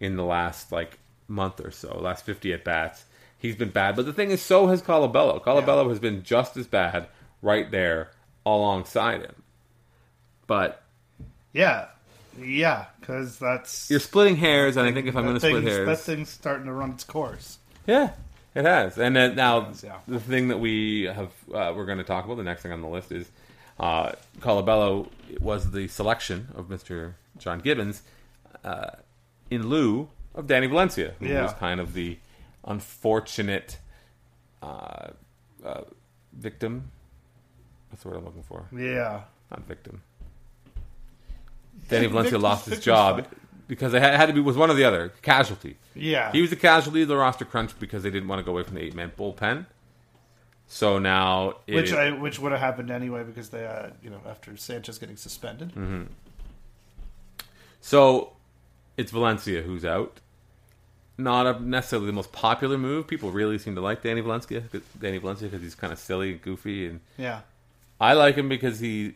in 0.00 0.16
the 0.16 0.24
last 0.24 0.72
like 0.72 0.98
month 1.28 1.60
or 1.60 1.70
so, 1.70 1.98
last 1.98 2.24
50 2.24 2.52
at 2.52 2.64
bats. 2.64 3.04
He's 3.38 3.56
been 3.56 3.70
bad, 3.70 3.96
but 3.96 4.06
the 4.06 4.12
thing 4.12 4.30
is, 4.30 4.40
so 4.40 4.68
has 4.68 4.80
Colabello. 4.80 5.42
Colabello 5.42 5.88
has 5.90 5.98
been 5.98 6.22
just 6.22 6.56
as 6.56 6.66
bad 6.66 7.08
right 7.42 7.70
there 7.70 8.10
alongside 8.46 9.20
him. 9.20 9.42
But 10.46 10.82
Yeah, 11.52 11.86
yeah, 12.40 12.86
because 13.00 13.38
that's 13.38 13.90
you're 13.90 14.00
splitting 14.00 14.36
hairs, 14.36 14.76
and 14.76 14.86
I 14.86 14.92
think 14.92 15.06
if 15.06 15.16
I'm 15.16 15.24
going 15.24 15.34
to 15.34 15.40
split 15.40 15.64
hairs, 15.64 15.86
That 15.86 15.98
thing's 15.98 16.30
starting 16.30 16.66
to 16.66 16.72
run 16.72 16.92
its 16.92 17.04
course. 17.04 17.58
Yeah, 17.86 18.12
it 18.54 18.64
has. 18.64 18.98
And 18.98 19.14
then 19.16 19.34
now 19.36 19.72
yeah. 19.82 19.98
the 20.06 20.20
thing 20.20 20.48
that 20.48 20.58
we 20.58 21.02
have 21.04 21.30
uh, 21.52 21.72
we're 21.76 21.86
going 21.86 21.98
to 21.98 22.04
talk 22.04 22.24
about 22.24 22.36
the 22.36 22.42
next 22.44 22.62
thing 22.62 22.72
on 22.72 22.80
the 22.80 22.88
list 22.88 23.12
is 23.12 23.28
uh, 23.80 24.12
Colabello 24.40 25.08
was 25.40 25.70
the 25.72 25.88
selection 25.88 26.48
of 26.54 26.66
Mr. 26.68 27.14
John 27.38 27.58
Gibbons 27.60 28.02
uh, 28.64 28.90
in 29.50 29.68
lieu 29.68 30.08
of 30.34 30.46
Danny 30.46 30.66
Valencia, 30.66 31.14
who 31.18 31.26
Yeah. 31.26 31.42
was 31.42 31.52
kind 31.54 31.80
of 31.80 31.92
the 31.94 32.18
unfortunate 32.64 33.78
uh, 34.62 35.08
uh, 35.64 35.82
victim. 36.32 36.90
That's 37.90 38.02
the 38.02 38.08
word 38.08 38.18
I'm 38.18 38.24
looking 38.24 38.42
for? 38.42 38.66
Yeah, 38.76 39.22
Not 39.50 39.66
victim. 39.66 40.02
Danny 41.88 42.06
Valencia 42.12 42.38
lost 42.38 42.66
his 42.66 42.80
job. 42.80 43.26
Because 43.66 43.94
it 43.94 44.02
had, 44.02 44.26
to 44.26 44.32
be 44.32 44.40
was 44.40 44.56
one 44.56 44.70
or 44.70 44.74
the 44.74 44.84
other 44.84 45.12
casualty. 45.22 45.76
yeah. 45.94 46.32
He 46.32 46.40
was 46.42 46.52
a 46.52 46.56
casualty 46.56 47.02
of 47.02 47.08
the 47.08 47.16
roster 47.16 47.44
crunch 47.44 47.78
because 47.78 48.02
they 48.02 48.10
didn't 48.10 48.28
want 48.28 48.40
to 48.40 48.44
go 48.44 48.52
away 48.52 48.62
from 48.62 48.74
the 48.74 48.82
eight 48.82 48.94
man 48.94 49.12
bullpen. 49.16 49.66
So 50.66 50.98
now, 50.98 51.56
it, 51.66 51.74
which 51.74 51.92
I 51.92 52.10
which 52.10 52.38
would 52.38 52.52
have 52.52 52.60
happened 52.60 52.90
anyway 52.90 53.22
because 53.22 53.50
they 53.50 53.66
uh, 53.66 53.90
you 54.02 54.10
know 54.10 54.20
after 54.28 54.56
Sanchez 54.56 54.98
getting 54.98 55.16
suspended. 55.16 55.70
Mm-hmm. 55.70 56.04
so 57.80 58.32
it's 58.96 59.12
Valencia 59.12 59.62
who's 59.62 59.84
out. 59.84 60.20
Not 61.16 61.46
a, 61.46 61.62
necessarily 61.62 62.06
the 62.06 62.12
most 62.12 62.32
popular 62.32 62.76
move. 62.76 63.06
People 63.06 63.30
really 63.30 63.56
seem 63.58 63.76
to 63.76 63.80
like 63.80 64.02
Danny 64.02 64.20
Valencia. 64.20 64.64
Danny 64.98 65.18
Valencia 65.18 65.48
because 65.48 65.62
he's 65.62 65.74
kind 65.76 65.92
of 65.92 65.98
silly 65.98 66.32
and 66.32 66.42
goofy, 66.42 66.88
and 66.88 67.00
Yeah, 67.18 67.40
I 68.00 68.14
like 68.14 68.34
him 68.34 68.48
because 68.48 68.80
he 68.80 69.14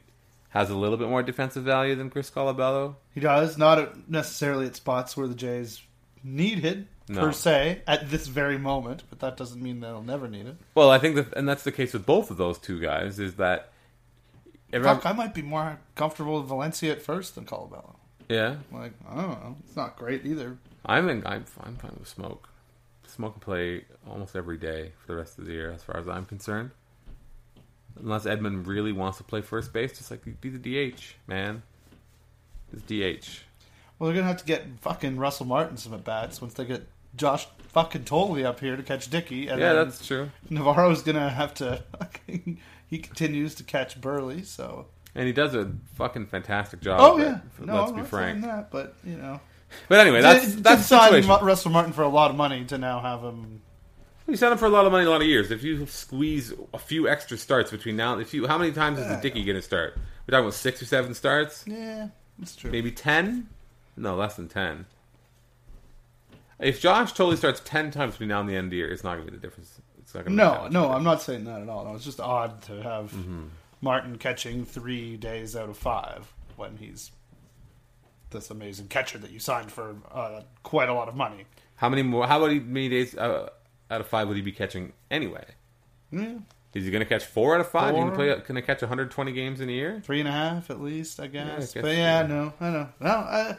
has 0.51 0.71
a 0.71 0.75
little 0.77 0.97
bit 0.97 1.09
more 1.09 1.23
defensive 1.23 1.63
value 1.65 1.95
than 1.95 2.11
Chris 2.11 2.31
Colabello. 2.31 2.95
he 3.15 3.21
does 3.21 3.59
not 3.59 3.79
at, 3.79 4.09
necessarily 4.11 4.67
at 4.67 4.77
spots 4.77 5.17
where 5.17 5.27
the 5.29 5.35
Jays 5.35 5.83
need 6.25 6.65
it 6.65 6.87
No. 7.09 7.21
per 7.21 7.33
se 7.33 7.83
at 7.87 8.11
this 8.11 8.27
very 8.27 8.59
moment, 8.59 9.03
but 9.11 9.21
that 9.21 9.37
doesn't 9.37 9.63
mean 9.63 9.81
they'll 9.81 10.03
never 10.03 10.29
need 10.29 10.47
it. 10.47 10.57
Well, 10.75 10.91
I 10.91 10.99
think 10.99 11.17
that, 11.17 11.33
and 11.37 11.49
that's 11.49 11.65
the 11.65 11.73
case 11.73 11.93
with 11.93 12.07
both 12.07 12.31
of 12.31 12.37
those 12.39 12.59
two 12.59 12.81
guys. 12.81 13.19
Is 13.19 13.35
that 13.37 13.71
Fuck, 14.73 15.07
I 15.07 15.13
might 15.13 15.33
be 15.33 15.41
more 15.43 15.79
comfortable 15.95 16.39
with 16.41 16.49
Valencia 16.49 16.93
at 16.93 17.01
first 17.01 17.35
than 17.35 17.47
Colabello. 17.47 17.95
yeah, 18.29 18.57
Like 18.73 18.93
I 19.09 19.15
don't 19.23 19.31
know, 19.31 19.57
it's 19.67 19.77
not 19.77 19.97
great 19.97 20.27
either. 20.27 20.59
I'm 20.85 21.09
in, 21.09 21.27
I'm 21.27 21.45
I'm 21.63 21.77
fine 21.77 21.97
with 21.99 22.15
Smoak. 22.15 22.41
Smoak 23.07 23.33
can 23.33 23.41
play 23.41 23.85
almost 24.09 24.37
every 24.37 24.59
day 24.59 24.93
for 25.01 25.07
the 25.13 25.17
rest 25.17 25.39
of 25.39 25.47
the 25.47 25.53
year, 25.53 25.71
as 25.71 25.83
far 25.83 25.97
as 25.99 26.07
I'm 26.09 26.27
concerned. 26.27 26.71
Unless 28.01 28.27
Edwin 28.27 28.65
really 28.65 28.93
wants 28.93 29.19
to 29.19 29.25
play 29.25 29.41
first 29.41 29.73
base, 29.73 29.97
just 29.99 30.11
like 30.11 30.23
be 30.41 30.49
the 30.51 30.59
DH, 30.93 31.15
man. 31.27 31.63
Just 32.73 32.87
DH. 32.87 33.43
Well, 33.99 34.09
they're 34.09 34.15
gonna 34.17 34.29
have 34.29 34.39
to 34.39 34.45
get 34.45 34.65
fucking 34.81 35.17
Russell 35.19 35.47
Martin 35.47 35.77
some 35.77 35.95
at 35.95 36.05
bats 36.05 36.41
once 36.41 36.55
they 36.55 36.65
get 36.65 36.87
Josh 37.17 37.47
fucking 37.69 38.05
Thole 38.05 38.45
up 38.47 38.61
here 38.61 38.77
to 38.77 38.83
catch 38.83 39.11
Dickey, 39.11 39.49
and 39.49 39.61
Yeah, 39.61 39.73
then 39.73 39.87
that's 39.89 40.07
true. 40.07 40.31
Navarro's 40.51 41.03
gonna 41.03 41.31
have 41.31 41.55
to. 41.55 41.83
he 42.87 42.99
continues 42.99 43.55
to 43.57 43.65
catch 43.65 44.01
Buehrle, 44.01 44.45
so. 44.45 44.87
And 45.15 45.27
he 45.27 45.33
does 45.33 45.55
a 45.55 45.73
fucking 45.95 46.27
fantastic 46.27 46.81
job. 46.81 47.01
Oh 47.01 47.17
but 47.17 47.23
yeah, 47.27 47.39
no, 47.61 47.81
let's 47.81 47.91
I'm 47.93 47.99
be 47.99 48.05
frank. 48.05 48.43
that, 48.43 48.71
but 48.71 48.95
you 49.05 49.17
know, 49.17 49.41
But 49.89 50.01
anyway, 50.01 50.21
that's 50.21 50.55
Did- 50.55 50.65
that's 50.65 50.89
did 50.89 50.97
the 50.99 51.09
situation. 51.09 51.47
Russell 51.47 51.71
Martin 51.73 51.93
for 51.93 52.03
a 52.03 52.09
lot 52.09 52.31
of 52.31 52.37
money 52.37 52.65
to 52.67 52.79
now 52.79 53.01
have 53.01 53.23
him. 53.23 53.63
You 54.29 54.37
signed 54.37 54.53
him 54.53 54.59
for 54.59 54.67
a 54.67 54.71
lot 54.71 54.85
of 54.85 54.93
money, 54.93 55.07
a 55.07 55.11
lot 55.11 55.23
of 55.23 55.27
years. 55.27 55.51
If 55.51 55.63
you 55.65 55.87
squeeze 55.87 56.53
a 56.75 56.79
few 56.79 57.09
extra 57.09 57.39
starts 57.39 57.71
between 57.71 57.97
now, 57.97 58.19
if 58.19 58.35
you, 58.35 58.47
how 58.47 58.59
many 58.59 58.73
times 58.73 58.99
is 58.99 59.09
the. 59.09 59.17
Dickey 59.17 59.43
going 59.43 59.57
to 59.57 59.63
start? 59.63 59.97
We're 60.27 60.33
talking 60.33 60.45
about 60.45 60.55
six 60.55 60.83
or 60.83 60.85
seven 60.85 61.15
starts, 61.15 61.65
Yeah, 61.67 62.09
that's 62.39 62.55
true. 62.55 62.71
maybe 62.71 62.93
ten. 62.93 63.49
No, 63.97 64.15
less 64.17 64.37
than 64.37 64.49
ten. 64.49 64.85
If 66.59 66.81
Josh 66.81 67.13
Thole 67.13 67.35
starts 67.37 67.63
ten 67.65 67.91
times 67.91 68.13
between 68.15 68.29
now 68.29 68.41
and 68.41 68.49
the 68.49 68.55
end 68.57 68.67
of 68.67 68.71
the 68.73 68.77
year, 68.77 68.91
it's 68.91 69.03
not 69.03 69.15
going 69.15 69.27
to 69.27 69.33
be 69.33 69.39
the 69.39 69.41
difference. 69.47 69.81
It's 69.99 70.15
not 70.15 70.25
going 70.27 70.37
to. 70.37 70.45
No, 70.45 70.69
no, 70.69 70.93
I'm 70.93 71.05
not 71.05 71.23
saying 71.23 71.45
that 71.45 71.63
at 71.63 71.69
all. 71.69 71.85
No, 71.87 71.95
it's 71.95 72.05
just 72.05 72.21
odd 72.21 72.61
to 72.63 72.83
have 72.83 73.13
Mm-hmm. 73.13 73.45
Martin 73.81 74.19
catching 74.19 74.65
three 74.65 75.17
days 75.17 75.55
out 75.57 75.69
of 75.71 75.79
five 75.79 76.31
when 76.57 76.77
he's 76.77 77.13
this 78.31 78.51
amazing 78.51 78.89
catcher 78.89 79.17
that 79.19 79.31
you 79.31 79.39
signed 79.39 79.71
for 79.73 79.97
uh, 80.13 80.43
quite 80.65 80.89
a 80.91 80.93
lot 80.93 81.09
of 81.09 81.15
money. 81.15 81.45
How 81.77 81.89
many 81.89 82.03
more? 82.03 82.27
How 82.27 82.45
many 82.45 82.59
many 82.59 82.89
days 82.89 83.17
uh, 83.17 83.49
out 83.91 84.01
of 84.01 84.07
five 84.07 84.29
would 84.29 84.37
he 84.37 84.43
be 84.43 84.53
catching 84.53 84.93
anyway? 85.11 85.45
Yeah, 86.11 86.39
Is 86.75 86.85
he 86.85 86.91
going 86.91 87.01
to 87.05 87.09
catch 87.09 87.25
four 87.25 87.55
out 87.55 87.61
of 87.61 87.69
five? 87.69 87.95
Four. 87.95 88.07
can 88.07 88.15
play. 88.15 88.41
Can 88.41 88.57
I 88.57 88.61
catch 88.63 88.81
120 88.83 89.33
games 89.33 89.61
in 89.61 89.69
a 89.69 89.73
year? 89.73 90.01
three 90.05 90.21
and 90.21 90.29
a 90.29 90.33
half 90.33 90.71
at 90.71 90.81
least, 90.81 91.21
I 91.21 91.25
I 91.25 91.27
guess. 91.27 91.75
guess, 91.75 91.83
but 91.83 91.89
yeah, 91.97 92.21
yeah. 92.23 92.27
no, 92.27 92.53
I 92.61 92.71
know. 92.71 92.89
No, 93.01 93.09
I, 93.11 93.57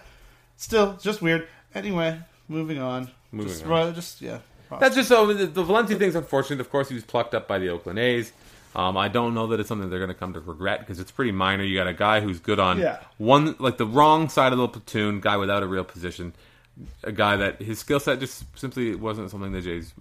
still 0.58 0.98
just 1.02 1.22
weird. 1.22 1.48
Anyway, 1.76 2.20
moving 2.48 2.80
on. 2.80 3.10
Moving 3.32 3.52
just, 3.54 3.66
on. 3.66 3.94
just 3.94 4.22
yeah. 4.22 4.40
That's 4.80 4.96
just 4.96 5.10
so 5.10 5.32
the, 5.34 5.46
the 5.48 5.64
Valencia 5.64 5.98
thing's 5.98 6.16
unfortunate. 6.16 6.60
Of 6.62 6.70
course, 6.70 6.90
he 6.90 6.96
was 6.96 7.04
plucked 7.04 7.34
up 7.34 7.48
by 7.48 7.58
the 7.60 7.70
Oakland 7.70 7.98
A's. 8.00 8.32
Um, 8.76 8.98
I 8.98 9.08
don't 9.08 9.34
know 9.34 9.48
that 9.48 9.60
it's 9.60 9.68
something 9.68 9.90
they're 9.90 9.98
going 10.00 10.10
to 10.10 10.16
come 10.16 10.34
to 10.34 10.40
regret 10.40 10.80
because 10.82 11.00
it's 11.00 11.10
pretty 11.10 11.32
minor. 11.32 11.64
You 11.64 11.76
got 11.76 11.88
a 11.88 11.94
guy 11.94 12.20
who's 12.22 12.40
good 12.40 12.60
on 12.60 12.78
Yeah. 12.80 13.00
one, 13.18 13.56
like 13.58 13.78
the 13.78 13.86
wrong 13.88 14.30
side 14.30 14.52
of 14.54 14.60
the 14.60 14.68
platoon, 14.68 15.22
guy 15.22 15.38
without 15.38 15.64
a 15.64 15.68
real 15.68 15.84
position, 15.84 16.34
a 17.04 17.12
guy 17.12 17.36
that 17.38 17.62
his 17.64 17.80
skill 17.80 18.00
set 18.00 18.20
just 18.20 18.44
simply 18.58 18.94
wasn't 18.94 19.32
something 19.32 19.52
the 19.52 19.62
Jays 19.62 19.92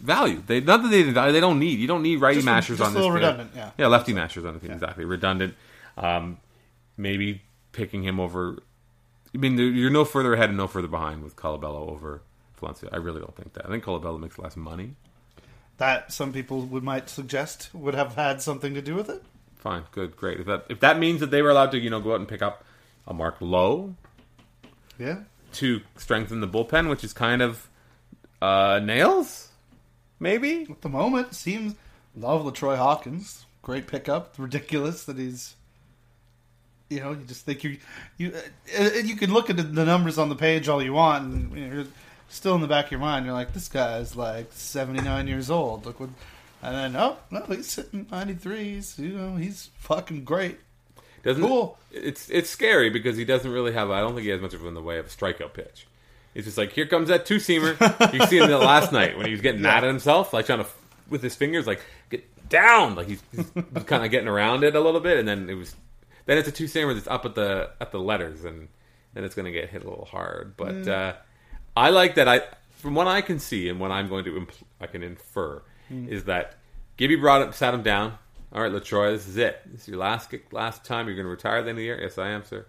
value. 0.00 0.42
They 0.46 0.60
not 0.60 0.82
that 0.82 0.88
they 0.88 0.98
didn't 0.98 1.14
value, 1.14 1.32
they 1.32 1.40
don't 1.40 1.58
need. 1.58 1.78
You 1.78 1.86
don't 1.86 2.02
need 2.02 2.20
righty 2.20 2.36
Just 2.36 2.46
mashers 2.46 2.78
just 2.78 2.82
on 2.82 2.88
a 2.88 2.94
this. 2.94 3.02
little 3.02 3.10
field. 3.18 3.22
redundant, 3.22 3.50
yeah. 3.54 3.70
yeah, 3.78 3.86
lefty 3.86 4.12
mashers 4.12 4.44
on 4.44 4.54
the 4.54 4.60
team. 4.60 4.70
Exactly, 4.72 5.04
redundant. 5.04 5.54
Um, 5.96 6.38
maybe 6.96 7.42
picking 7.72 8.02
him 8.02 8.18
over. 8.20 8.58
I 9.34 9.38
mean, 9.38 9.56
you're 9.58 9.90
no 9.90 10.04
further 10.04 10.34
ahead 10.34 10.48
and 10.48 10.58
no 10.58 10.66
further 10.66 10.88
behind 10.88 11.22
with 11.22 11.36
Colabello 11.36 11.88
over 11.90 12.22
Valencia. 12.58 12.88
I 12.92 12.96
really 12.96 13.20
don't 13.20 13.34
think 13.36 13.52
that. 13.52 13.64
I 13.66 13.68
think 13.68 13.84
Colabello 13.84 14.18
makes 14.18 14.38
less 14.38 14.56
money. 14.56 14.94
That 15.78 16.12
some 16.12 16.32
people 16.32 16.62
would 16.62 16.82
might 16.82 17.08
suggest 17.08 17.70
would 17.72 17.94
have 17.94 18.14
had 18.16 18.42
something 18.42 18.74
to 18.74 18.82
do 18.82 18.94
with 18.94 19.08
it. 19.08 19.22
Fine, 19.56 19.84
good, 19.92 20.16
great. 20.16 20.40
If 20.40 20.46
that 20.46 20.64
if 20.68 20.80
that 20.80 20.98
means 20.98 21.20
that 21.20 21.30
they 21.30 21.42
were 21.42 21.50
allowed 21.50 21.70
to, 21.72 21.78
you 21.78 21.90
know, 21.90 22.00
go 22.00 22.12
out 22.12 22.20
and 22.20 22.28
pick 22.28 22.42
up 22.42 22.64
a 23.06 23.14
Mark 23.14 23.36
Lowe 23.40 23.94
Yeah. 24.98 25.20
to 25.54 25.80
strengthen 25.96 26.40
the 26.40 26.48
bullpen, 26.48 26.88
which 26.90 27.04
is 27.04 27.12
kind 27.12 27.40
of 27.42 27.68
uh, 28.42 28.80
nails, 28.82 29.48
maybe. 30.20 30.66
At 30.70 30.82
the 30.82 30.88
moment, 30.88 31.34
seems 31.34 31.74
love 32.14 32.44
Latroy 32.44 32.76
Hawkins. 32.76 33.46
Great 33.62 33.86
pickup. 33.88 34.34
Ridiculous 34.38 35.04
that 35.04 35.18
he's. 35.18 35.56
You 36.88 37.00
know, 37.00 37.10
you 37.12 37.24
just 37.24 37.44
think 37.44 37.62
you 37.62 37.78
you 38.18 38.32
uh, 38.34 38.82
uh, 38.82 38.90
you 39.04 39.14
can 39.16 39.32
look 39.32 39.48
at 39.48 39.56
the 39.56 39.84
numbers 39.84 40.18
on 40.18 40.28
the 40.28 40.34
page 40.34 40.68
all 40.68 40.82
you 40.82 40.92
want, 40.92 41.24
and 41.24 41.56
you 41.56 41.66
know, 41.66 41.74
you're 41.74 41.86
still 42.28 42.56
in 42.56 42.60
the 42.60 42.66
back 42.66 42.86
of 42.86 42.90
your 42.90 43.00
mind, 43.00 43.24
you're 43.26 43.34
like, 43.34 43.52
this 43.52 43.68
guy's 43.68 44.16
like 44.16 44.48
seventy 44.52 45.00
nine 45.00 45.28
years 45.28 45.50
old. 45.50 45.86
Look 45.86 46.00
what, 46.00 46.10
and 46.62 46.74
then 46.74 46.96
oh 46.96 47.16
no, 47.30 47.42
he's 47.42 47.68
sitting 47.68 48.06
ninety 48.10 48.34
three. 48.34 48.74
He's 48.74 48.98
you 48.98 49.10
know 49.10 49.36
he's 49.36 49.70
fucking 49.78 50.24
great. 50.24 50.58
Doesn't 51.22 51.42
Cool. 51.44 51.78
it's 51.92 52.28
it's 52.28 52.50
scary 52.50 52.90
because 52.90 53.16
he 53.16 53.24
doesn't 53.24 53.52
really 53.52 53.72
have. 53.72 53.90
I 53.90 54.00
don't 54.00 54.14
think 54.14 54.24
he 54.24 54.30
has 54.30 54.40
much 54.40 54.54
of 54.54 54.64
in 54.64 54.74
the 54.74 54.82
way 54.82 54.98
of 54.98 55.06
a 55.06 55.10
strikeout 55.10 55.52
pitch. 55.52 55.86
It's 56.34 56.44
just 56.46 56.58
like 56.58 56.72
here 56.72 56.86
comes 56.86 57.08
that 57.08 57.26
two 57.26 57.36
seamer. 57.36 57.74
you 58.12 58.26
see 58.26 58.38
him 58.38 58.50
last 58.50 58.92
night 59.00 59.16
when 59.16 59.26
he 59.26 59.32
was 59.32 59.40
getting 59.40 59.62
mad 59.62 59.84
at 59.84 59.88
himself, 59.88 60.32
like 60.32 60.46
trying 60.46 60.60
to 60.60 60.66
with 61.08 61.22
his 61.22 61.34
fingers, 61.34 61.66
like 61.66 61.80
get 62.08 62.24
down, 62.48 62.94
like 62.94 63.08
he's, 63.08 63.22
he's 63.34 63.50
kind 63.86 64.04
of 64.04 64.10
getting 64.10 64.28
around 64.28 64.62
it 64.64 64.76
a 64.76 64.80
little 64.80 65.00
bit, 65.00 65.18
and 65.18 65.26
then 65.26 65.50
it 65.50 65.54
was 65.54 65.74
then 66.26 66.38
it's 66.38 66.48
a 66.48 66.52
two 66.52 66.64
seamer 66.66 66.94
that's 66.94 67.08
up 67.08 67.24
at 67.24 67.34
the 67.34 67.70
at 67.80 67.90
the 67.90 67.98
letters, 67.98 68.44
and 68.44 68.68
then 69.14 69.24
it's 69.24 69.34
going 69.34 69.46
to 69.46 69.52
get 69.52 69.68
hit 69.70 69.84
a 69.84 69.88
little 69.88 70.04
hard. 70.04 70.54
But 70.56 70.86
uh, 70.86 71.14
I 71.76 71.90
like 71.90 72.14
that. 72.14 72.28
I 72.28 72.42
from 72.70 72.94
what 72.94 73.08
I 73.08 73.20
can 73.20 73.38
see 73.38 73.68
and 73.68 73.80
what 73.80 73.90
I'm 73.90 74.08
going 74.08 74.24
to 74.24 74.32
impl- 74.32 74.62
I 74.80 74.86
can 74.86 75.02
infer 75.02 75.62
is 75.90 76.24
that 76.24 76.54
Gibby 76.96 77.16
brought 77.16 77.42
up, 77.42 77.54
sat 77.54 77.74
him 77.74 77.82
down. 77.82 78.16
All 78.52 78.62
right, 78.62 78.70
Latroy, 78.70 79.12
this 79.12 79.26
is 79.26 79.36
it. 79.36 79.60
This 79.66 79.82
is 79.82 79.88
your 79.88 79.98
last 79.98 80.32
last 80.52 80.84
time. 80.84 81.06
You're 81.06 81.16
going 81.16 81.26
to 81.26 81.30
retire 81.30 81.58
at 81.58 81.64
the 81.64 81.70
end 81.70 81.78
of 81.78 81.80
the 81.80 81.84
year. 81.84 82.00
Yes, 82.00 82.16
I 82.18 82.28
am, 82.28 82.44
sir. 82.44 82.66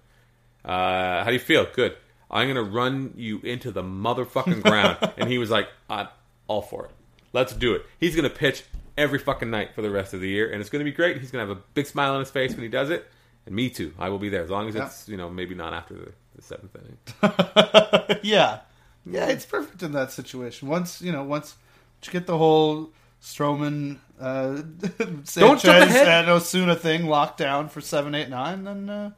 Uh, 0.65 1.23
how 1.23 1.25
do 1.27 1.33
you 1.33 1.39
feel? 1.39 1.67
Good. 1.73 1.95
I'm 2.31 2.51
going 2.51 2.55
to 2.65 2.71
run 2.71 3.13
you 3.17 3.39
into 3.41 3.71
the 3.71 3.83
motherfucking 3.83 4.63
ground. 4.63 4.97
and 5.17 5.29
he 5.29 5.37
was 5.37 5.49
like, 5.49 5.67
I'm 5.89 6.07
all 6.47 6.61
for 6.61 6.85
it. 6.85 6.91
Let's 7.33 7.53
do 7.53 7.73
it. 7.75 7.85
He's 7.99 8.15
going 8.15 8.27
to 8.29 8.35
pitch 8.35 8.63
every 8.97 9.19
fucking 9.19 9.49
night 9.49 9.75
for 9.75 9.81
the 9.81 9.89
rest 9.91 10.13
of 10.13 10.21
the 10.21 10.27
year, 10.29 10.51
and 10.51 10.59
it's 10.61 10.69
going 10.69 10.79
to 10.83 10.89
be 10.89 10.95
great. 10.95 11.17
He's 11.19 11.31
going 11.31 11.45
to 11.45 11.49
have 11.53 11.57
a 11.57 11.61
big 11.73 11.85
smile 11.87 12.13
on 12.13 12.19
his 12.19 12.29
face 12.31 12.53
when 12.53 12.63
he 12.63 12.67
does 12.69 12.89
it, 12.89 13.05
and 13.45 13.55
me 13.55 13.69
too. 13.69 13.93
I 13.99 14.09
will 14.09 14.19
be 14.19 14.29
there 14.29 14.43
as 14.43 14.49
long 14.49 14.67
as 14.67 14.75
Yeah. 14.75 14.85
it's 14.85 15.07
you 15.07 15.17
know 15.17 15.29
maybe 15.29 15.55
not 15.55 15.73
after 15.73 15.93
the, 15.93 16.11
the 16.35 16.41
seventh 16.41 16.75
inning. 16.75 18.19
yeah, 18.23 18.59
yeah, 19.05 19.27
it's 19.27 19.45
perfect 19.45 19.81
in 19.83 19.91
that 19.93 20.11
situation. 20.11 20.67
Once 20.67 21.01
you 21.01 21.11
know, 21.11 21.23
once 21.23 21.55
you 22.03 22.11
get 22.11 22.27
the 22.27 22.37
whole 22.37 22.91
Stroman, 23.21 23.99
uh, 24.19 24.61
Sanchez, 25.23 25.95
and 25.95 26.29
Osuna 26.29 26.75
thing 26.75 27.05
locked 27.07 27.37
down 27.37 27.69
for 27.69 27.79
seven, 27.81 28.13
eight, 28.15 28.29
nine, 28.29 28.63
then 28.65 28.89
uh, 28.89 29.11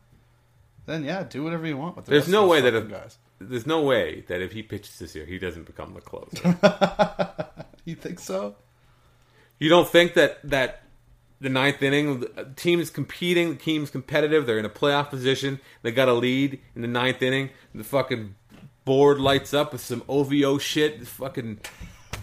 then 0.85 1.03
yeah, 1.03 1.23
do 1.23 1.43
whatever 1.43 1.65
you 1.67 1.77
want 1.77 1.95
with. 1.95 2.05
The 2.05 2.11
There's 2.11 2.27
no 2.27 2.47
way 2.47 2.61
that 2.61 2.73
if, 2.73 2.89
guys. 2.89 3.17
there's 3.39 3.65
no 3.67 3.81
way 3.81 4.21
that 4.27 4.41
if 4.41 4.51
he 4.51 4.63
pitches 4.63 4.99
this 4.99 5.15
year, 5.15 5.25
he 5.25 5.37
doesn't 5.39 5.65
become 5.65 5.93
the 5.93 6.01
closer. 6.01 6.57
You 7.85 7.95
think 7.95 8.19
so? 8.19 8.55
You 9.59 9.67
don't 9.67 9.87
think 9.89 10.13
that 10.13 10.39
that 10.49 10.83
the 11.41 11.49
ninth 11.49 11.81
inning, 11.83 12.21
the 12.21 12.47
team 12.55 12.79
is 12.79 12.89
competing, 12.89 13.49
the 13.49 13.55
team's 13.59 13.89
competitive, 13.89 14.45
they're 14.45 14.57
in 14.57 14.63
a 14.63 14.69
playoff 14.69 15.09
position, 15.09 15.59
they 15.81 15.91
got 15.91 16.07
a 16.07 16.13
lead 16.13 16.61
in 16.77 16.81
the 16.81 16.87
ninth 16.87 17.21
inning, 17.21 17.49
the 17.75 17.83
fucking 17.83 18.35
board 18.85 19.19
lights 19.19 19.53
up 19.53 19.73
with 19.73 19.81
some 19.81 20.01
OVO 20.07 20.57
shit, 20.59 21.05
fucking 21.05 21.59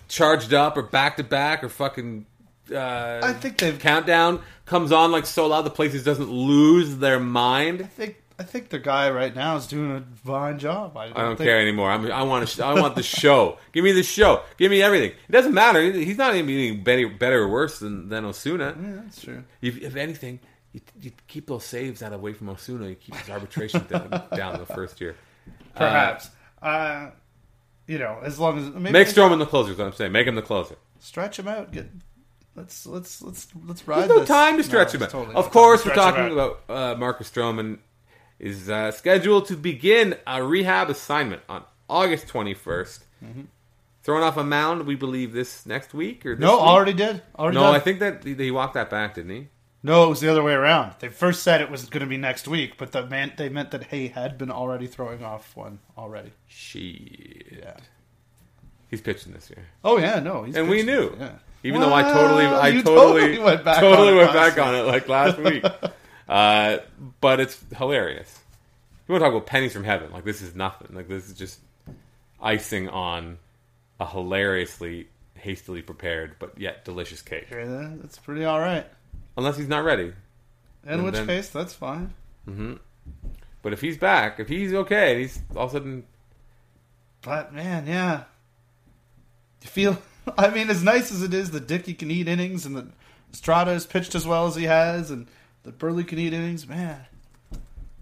charged 0.08 0.54
up 0.54 0.78
or 0.78 0.82
back 0.82 1.18
to 1.18 1.24
back 1.24 1.62
or 1.62 1.68
fucking. 1.68 2.24
Uh, 2.72 3.20
I 3.22 3.34
think 3.34 3.58
they've- 3.58 3.78
countdown 3.78 4.40
comes 4.64 4.92
on 4.92 5.12
like 5.12 5.26
so 5.26 5.46
loud 5.48 5.62
the 5.62 5.70
places 5.70 6.04
doesn't 6.04 6.30
lose 6.30 6.96
their 6.96 7.20
mind. 7.20 7.82
I 7.82 7.86
think 7.86 8.19
I 8.40 8.42
think 8.42 8.70
the 8.70 8.78
guy 8.78 9.10
right 9.10 9.36
now 9.36 9.56
is 9.56 9.66
doing 9.66 9.90
a 9.92 10.02
fine 10.24 10.58
job. 10.58 10.96
I 10.96 11.08
don't, 11.08 11.18
I 11.18 11.20
don't 11.24 11.36
think, 11.36 11.46
care 11.46 11.60
anymore. 11.60 11.90
I'm, 11.90 12.10
I 12.10 12.22
want 12.22 12.48
to. 12.48 12.64
I 12.64 12.72
want 12.80 12.94
the 12.96 13.02
show. 13.02 13.58
Give 13.72 13.84
me 13.84 13.92
the 13.92 14.02
show. 14.02 14.42
Give 14.56 14.70
me 14.70 14.80
everything. 14.80 15.10
It 15.28 15.32
doesn't 15.32 15.52
matter. 15.52 15.82
He's 15.92 16.16
not 16.16 16.34
even 16.34 16.46
being 16.46 16.82
better, 16.82 17.06
better 17.10 17.42
or 17.42 17.48
worse 17.48 17.80
than, 17.80 18.08
than 18.08 18.24
Osuna. 18.24 18.74
Yeah, 18.82 18.92
that's 19.02 19.20
true. 19.22 19.44
If, 19.60 19.76
if 19.82 19.94
anything, 19.94 20.40
you, 20.72 20.80
you 21.02 21.12
keep 21.28 21.48
those 21.48 21.64
saves 21.66 22.02
out 22.02 22.14
away 22.14 22.32
from 22.32 22.48
Osuna. 22.48 22.88
You 22.88 22.94
keep 22.94 23.14
his 23.14 23.28
arbitration 23.28 23.84
down, 23.90 24.08
down 24.34 24.58
the 24.58 24.64
first 24.64 25.02
year. 25.02 25.16
Perhaps. 25.74 26.30
Uh, 26.62 27.10
you 27.86 27.98
know, 27.98 28.20
as 28.22 28.38
long 28.38 28.56
as 28.58 28.70
maybe 28.72 28.90
Make 28.90 29.08
Stroman 29.08 29.38
the 29.38 29.44
closer. 29.44 29.72
Is 29.72 29.76
what 29.76 29.86
I'm 29.88 29.92
saying. 29.92 30.12
Make 30.12 30.26
him 30.26 30.34
the 30.34 30.40
closer. 30.40 30.76
stretch 30.98 31.38
him 31.38 31.46
out. 31.46 31.72
Get 31.72 31.90
let's 32.54 32.86
let's 32.86 33.20
let's 33.20 33.48
let's 33.66 33.86
ride. 33.86 33.98
There's 33.98 34.08
no 34.08 34.18
this. 34.20 34.28
time 34.28 34.56
to 34.56 34.62
stretch 34.62 34.94
No, 34.94 34.98
him 34.98 35.02
out. 35.02 35.10
totally 35.10 35.34
of 35.36 35.50
course, 35.50 35.84
we're 35.84 35.94
talking 35.94 36.24
out. 36.24 36.32
about 36.32 36.60
uh, 36.70 36.94
Marcus 36.96 37.30
Stroman 37.30 37.78
is 38.40 38.68
uh, 38.70 38.90
scheduled 38.90 39.46
to 39.46 39.56
begin 39.56 40.16
a 40.26 40.42
rehab 40.42 40.90
assignment 40.90 41.42
on 41.48 41.62
August 41.88 42.26
21st. 42.26 43.00
Mm-hmm. 43.24 43.40
Thrown 44.02 44.22
off 44.22 44.38
a 44.38 44.44
mound, 44.44 44.86
we 44.86 44.94
believe 44.94 45.32
this 45.32 45.66
next 45.66 45.92
week 45.92 46.24
or 46.24 46.34
this 46.34 46.40
No, 46.42 46.54
week? 46.56 46.62
already 46.62 46.92
did. 46.94 47.22
Already 47.38 47.56
No, 47.56 47.64
done. 47.64 47.74
I 47.74 47.78
think 47.78 47.98
that 48.00 48.24
he, 48.24 48.34
he 48.34 48.50
walked 48.50 48.74
that 48.74 48.88
back, 48.88 49.14
didn't 49.14 49.30
he? 49.30 49.48
No, 49.82 50.04
it 50.04 50.08
was 50.08 50.20
the 50.20 50.28
other 50.30 50.42
way 50.42 50.54
around. 50.54 50.94
They 51.00 51.08
first 51.08 51.42
said 51.42 51.60
it 51.60 51.70
was 51.70 51.84
going 51.86 52.00
to 52.00 52.06
be 52.06 52.16
next 52.16 52.48
week, 52.48 52.76
but 52.78 52.92
the 52.92 53.06
man, 53.06 53.32
they 53.36 53.48
meant 53.50 53.70
that 53.72 53.84
he 53.84 54.08
had 54.08 54.38
been 54.38 54.50
already 54.50 54.86
throwing 54.86 55.22
off 55.22 55.54
one 55.54 55.78
already. 55.96 56.32
Shit. 56.48 57.58
Yeah. 57.60 57.76
He's 58.88 59.00
pitching 59.00 59.32
this 59.32 59.48
year. 59.50 59.66
Oh 59.84 59.98
yeah, 59.98 60.18
no, 60.18 60.42
he's 60.42 60.56
And 60.56 60.68
we 60.68 60.82
knew. 60.82 61.14
Yeah. 61.18 61.32
Even 61.62 61.80
though 61.82 61.92
I 61.94 62.02
totally, 62.02 62.46
I 62.46 62.72
totally, 62.82 63.20
totally 63.20 63.38
went 63.38 63.64
back 63.64 63.80
totally 63.80 64.08
on 64.12 64.16
went 64.16 64.32
back 64.32 64.58
on 64.58 64.74
it 64.74 64.82
like 64.82 65.08
last 65.08 65.38
week. 65.38 65.62
Uh, 66.30 66.78
but 67.20 67.40
it's 67.40 67.62
hilarious. 67.76 68.38
You 69.08 69.12
want 69.12 69.22
to 69.22 69.26
talk 69.26 69.34
about 69.34 69.46
pennies 69.46 69.72
from 69.72 69.84
heaven? 69.84 70.12
Like 70.12 70.24
this 70.24 70.40
is 70.40 70.54
nothing. 70.54 70.94
Like 70.96 71.08
this 71.08 71.28
is 71.28 71.34
just. 71.34 71.58
icing 72.42 72.88
on 72.88 73.36
a 73.98 74.06
hilariously 74.06 75.08
hastily 75.34 75.82
prepared 75.82 76.36
but 76.38 76.56
yet 76.58 76.84
delicious 76.86 77.20
cake. 77.20 77.50
That? 77.50 77.98
That's 78.00 78.16
pretty 78.18 78.44
all 78.46 78.58
right. 78.60 78.86
Unless 79.36 79.56
he's 79.58 79.68
not 79.68 79.84
ready. 79.84 80.12
In 80.84 80.88
And 80.92 81.04
which 81.04 81.14
then- 81.16 81.26
case, 81.26 81.48
that's 81.50 81.74
fine. 81.74 82.14
Mm-hmm. 82.48 82.74
But 83.62 83.72
if 83.74 83.80
he's 83.82 83.98
back, 83.98 84.40
if 84.40 84.48
he's 84.48 84.72
okay, 84.72 85.12
and 85.12 85.20
he's 85.20 85.38
all 85.54 85.64
of 85.64 85.70
a 85.70 85.72
sudden 85.74 86.04
But 87.20 87.52
man, 87.52 87.86
yeah, 87.86 88.24
you 89.62 89.68
feel. 89.68 89.98
I 90.38 90.48
mean, 90.50 90.70
as 90.70 90.82
nice 90.82 91.12
as 91.12 91.22
it 91.22 91.34
is 91.34 91.50
that 91.50 91.66
Dickey 91.66 91.92
can 91.92 92.10
eat 92.10 92.28
innings 92.28 92.64
and 92.64 92.76
that 92.76 92.86
Estrada 93.32 93.72
has 93.72 93.84
pitched 93.84 94.14
as 94.14 94.26
well 94.26 94.46
as 94.46 94.54
he 94.56 94.64
has, 94.64 95.10
and 95.10 95.26
that 95.62 95.78
Burley 95.78 96.04
can 96.04 96.18
eat 96.18 96.32
innings, 96.32 96.68
man. 96.68 97.06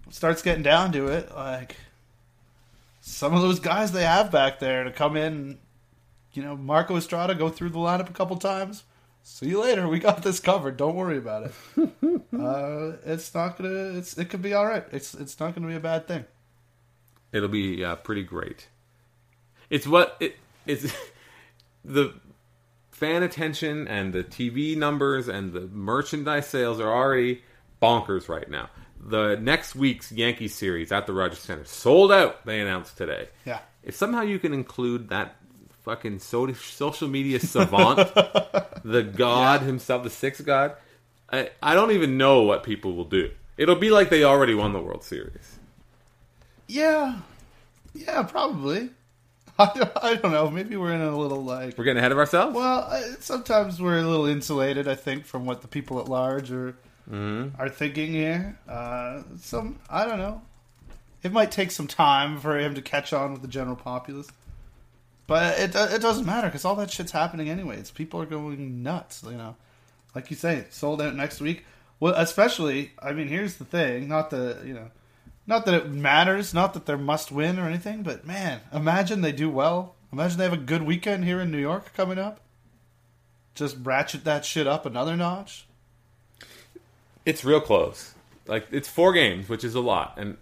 Starts 0.09 0.41
getting 0.41 0.63
down 0.63 0.91
to 0.93 1.07
it, 1.07 1.33
like 1.35 1.75
some 3.01 3.33
of 3.33 3.41
those 3.41 3.59
guys 3.59 3.91
they 3.91 4.03
have 4.03 4.31
back 4.31 4.59
there 4.59 4.83
to 4.83 4.91
come 4.91 5.15
in. 5.15 5.59
You 6.33 6.43
know, 6.43 6.55
Marco 6.55 6.95
Estrada 6.95 7.35
go 7.35 7.49
through 7.49 7.69
the 7.69 7.79
lineup 7.79 8.09
a 8.09 8.13
couple 8.13 8.37
times. 8.37 8.83
See 9.23 9.47
you 9.49 9.61
later. 9.61 9.87
We 9.87 9.99
got 9.99 10.23
this 10.23 10.39
covered. 10.39 10.77
Don't 10.77 10.95
worry 10.95 11.17
about 11.17 11.43
it. 11.43 11.51
uh, 12.39 12.97
it's 13.05 13.33
not 13.33 13.57
gonna. 13.57 13.97
It's 13.97 14.17
it 14.17 14.25
could 14.25 14.41
be 14.41 14.53
all 14.53 14.65
right. 14.65 14.85
It's 14.91 15.13
it's 15.13 15.39
not 15.39 15.53
gonna 15.53 15.67
be 15.67 15.75
a 15.75 15.79
bad 15.79 16.07
thing. 16.07 16.25
it'll 17.31 17.49
be 17.49 17.83
uh, 17.83 17.95
pretty 17.97 18.23
great. 18.23 18.67
It's 19.69 19.85
what 19.85 20.17
it 20.19 20.37
it's 20.65 20.91
the 21.85 22.13
fan 22.91 23.23
attention 23.23 23.87
and 23.87 24.13
the 24.13 24.23
TV 24.23 24.75
numbers 24.75 25.27
and 25.27 25.53
the 25.53 25.61
merchandise 25.61 26.47
sales 26.47 26.79
are 26.79 26.91
already 26.91 27.43
bonkers 27.81 28.29
right 28.29 28.49
now. 28.49 28.69
The 28.99 29.37
next 29.37 29.75
week's 29.75 30.11
Yankee 30.11 30.47
series 30.49 30.91
at 30.91 31.07
the 31.07 31.13
Rogers 31.13 31.39
Center 31.39 31.65
sold 31.65 32.11
out. 32.11 32.45
They 32.45 32.59
announced 32.59 32.97
today. 32.97 33.29
Yeah. 33.45 33.59
If 33.83 33.95
somehow 33.95 34.21
you 34.21 34.39
can 34.39 34.53
include 34.53 35.09
that 35.09 35.35
fucking 35.83 36.19
so- 36.19 36.51
social 36.53 37.07
media 37.07 37.39
savant, 37.39 37.97
the 38.83 39.03
god 39.03 39.61
himself, 39.61 40.03
the 40.03 40.09
sixth 40.09 40.45
god, 40.45 40.73
I, 41.31 41.49
I 41.61 41.75
don't 41.75 41.91
even 41.91 42.17
know 42.17 42.41
what 42.41 42.63
people 42.63 42.93
will 42.95 43.05
do. 43.05 43.31
It'll 43.57 43.75
be 43.75 43.89
like 43.89 44.09
they 44.09 44.23
already 44.23 44.53
won 44.53 44.73
the 44.73 44.81
World 44.81 45.03
Series. 45.03 45.59
Yeah, 46.67 47.19
yeah, 47.93 48.23
probably. 48.23 48.89
I 49.59 50.17
don't, 50.21 50.31
know. 50.31 50.49
Maybe 50.49 50.77
we're 50.77 50.93
in 50.93 51.01
a 51.01 51.17
little 51.17 51.43
like. 51.43 51.77
We're 51.77 51.83
getting 51.83 51.97
ahead 51.97 52.13
of 52.13 52.17
ourselves. 52.17 52.55
Well, 52.55 53.03
sometimes 53.19 53.81
we're 53.81 53.97
a 53.97 54.03
little 54.07 54.25
insulated. 54.25 54.87
I 54.87 54.95
think 54.95 55.25
from 55.25 55.45
what 55.45 55.61
the 55.61 55.67
people 55.67 55.99
at 55.99 56.07
large 56.07 56.49
are 56.51 56.75
Mm-hmm. 57.11 57.59
are 57.59 57.69
thinking 57.69 58.13
here. 58.13 58.59
Uh, 58.67 59.23
some 59.39 59.79
I 59.89 60.05
don't 60.05 60.19
know. 60.19 60.41
It 61.23 61.31
might 61.31 61.51
take 61.51 61.71
some 61.71 61.87
time 61.87 62.39
for 62.39 62.57
him 62.57 62.75
to 62.75 62.81
catch 62.81 63.13
on 63.13 63.33
with 63.33 63.41
the 63.41 63.47
general 63.47 63.75
populace, 63.75 64.29
but 65.25 65.57
it 65.59 65.75
it 65.75 66.01
doesn't 66.01 66.25
matter 66.25 66.47
because 66.47 66.65
all 66.65 66.75
that 66.75 66.91
shit's 66.91 67.11
happening 67.11 67.49
anyways. 67.49 67.91
People 67.91 68.21
are 68.21 68.27
going 68.27 68.83
nuts. 68.83 69.23
You 69.23 69.37
know, 69.37 69.55
like 70.13 70.29
you 70.29 70.37
say, 70.37 70.65
sold 70.69 71.01
out 71.01 71.15
next 71.15 71.41
week. 71.41 71.65
Well, 71.99 72.13
especially, 72.15 72.91
I 73.01 73.11
mean, 73.11 73.27
here's 73.27 73.55
the 73.55 73.65
thing. 73.65 74.07
Not 74.07 74.29
the 74.29 74.61
you 74.63 74.73
know, 74.73 74.91
not 75.47 75.65
that 75.65 75.73
it 75.73 75.89
matters. 75.89 76.53
Not 76.53 76.75
that 76.75 76.85
they're 76.85 76.97
must 76.97 77.31
win 77.31 77.57
or 77.57 77.67
anything. 77.67 78.03
But 78.03 78.25
man, 78.25 78.61
imagine 78.71 79.21
they 79.21 79.31
do 79.31 79.49
well. 79.49 79.95
Imagine 80.13 80.37
they 80.37 80.43
have 80.43 80.53
a 80.53 80.57
good 80.57 80.83
weekend 80.83 81.25
here 81.25 81.41
in 81.41 81.51
New 81.51 81.59
York 81.59 81.93
coming 81.95 82.19
up. 82.19 82.39
Just 83.55 83.77
ratchet 83.81 84.23
that 84.25 84.45
shit 84.45 84.67
up 84.67 84.85
another 84.85 85.17
notch. 85.17 85.65
It's 87.29 87.45
real 87.45 87.61
close. 87.61 88.13
Like 88.47 88.67
it's 88.71 88.87
four 88.87 89.13
games, 89.13 89.47
which 89.47 89.63
is 89.63 89.75
a 89.75 89.79
lot. 89.79 90.15
And 90.17 90.37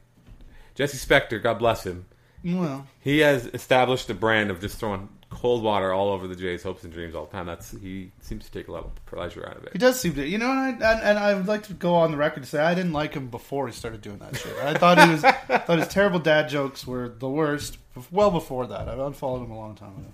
Jesse 0.75 0.97
Spector, 0.97 1.41
God 1.41 1.59
bless 1.59 1.85
him, 1.85 2.05
Well, 2.43 2.87
he 3.01 3.19
has 3.19 3.47
established 3.47 4.09
a 4.09 4.13
brand 4.13 4.51
of 4.51 4.61
just 4.61 4.77
throwing 4.79 5.09
cold 5.29 5.61
water 5.61 5.91
all 5.91 6.09
over 6.09 6.27
the 6.27 6.35
Jays' 6.35 6.63
hopes 6.63 6.83
and 6.83 6.93
dreams 6.93 7.13
all 7.13 7.25
the 7.25 7.31
time. 7.31 7.45
That's 7.45 7.71
he 7.71 8.11
seems 8.21 8.45
to 8.45 8.51
take 8.51 8.69
a 8.69 8.71
lot 8.71 8.85
of 8.85 9.05
pleasure 9.05 9.45
out 9.45 9.57
of 9.57 9.63
it. 9.65 9.73
He 9.73 9.79
does 9.79 9.99
seem 9.99 10.13
to, 10.15 10.25
you 10.25 10.37
know, 10.37 10.49
and 10.49 10.59
I 10.59 10.91
and, 10.93 11.01
and 11.01 11.19
I 11.19 11.33
would 11.33 11.47
like 11.47 11.63
to 11.63 11.73
go 11.73 11.95
on 11.95 12.11
the 12.11 12.17
record 12.17 12.43
to 12.43 12.49
say 12.49 12.59
I 12.59 12.73
didn't 12.73 12.93
like 12.93 13.13
him 13.13 13.27
before 13.27 13.67
he 13.67 13.73
started 13.73 14.01
doing 14.01 14.19
that 14.19 14.37
shit. 14.37 14.55
I 14.63 14.73
thought 14.75 15.03
he 15.03 15.09
was, 15.09 15.21
thought 15.21 15.79
his 15.79 15.87
terrible 15.89 16.19
dad 16.19 16.47
jokes 16.47 16.87
were 16.87 17.09
the 17.09 17.29
worst. 17.29 17.77
Well 18.11 18.31
before 18.31 18.67
that, 18.67 18.87
I 18.87 18.93
unfollowed 18.93 19.43
him 19.43 19.51
a 19.51 19.57
long 19.57 19.75
time 19.75 19.97
ago. 19.97 20.13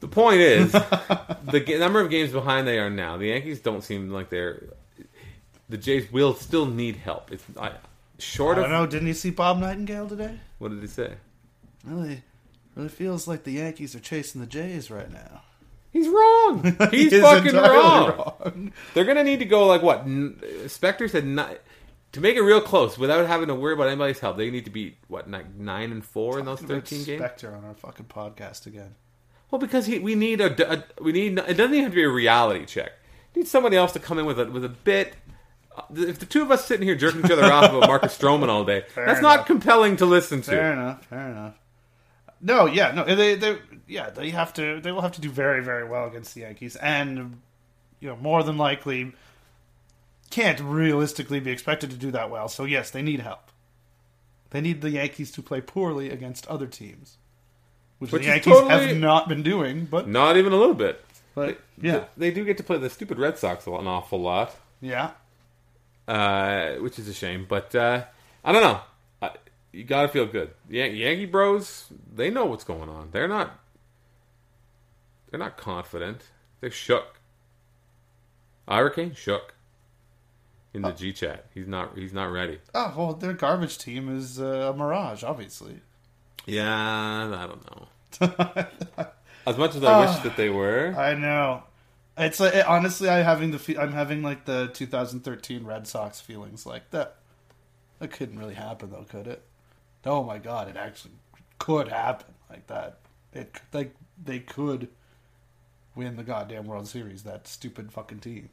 The 0.00 0.08
point 0.08 0.40
is, 0.40 0.70
the 0.72 1.76
number 1.80 2.00
of 2.00 2.10
games 2.10 2.32
behind 2.32 2.68
they 2.68 2.78
are 2.78 2.90
now, 2.90 3.16
the 3.16 3.26
Yankees 3.26 3.60
don't 3.60 3.82
seem 3.82 4.10
like 4.10 4.30
they're. 4.30 4.62
The 5.68 5.76
Jays 5.76 6.10
will 6.10 6.34
still 6.34 6.66
need 6.66 6.96
help. 6.96 7.30
It's 7.32 7.44
I, 7.60 7.72
short 8.18 8.56
I 8.58 8.62
don't 8.62 8.72
of 8.72 8.80
know. 8.80 8.86
Didn't 8.86 9.08
you 9.08 9.14
see 9.14 9.30
Bob 9.30 9.58
Nightingale 9.58 10.08
today? 10.08 10.38
what 10.58 10.70
did 10.70 10.80
he 10.80 10.86
say? 10.86 11.12
Really, 11.84 12.22
really 12.74 12.88
feels 12.88 13.28
like 13.28 13.44
the 13.44 13.52
Yankees 13.52 13.94
are 13.94 14.00
chasing 14.00 14.40
the 14.40 14.46
Jays 14.46 14.90
right 14.90 15.10
now. 15.12 15.42
He's 15.90 16.08
wrong. 16.08 16.76
He's 16.90 17.10
He 17.12 17.16
is 17.16 17.22
fucking 17.22 17.46
entirely 17.48 17.76
wrong. 17.78 18.08
wrong. 18.18 18.72
They're 18.94 19.04
gonna 19.04 19.24
need 19.24 19.38
to 19.38 19.44
go 19.46 19.66
like 19.66 19.82
what? 19.82 20.00
N- 20.00 20.38
Spector 20.64 21.08
said 21.08 21.24
ni- 21.26 21.56
to 22.12 22.20
make 22.20 22.36
it 22.36 22.42
real 22.42 22.60
close 22.60 22.98
without 22.98 23.26
having 23.26 23.48
to 23.48 23.54
worry 23.54 23.72
about 23.74 23.88
anybody's 23.88 24.18
help. 24.18 24.36
They 24.36 24.50
need 24.50 24.64
to 24.66 24.70
beat 24.70 24.98
what 25.08 25.28
ni- 25.30 25.38
nine 25.56 25.92
and 25.92 26.04
four 26.04 26.38
in 26.38 26.44
those 26.44 26.60
Talking 26.60 26.76
about 26.76 26.88
thirteen 26.88 27.04
games. 27.04 27.22
Spector 27.22 27.56
on 27.56 27.64
our 27.64 27.74
fucking 27.74 28.06
podcast 28.06 28.66
again. 28.66 28.94
Well, 29.50 29.58
because 29.58 29.86
he, 29.86 29.98
we 29.98 30.14
need 30.14 30.40
a, 30.42 30.72
a- 30.72 30.84
we 31.02 31.12
need 31.12 31.38
it 31.38 31.54
doesn't 31.54 31.72
even 31.72 31.84
have 31.84 31.92
to 31.92 31.96
be 31.96 32.02
a 32.02 32.08
reality 32.10 32.66
check. 32.66 32.92
We 33.34 33.42
need 33.42 33.48
somebody 33.48 33.76
else 33.76 33.92
to 33.92 33.98
come 34.00 34.18
in 34.18 34.26
with 34.26 34.38
a 34.40 34.44
with 34.46 34.64
a 34.64 34.68
bit. 34.70 35.14
If 35.94 36.18
the 36.18 36.26
two 36.26 36.42
of 36.42 36.50
us 36.50 36.64
sitting 36.64 36.86
here 36.86 36.94
jerking 36.96 37.24
each 37.24 37.30
other 37.30 37.44
off 37.44 37.70
about 37.72 37.86
Marcus 37.88 38.16
Stroman 38.16 38.48
all 38.48 38.64
day, 38.64 38.84
that's 38.94 39.20
not 39.22 39.46
compelling 39.46 39.96
to 39.96 40.06
listen 40.06 40.40
to. 40.42 40.50
Fair 40.50 40.72
enough. 40.72 41.04
Fair 41.06 41.28
enough. 41.30 41.54
No, 42.40 42.66
yeah, 42.66 42.92
no, 42.92 43.04
they, 43.04 43.34
they, 43.34 43.58
yeah, 43.88 44.10
they 44.10 44.30
have 44.30 44.52
to, 44.54 44.80
they 44.80 44.92
will 44.92 45.00
have 45.00 45.12
to 45.12 45.20
do 45.20 45.28
very, 45.28 45.62
very 45.62 45.88
well 45.88 46.06
against 46.06 46.34
the 46.34 46.42
Yankees, 46.42 46.76
and 46.76 47.40
you 48.00 48.08
know, 48.08 48.16
more 48.16 48.44
than 48.44 48.56
likely, 48.56 49.12
can't 50.30 50.60
realistically 50.60 51.40
be 51.40 51.50
expected 51.50 51.90
to 51.90 51.96
do 51.96 52.10
that 52.12 52.30
well. 52.30 52.48
So 52.48 52.64
yes, 52.64 52.90
they 52.90 53.02
need 53.02 53.20
help. 53.20 53.50
They 54.50 54.60
need 54.60 54.80
the 54.82 54.90
Yankees 54.90 55.30
to 55.32 55.42
play 55.42 55.60
poorly 55.60 56.10
against 56.10 56.46
other 56.46 56.66
teams, 56.66 57.16
which, 57.98 58.12
Which 58.12 58.22
the 58.22 58.28
Yankees 58.28 58.52
totally- 58.52 58.86
have 58.88 58.96
not 58.96 59.28
been 59.28 59.42
doing. 59.42 59.86
But, 59.90 60.08
Not 60.08 60.36
even 60.36 60.52
a 60.52 60.56
little 60.56 60.74
bit. 60.74 61.04
but 61.34 61.60
yeah, 61.80 62.04
They 62.16 62.30
do 62.30 62.44
get 62.44 62.56
to 62.58 62.62
play 62.62 62.78
the 62.78 62.88
stupid 62.88 63.18
Red 63.18 63.36
Sox 63.36 63.66
an 63.66 63.86
awful 63.88 64.20
lot. 64.20 64.54
yeah, 64.80 65.10
uh, 66.08 66.74
which 66.76 66.98
is 66.98 67.06
a 67.06 67.14
shame. 67.14 67.46
But 67.48 67.74
uh, 67.74 68.04
I 68.44 68.52
don't 68.52 68.62
know. 68.62 68.80
I, 69.22 69.30
you 69.70 69.84
got 69.84 70.02
to 70.02 70.08
feel 70.08 70.26
good. 70.26 70.50
Yan- 70.68 70.96
Yankee 70.96 71.26
Bros, 71.26 71.86
they 72.12 72.30
know 72.30 72.46
what's 72.46 72.64
going 72.64 72.88
on. 72.88 73.10
They're 73.12 73.28
not. 73.28 73.56
They're 75.30 75.38
not 75.38 75.56
confident. 75.58 76.22
They're 76.60 76.70
shook. 76.70 77.20
Hurricane 78.66 79.14
shook. 79.14 79.54
In 80.74 80.82
the 80.82 80.92
G 80.92 81.12
chat, 81.12 81.46
he's 81.54 81.66
not. 81.66 81.96
He's 81.96 82.12
not 82.12 82.30
ready. 82.30 82.58
Oh 82.74 82.92
well, 82.96 83.14
their 83.14 83.32
garbage 83.32 83.78
team 83.78 84.14
is 84.14 84.38
uh, 84.38 84.72
a 84.72 84.76
mirage, 84.76 85.24
obviously. 85.24 85.80
Yeah, 86.44 86.68
I 86.68 87.46
don't 87.46 87.64
know. 87.70 88.66
as 89.46 89.56
much 89.56 89.74
as 89.74 89.82
I 89.82 90.00
wish 90.06 90.18
that 90.20 90.36
they 90.36 90.50
were, 90.50 90.94
I 90.96 91.14
know. 91.14 91.62
It's 92.18 92.40
like, 92.40 92.54
honestly, 92.68 93.08
I'm 93.08 93.24
having 93.24 93.50
the 93.50 93.58
fe- 93.58 93.76
I'm 93.76 93.92
having 93.92 94.22
like 94.22 94.44
the 94.44 94.68
2013 94.74 95.64
Red 95.64 95.86
Sox 95.86 96.20
feelings 96.20 96.66
like 96.66 96.90
that. 96.90 97.16
That 98.00 98.08
couldn't 98.10 98.38
really 98.38 98.54
happen 98.54 98.90
though, 98.90 99.04
could 99.08 99.26
it? 99.26 99.42
Oh 100.06 100.22
my 100.24 100.38
god, 100.38 100.68
it 100.68 100.76
actually 100.76 101.14
could 101.58 101.88
happen 101.88 102.34
like 102.50 102.66
that. 102.68 102.98
It 103.32 103.60
like 103.72 103.94
they 104.22 104.38
could 104.40 104.88
win 105.94 106.16
the 106.16 106.22
goddamn 106.22 106.66
World 106.66 106.88
Series. 106.88 107.22
That 107.24 107.46
stupid 107.48 107.92
fucking 107.92 108.20
team. 108.20 108.50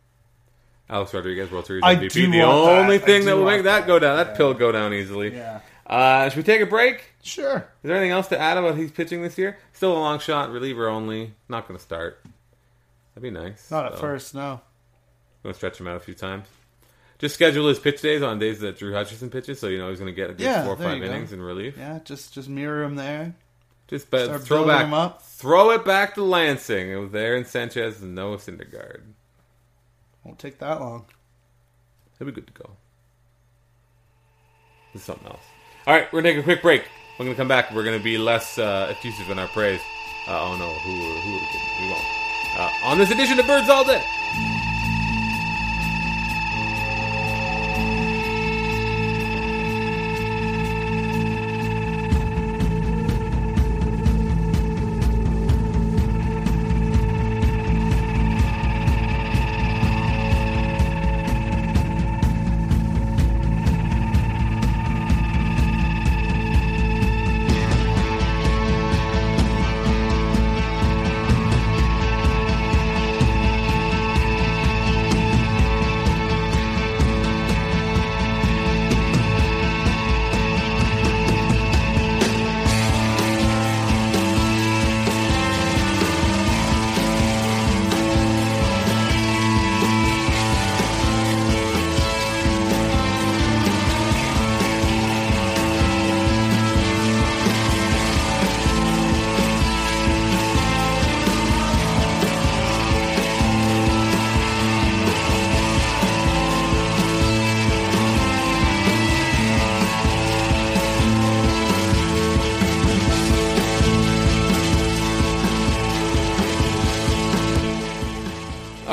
Alex 0.89 1.13
Rodriguez 1.13 1.49
World 1.51 1.65
Series 1.65 1.84
MVP. 1.84 2.13
The 2.13 2.28
that. 2.38 2.43
only 2.43 2.95
I 2.95 2.99
thing 2.99 3.25
that 3.25 3.36
will 3.36 3.45
make 3.45 3.63
that, 3.63 3.82
that. 3.82 3.88
go 3.88 3.97
down, 3.99 4.17
that 4.17 4.28
Yeah. 4.30 4.36
pill 4.38 4.54
go 4.54 4.71
down 4.71 4.93
easily. 4.93 5.34
Yeah, 5.36 5.62
Uh, 5.88 6.30
should 6.30 6.38
we 6.38 6.43
take 6.43 6.62
a 6.62 6.65
break? 6.67 7.13
sure. 7.23 7.58
Is 7.58 7.88
there 7.88 7.95
anything 7.95 8.12
else 8.12 8.28
to 8.28 8.39
add 8.39 8.58
about 8.58 8.78
he's 8.78 8.91
pitching 8.91 9.23
this 9.23 9.36
year? 9.38 9.58
Still 9.73 9.93
a 9.93 9.97
long 9.97 10.19
shot, 10.19 10.51
reliever 10.51 10.88
only. 10.88 11.34
Not 11.49 11.67
going 11.67 11.75
to 11.78 11.84
start. 11.84 12.23
That'd 13.15 13.23
be 13.23 13.32
nice. 13.32 13.71
Not 13.71 13.86
at 13.88 13.93
So, 13.93 13.99
first, 13.99 14.36
no. 14.36 14.62
Going 15.41 15.54
to 15.54 15.58
stretch 15.58 15.80
him 15.80 15.88
out 15.88 15.95
a 15.95 15.99
few 16.01 16.13
times. 16.13 16.47
Just 17.17 17.36
schedule 17.36 17.67
his 17.69 17.80
pitch 17.80 18.01
days 18.01 18.21
on 18.21 18.39
days 18.39 18.60
that 18.60 18.78
Drew 18.78 18.93
Hutchison 18.93 19.30
pitches, 19.30 19.58
so 19.60 19.67
you 19.67 19.78
know 19.78 19.89
he's 19.89 19.99
going 19.99 20.12
to 20.12 20.15
get 20.15 20.30
a 20.30 20.34
good 20.34 20.41
Yeah, 20.43 20.63
four 20.65 20.73
or 20.73 20.78
five 20.78 20.99
go. 20.99 21.06
innings 21.06 21.32
in 21.32 21.41
relief. 21.41 21.78
Yeah, 21.78 21.99
just 22.04 22.34
just 22.34 22.49
mirror 22.49 22.84
him 22.84 22.95
there. 22.95 23.34
Just 23.88 24.10
but 24.10 24.25
Start 24.25 24.41
throw 24.43 24.67
back, 24.67 24.86
him 24.86 24.93
up. 24.93 25.21
throw 25.21 25.69
it 25.71 25.86
back 25.86 26.15
to 26.15 26.23
Lansing. 26.23 26.89
It 26.91 26.95
was 26.97 27.12
there 27.12 27.36
in 27.38 27.45
Sanchez 27.45 28.01
and 28.01 28.15
Noah 28.15 28.38
Syndergaard. 28.38 29.01
Won't 30.25 30.39
take 30.39 30.58
that 30.60 30.82
long. 30.82 31.06
He'll 32.19 32.25
be 32.25 32.34
good 32.34 32.47
to 32.47 32.54
go. 32.54 32.71
This 34.91 35.04
is 35.04 35.06
something 35.06 35.28
else. 35.28 35.43
All 35.88 35.93
right, 35.93 36.12
we're 36.12 36.21
gonna 36.21 36.34
take 36.34 36.41
a 36.41 36.43
quick 36.43 36.62
break. 36.62 36.84
We're 37.19 37.25
gonna 37.25 37.38
come 37.38 37.47
back. 37.47 37.71
We're 37.73 37.84
gonna 37.86 37.99
be 37.99 38.17
less 38.17 38.58
uh, 38.58 38.88
effusive 38.89 39.30
in 39.30 39.38
our 39.39 39.47
praise. 39.49 39.82
Uh, 40.28 40.32
oh 40.41 40.58
no, 40.58 40.67
who 40.67 40.91
who 40.91 41.30
are 41.30 41.39
we 41.39 41.47
kidding? 41.47 41.88
We 41.88 41.91
won't. 41.93 42.06
Uh, 42.58 42.70
on 42.84 42.98
this 42.98 43.12
edition 43.12 43.38
of 43.39 43.46
Birds 43.46 43.68
All 43.70 43.84
Day. 43.84 44.02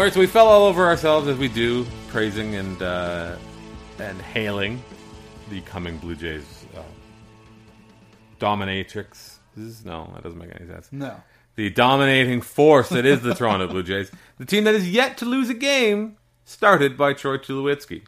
All 0.03 0.07
right, 0.07 0.12
so 0.12 0.19
we 0.19 0.27
fell 0.27 0.49
all 0.49 0.65
over 0.65 0.85
ourselves 0.85 1.29
as 1.29 1.38
we 1.38 1.47
do, 1.47 1.87
praising 2.09 2.57
and 2.57 2.83
uh, 2.83 3.37
and 4.01 4.21
hailing 4.21 4.83
the 5.49 5.61
coming 5.61 5.97
Blue 5.99 6.17
Jays 6.17 6.67
uh, 6.77 6.83
dominatrix. 8.41 9.37
No, 9.85 10.11
that 10.12 10.25
doesn't 10.25 10.41
make 10.41 10.51
any 10.57 10.69
sense. 10.69 10.88
No. 10.91 11.23
The 11.55 11.71
dominating 11.71 12.41
force 12.41 12.88
that 12.88 13.07
is 13.07 13.21
the 13.21 13.33
Toronto 13.33 13.69
Blue 13.69 13.85
Jays, 13.85 14.11
the 14.38 14.45
team 14.45 14.65
that 14.65 14.75
is 14.75 14.91
yet 14.91 15.19
to 15.19 15.25
lose 15.25 15.49
a 15.51 15.55
game, 15.55 16.17
started 16.45 16.97
by 16.97 17.12
Troy 17.12 17.38
Tulowitzki. 17.38 18.03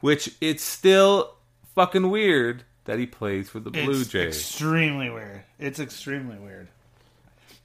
Which 0.00 0.34
it's 0.40 0.64
still 0.64 1.36
fucking 1.76 2.10
weird 2.10 2.64
that 2.86 2.98
he 2.98 3.06
plays 3.06 3.48
for 3.48 3.60
the 3.60 3.70
Blue 3.70 4.00
it's 4.00 4.08
Jays. 4.08 4.36
extremely 4.36 5.10
weird. 5.10 5.44
It's 5.60 5.78
extremely 5.78 6.38
weird. 6.38 6.66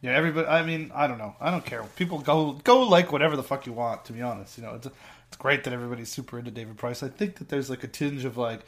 Yeah, 0.04 0.12
everybody. 0.12 0.48
I 0.48 0.64
mean, 0.64 0.92
I 0.94 1.08
don't 1.08 1.18
know. 1.18 1.34
I 1.40 1.50
don't 1.50 1.66
care. 1.66 1.82
People 1.96 2.20
go 2.20 2.52
go 2.66 2.82
like 2.82 3.14
whatever 3.14 3.38
the 3.38 3.42
fuck 3.42 3.66
you 3.66 3.72
want. 3.72 4.04
To 4.06 4.14
be 4.14 4.22
honest, 4.22 4.58
you 4.58 4.64
know, 4.64 4.76
it's 4.76 4.86
it's 4.86 5.38
great 5.38 5.64
that 5.64 5.72
everybody's 5.72 6.10
super 6.10 6.38
into 6.38 6.52
David 6.52 6.78
Price. 6.78 7.02
I 7.02 7.08
think 7.08 7.38
that 7.38 7.48
there's 7.48 7.70
like 7.70 7.86
a 7.86 7.88
tinge 7.88 8.26
of 8.26 8.36
like, 8.38 8.60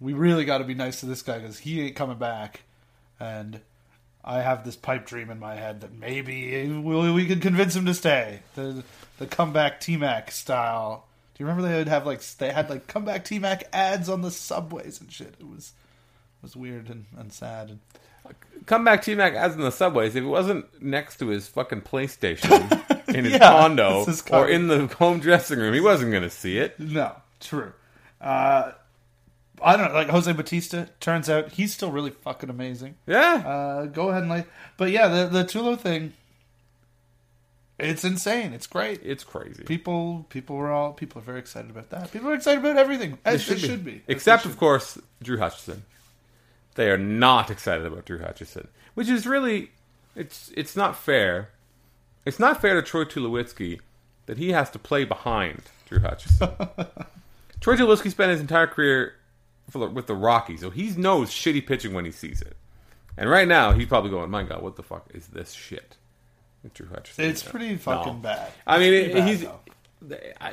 we 0.00 0.14
really 0.14 0.46
got 0.46 0.58
to 0.58 0.64
be 0.64 0.72
nice 0.72 1.00
to 1.00 1.06
this 1.06 1.20
guy 1.20 1.38
because 1.38 1.58
he 1.58 1.82
ain't 1.82 1.94
coming 1.94 2.16
back, 2.16 2.62
and 3.20 3.60
I 4.24 4.40
have 4.40 4.64
this 4.64 4.76
pipe 4.76 5.04
dream 5.04 5.28
in 5.28 5.38
my 5.38 5.56
head 5.56 5.82
that 5.82 5.92
maybe 5.92 6.66
we, 6.66 7.12
we 7.12 7.26
could 7.26 7.42
convince 7.42 7.76
him 7.76 7.84
to 7.84 7.92
stay. 7.92 8.40
The 8.54 8.82
the 9.18 9.26
comeback 9.26 9.80
T 9.80 9.98
Mac 9.98 10.30
style. 10.30 11.06
Do 11.34 11.44
you 11.44 11.46
remember 11.46 11.68
they 11.68 11.76
would 11.76 11.88
have 11.88 12.06
like 12.06 12.22
they 12.22 12.50
had 12.50 12.70
like 12.70 12.86
comeback 12.86 13.26
T 13.26 13.38
Mac 13.38 13.64
ads 13.74 14.08
on 14.08 14.22
the 14.22 14.30
subways 14.30 15.02
and 15.02 15.12
shit? 15.12 15.34
It 15.38 15.46
was 15.46 15.72
it 16.40 16.42
was 16.42 16.56
weird 16.56 16.88
and, 16.88 17.04
and 17.18 17.30
sad. 17.30 17.68
And, 17.68 17.80
Come 18.66 18.84
back 18.84 19.02
T 19.02 19.14
Mac 19.14 19.34
as 19.34 19.54
in 19.54 19.60
the 19.60 19.72
subways. 19.72 20.14
If 20.14 20.24
it 20.24 20.26
wasn't 20.26 20.82
next 20.82 21.18
to 21.18 21.28
his 21.28 21.48
fucking 21.48 21.82
PlayStation 21.82 23.08
in 23.14 23.24
his 23.24 23.32
Yeah, 23.34 23.38
condo 23.38 24.04
this 24.04 24.20
is 24.22 24.30
or 24.30 24.46
in 24.48 24.68
the 24.68 24.86
home 24.86 25.20
dressing 25.20 25.58
room, 25.58 25.72
he 25.74 25.80
wasn't 25.80 26.10
going 26.10 26.22
to 26.22 26.30
see 26.30 26.58
it. 26.58 26.78
No, 26.78 27.16
true. 27.40 27.72
Uh, 28.20 28.72
I 29.62 29.76
don't 29.76 29.88
know. 29.88 29.94
Like 29.94 30.08
Jose 30.08 30.30
Bautista, 30.32 30.88
turns 31.00 31.30
out 31.30 31.52
he's 31.52 31.72
still 31.72 31.90
really 31.90 32.10
fucking 32.10 32.50
amazing. 32.50 32.96
Yeah. 33.06 33.42
Uh, 33.46 33.86
go 33.86 34.08
ahead 34.10 34.22
and 34.22 34.30
like, 34.30 34.46
but 34.76 34.90
yeah, 34.90 35.08
the 35.08 35.26
the 35.26 35.44
Tulo 35.44 35.78
thing, 35.78 36.12
it's 37.78 38.04
insane. 38.04 38.52
It's 38.52 38.66
great. 38.66 39.00
it's 39.02 39.24
crazy. 39.24 39.62
People, 39.64 40.26
people 40.30 40.56
were 40.56 40.70
all 40.70 40.92
people 40.92 41.20
are 41.20 41.24
very 41.24 41.38
excited 41.38 41.70
about 41.70 41.90
that. 41.90 42.12
People 42.12 42.30
are 42.30 42.34
excited 42.34 42.58
about 42.60 42.76
everything. 42.76 43.18
As 43.24 43.46
they 43.46 43.56
should 43.56 43.84
be. 43.84 43.92
As 43.92 44.00
they 44.06 44.12
Except, 44.14 44.42
should 44.42 44.50
of 44.52 44.58
course, 44.58 44.98
Drew 45.22 45.38
Hutchison. 45.38 45.84
They 46.78 46.92
are 46.92 46.96
not 46.96 47.50
excited 47.50 47.84
about 47.84 48.04
Drew 48.04 48.20
Hutchison, 48.20 48.68
which 48.94 49.08
is 49.08 49.26
really 49.26 49.72
it's 50.14 50.52
it's 50.56 50.76
not 50.76 50.94
fair. 50.96 51.48
It's 52.24 52.38
not 52.38 52.60
fair 52.60 52.74
to 52.74 52.82
Troy 52.82 53.02
Tulowitzki 53.04 53.80
that 54.26 54.38
he 54.38 54.52
has 54.52 54.70
to 54.70 54.78
play 54.78 55.02
behind 55.04 55.62
Drew 55.88 55.98
Hutchison. 55.98 56.50
Troy 57.60 57.74
Tulowitzki 57.74 58.12
spent 58.12 58.30
his 58.30 58.40
entire 58.40 58.68
career 58.68 59.14
for 59.68 59.88
with 59.88 60.06
the 60.06 60.14
Rockies, 60.14 60.60
so 60.60 60.70
he 60.70 60.90
knows 60.90 61.30
shitty 61.30 61.66
pitching 61.66 61.94
when 61.94 62.04
he 62.04 62.12
sees 62.12 62.40
it. 62.42 62.56
And 63.16 63.28
right 63.28 63.48
now, 63.48 63.72
he's 63.72 63.88
probably 63.88 64.10
going, 64.10 64.30
"My 64.30 64.44
God, 64.44 64.62
what 64.62 64.76
the 64.76 64.84
fuck 64.84 65.10
is 65.12 65.26
this 65.26 65.54
shit?" 65.54 65.96
Drew 66.74 66.86
Hutchison, 66.86 67.24
It's 67.24 67.42
pretty 67.42 67.74
fucking 67.74 68.12
No. 68.14 68.18
bad. 68.20 68.52
I 68.68 68.78
mean, 68.78 68.94
it, 68.94 69.12
bad, 69.14 69.28
he's. 69.28 69.42
though. 69.42 69.60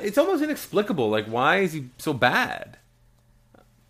It's 0.00 0.18
almost 0.18 0.42
inexplicable. 0.42 1.08
Like, 1.08 1.26
why 1.26 1.58
is 1.58 1.72
he 1.72 1.90
so 1.98 2.12
bad? 2.12 2.78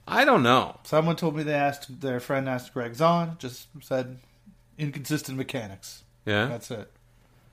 I 0.09 0.25
don't 0.25 0.43
know. 0.43 0.79
Someone 0.85 1.17
told 1.17 1.37
me 1.37 1.43
they 1.43 1.55
asked 1.55 2.01
their 2.01 2.21
friend 2.21 2.49
asked 2.49 2.73
Gregg 2.75 2.93
Zaun, 2.95 3.39
just 3.39 3.69
said 3.81 4.19
inconsistent 4.79 5.37
mechanics. 5.39 6.03
Yeah, 6.25 6.47
That's 6.47 6.71
it. 6.71 6.91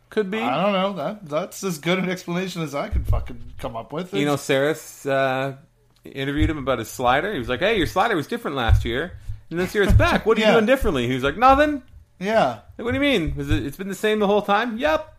could 0.09 0.29
be. 0.31 0.39
I 0.39 0.61
don't 0.63 0.73
know. 0.73 0.93
That 0.93 1.27
that's 1.29 1.63
as 1.63 1.77
good 1.79 1.99
an 1.99 2.09
explanation 2.09 2.61
as 2.61 2.73
I 2.75 2.89
could 2.89 3.07
fucking 3.07 3.41
come 3.59 3.75
up 3.75 3.91
with. 3.93 4.13
You 4.13 4.25
know, 4.25 4.35
Sarris 4.35 5.09
uh, 5.09 5.55
interviewed 6.03 6.49
him 6.49 6.57
about 6.57 6.79
his 6.79 6.89
slider. 6.89 7.31
He 7.33 7.39
was 7.39 7.49
like, 7.49 7.59
"Hey, 7.59 7.77
your 7.77 7.87
slider 7.87 8.15
was 8.15 8.27
different 8.27 8.57
last 8.57 8.83
year, 8.85 9.17
and 9.49 9.59
this 9.59 9.73
year 9.75 9.83
it's 9.83 9.93
back. 9.93 10.25
What 10.25 10.37
are 10.37 10.41
you 10.41 10.47
doing 10.51 10.65
differently?" 10.65 11.07
He 11.07 11.13
was 11.13 11.23
like, 11.23 11.37
"Nothing." 11.37 11.83
yeah, 12.19 12.59
Like, 12.77 12.85
what 12.85 12.91
do 12.91 12.95
you 12.95 12.99
mean? 13.01 13.33
It, 13.37 13.49
it's 13.65 13.75
been 13.77 13.89
the 13.89 13.95
same 13.95 14.19
the 14.19 14.27
whole 14.27 14.41
time? 14.43 14.77
Yep. 14.77 15.13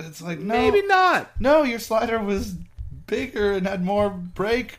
it's 0.00 0.20
like 0.22 0.38
no, 0.40 0.54
Maybe 0.54 0.82
not. 0.86 1.30
no. 1.40 1.62
Your 1.62 1.78
slider 1.78 2.18
was 2.18 2.54
bigger 3.06 3.52
and 3.52 3.66
had 3.66 3.84
more 3.84 4.08
break, 4.10 4.78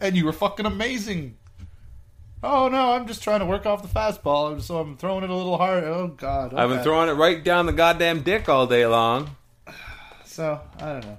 and 0.00 0.16
you 0.16 0.24
were 0.24 0.32
fucking 0.32 0.66
amazing. 0.66 1.36
Oh 2.42 2.68
no, 2.68 2.92
I'm 2.92 3.06
just 3.06 3.22
trying 3.22 3.40
to 3.40 3.46
work 3.46 3.66
off 3.66 3.82
the 3.82 3.88
fastball, 3.88 4.60
so 4.62 4.78
I'm 4.78 4.96
throwing 4.96 5.24
it 5.24 5.30
a 5.30 5.34
little 5.34 5.58
hard. 5.58 5.84
Oh 5.84 6.08
god, 6.08 6.54
I've 6.54 6.68
been 6.68 6.82
throwing 6.82 7.08
it 7.08 7.14
right 7.14 7.42
down 7.42 7.66
the 7.66 7.72
goddamn 7.72 8.22
dick 8.22 8.48
all 8.48 8.66
day 8.66 8.86
long. 8.86 9.36
So 10.24 10.60
I 10.80 10.92
don't 10.92 11.04
know. 11.04 11.18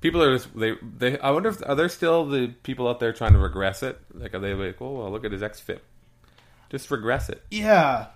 People 0.00 0.22
are 0.22 0.36
just, 0.36 0.56
they 0.56 0.74
they. 0.82 1.18
I 1.18 1.30
wonder 1.30 1.48
if 1.48 1.66
are 1.66 1.74
there 1.74 1.88
still 1.88 2.26
the 2.26 2.48
people 2.62 2.86
out 2.86 3.00
there 3.00 3.12
trying 3.12 3.32
to 3.32 3.38
regress 3.38 3.82
it? 3.82 3.98
Like, 4.12 4.34
are 4.34 4.38
they 4.38 4.54
like, 4.54 4.80
oh, 4.80 4.92
well, 4.92 5.10
look 5.10 5.24
at 5.24 5.32
his 5.32 5.42
xFIP. 5.42 5.80
Just 6.70 6.90
regress 6.90 7.30
it. 7.30 7.42
Yeah, 7.50 8.08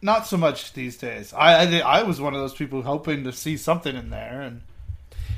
not 0.00 0.26
so 0.26 0.36
much 0.36 0.72
these 0.72 0.96
days. 0.96 1.34
I 1.34 1.64
I, 1.64 1.78
I 1.80 2.02
was 2.04 2.20
one 2.20 2.34
of 2.34 2.40
those 2.40 2.54
people 2.54 2.82
hoping 2.82 3.24
to 3.24 3.32
see 3.32 3.56
something 3.56 3.94
in 3.94 4.08
there, 4.10 4.40
and 4.40 4.62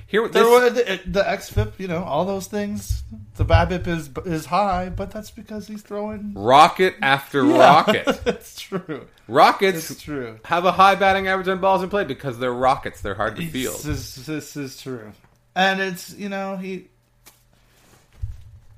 Here, 0.09 0.27
there 0.27 0.45
was 0.45 0.73
the, 0.73 0.95
uh, 0.95 0.99
the 1.05 1.23
xFIP, 1.23 1.73
you 1.79 1.87
know, 1.87 2.03
all 2.03 2.25
those 2.25 2.47
things. 2.47 3.03
The 3.37 3.45
BABIP 3.45 3.87
is 3.87 4.11
is 4.25 4.47
high, 4.47 4.89
but 4.89 5.11
that's 5.11 5.31
because 5.31 5.69
he's 5.69 5.83
throwing 5.83 6.33
rocket 6.35 6.95
after 7.03 7.45
Yeah, 7.45 7.59
rocket. 7.59 8.07
That's 8.25 8.59
true. 8.59 9.07
Rockets 9.29 9.91
It's 9.91 10.03
true. 10.03 10.41
have 10.47 10.65
a 10.65 10.73
high 10.73 10.95
batting 10.95 11.29
average 11.29 11.47
on 11.49 11.61
balls 11.61 11.83
in 11.83 11.91
play 11.91 12.05
because 12.05 12.39
they're 12.39 12.55
rockets. 12.55 13.03
They're 13.03 13.15
hard 13.17 13.37
to 13.37 13.47
field. 13.47 13.77
This 13.83 14.17
is, 14.17 14.25
this 14.27 14.57
is 14.57 14.81
true, 14.81 15.13
and 15.55 15.79
it's 15.79 16.15
you 16.15 16.31
know 16.31 16.57
he 16.57 16.89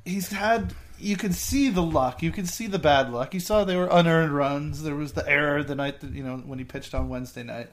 he's 0.05 0.33
had 0.33 0.75
you 0.99 1.17
can 1.17 1.33
see 1.33 1.69
the 1.71 1.81
luck, 1.83 2.25
you 2.25 2.33
can 2.33 2.45
see 2.45 2.67
the 2.67 2.79
bad 2.81 3.13
luck. 3.13 3.33
You 3.35 3.41
saw 3.41 3.63
there 3.63 3.79
were 3.79 3.89
unearned 3.91 4.33
runs. 4.33 4.83
There 4.83 4.97
was 4.97 5.13
the 5.13 5.27
error 5.29 5.63
the 5.63 5.77
night 5.77 6.01
that 6.01 6.11
you 6.11 6.25
know 6.25 6.39
when 6.39 6.59
he 6.59 6.65
pitched 6.65 6.93
on 6.93 7.09
Wednesday 7.09 7.45
night, 7.45 7.71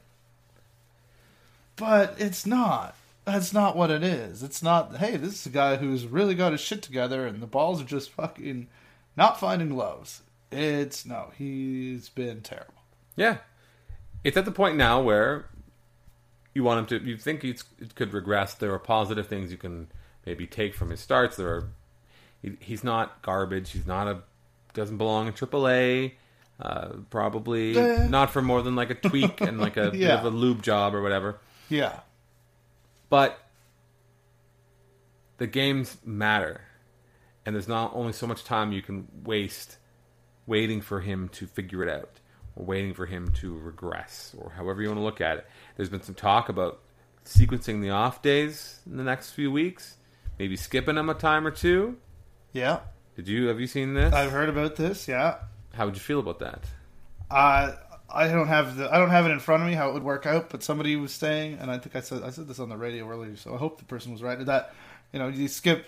but 1.76 2.14
it's 2.20 2.46
not. 2.46 2.96
That's 3.28 3.52
not 3.52 3.76
what 3.76 3.92
it 3.92 4.04
is. 4.04 4.42
It's 4.42 4.64
not. 4.64 4.96
Hey, 4.96 5.18
this 5.18 5.34
is 5.42 5.46
a 5.48 5.50
guy 5.50 5.76
who's 5.76 6.06
really 6.08 6.34
got 6.34 6.54
his 6.54 6.62
shit 6.62 6.82
together, 6.82 7.28
and 7.28 7.42
the 7.42 7.46
balls 7.46 7.82
are 7.82 7.86
just 7.86 8.10
fucking 8.12 8.70
not 9.18 9.38
finding 9.38 9.68
gloves. 9.68 10.22
It's 10.50 11.06
no. 11.06 11.32
He's 11.38 12.08
been 12.08 12.40
terrible. 12.40 12.74
Yeah, 13.18 13.40
it's 14.24 14.38
at 14.38 14.46
the 14.46 14.52
point 14.54 14.78
now 14.78 15.02
where 15.02 15.50
you 16.54 16.64
want 16.64 16.80
him 16.90 17.02
to. 17.02 17.06
You 17.06 17.18
think 17.18 17.42
he's, 17.42 17.66
it 17.80 17.96
could 17.96 18.14
regress. 18.14 18.54
There 18.54 18.72
are 18.74 18.80
positive 18.80 19.28
things 19.28 19.52
you 19.52 19.58
can 19.58 19.88
maybe 20.26 20.48
take 20.48 20.74
from 20.74 20.90
his 20.90 21.02
starts. 21.02 21.36
There 21.36 21.50
are. 21.50 21.70
He, 22.42 22.54
he's 22.62 22.82
not 22.86 23.22
garbage. 23.24 23.72
He's 23.72 23.86
not 23.86 24.08
a. 24.08 24.20
Doesn't 24.74 24.98
belong 24.98 25.28
in 25.28 25.34
AAA. 25.34 26.14
Uh, 26.62 26.88
probably 27.10 27.78
Eh. 27.78 28.08
not 28.08 28.32
for 28.32 28.42
more 28.42 28.62
than 28.62 28.78
like 28.78 28.90
a 28.90 28.96
tweak 28.96 29.42
and 29.42 29.60
like 29.60 29.76
a 29.76 29.92
bit 29.92 30.10
of 30.10 30.24
a 30.24 30.30
lube 30.30 30.62
job 30.64 30.96
or 30.96 31.02
whatever. 31.02 31.40
Yeah. 31.68 32.00
But 33.10 33.40
the 35.38 35.48
games 35.48 35.98
matter, 36.04 36.62
and 37.46 37.56
there's 37.56 37.68
not 37.68 37.92
only 37.96 38.14
so 38.14 38.28
much 38.28 38.44
time 38.44 38.72
you 38.72 38.82
can 38.82 39.08
waste 39.24 39.78
waiting 40.46 40.82
for 40.82 41.00
him 41.02 41.30
to 41.30 41.48
figure 41.48 41.84
it 41.84 41.90
out, 41.90 42.20
or 42.56 42.66
waiting 42.66 42.94
for 42.94 43.06
him 43.06 43.32
to 43.34 43.58
regress, 43.58 44.36
or 44.38 44.52
however 44.52 44.82
you 44.82 44.88
want 44.88 45.00
to 45.00 45.04
look 45.04 45.22
at 45.22 45.38
it. 45.38 45.48
There's 45.76 45.90
been 45.90 46.02
some 46.02 46.16
talk 46.16 46.50
about 46.50 46.82
sequencing 47.26 47.82
the 47.82 47.90
off 47.92 48.22
days 48.22 48.80
in 48.90 48.98
the 48.98 49.04
next 49.04 49.32
few 49.32 49.52
weeks, 49.52 49.98
maybe 50.40 50.56
skipping 50.56 50.96
them 50.96 51.10
a 51.10 51.14
time 51.14 51.46
or 51.46 51.52
two. 51.52 51.98
Yeah. 52.54 52.80
Did 53.16 53.28
you 53.28 53.48
have 53.48 53.60
you 53.60 53.68
seen 53.68 53.94
this? 53.94 54.14
I've 54.14 54.32
heard 54.32 54.50
about 54.50 54.76
this. 54.76 55.08
Yeah. 55.08 55.40
How 55.74 55.86
would 55.86 55.96
you 55.96 56.02
feel 56.02 56.20
about 56.20 56.40
that? 56.40 56.64
Uh, 57.30 57.74
I 58.10 58.28
don't 58.30 58.48
have 58.48 58.78
the 58.78 58.94
I 58.94 58.98
don't 58.98 59.10
have 59.10 59.26
it 59.26 59.32
in 59.32 59.40
front 59.40 59.64
of 59.64 59.70
me 59.70 59.76
how 59.76 59.90
it 59.90 59.94
would 59.94 60.04
work 60.04 60.26
out, 60.26 60.50
but 60.50 60.64
somebody 60.64 60.96
was 60.96 61.14
saying, 61.14 61.58
and 61.60 61.70
I 61.70 61.78
think 61.78 61.96
I 61.96 62.02
said 62.02 62.24
I 62.24 62.30
said 62.30 62.48
this 62.48 62.60
on 62.60 62.70
the 62.70 62.78
radio 62.78 63.10
earlier, 63.10 63.36
so 63.36 63.54
I 63.54 63.58
hope 63.58 63.80
the 63.80 63.86
person 63.86 64.12
was 64.12 64.24
right. 64.24 64.44
That 64.46 64.74
you 65.12 65.20
know 65.20 65.28
you 65.28 65.48
skip 65.48 65.88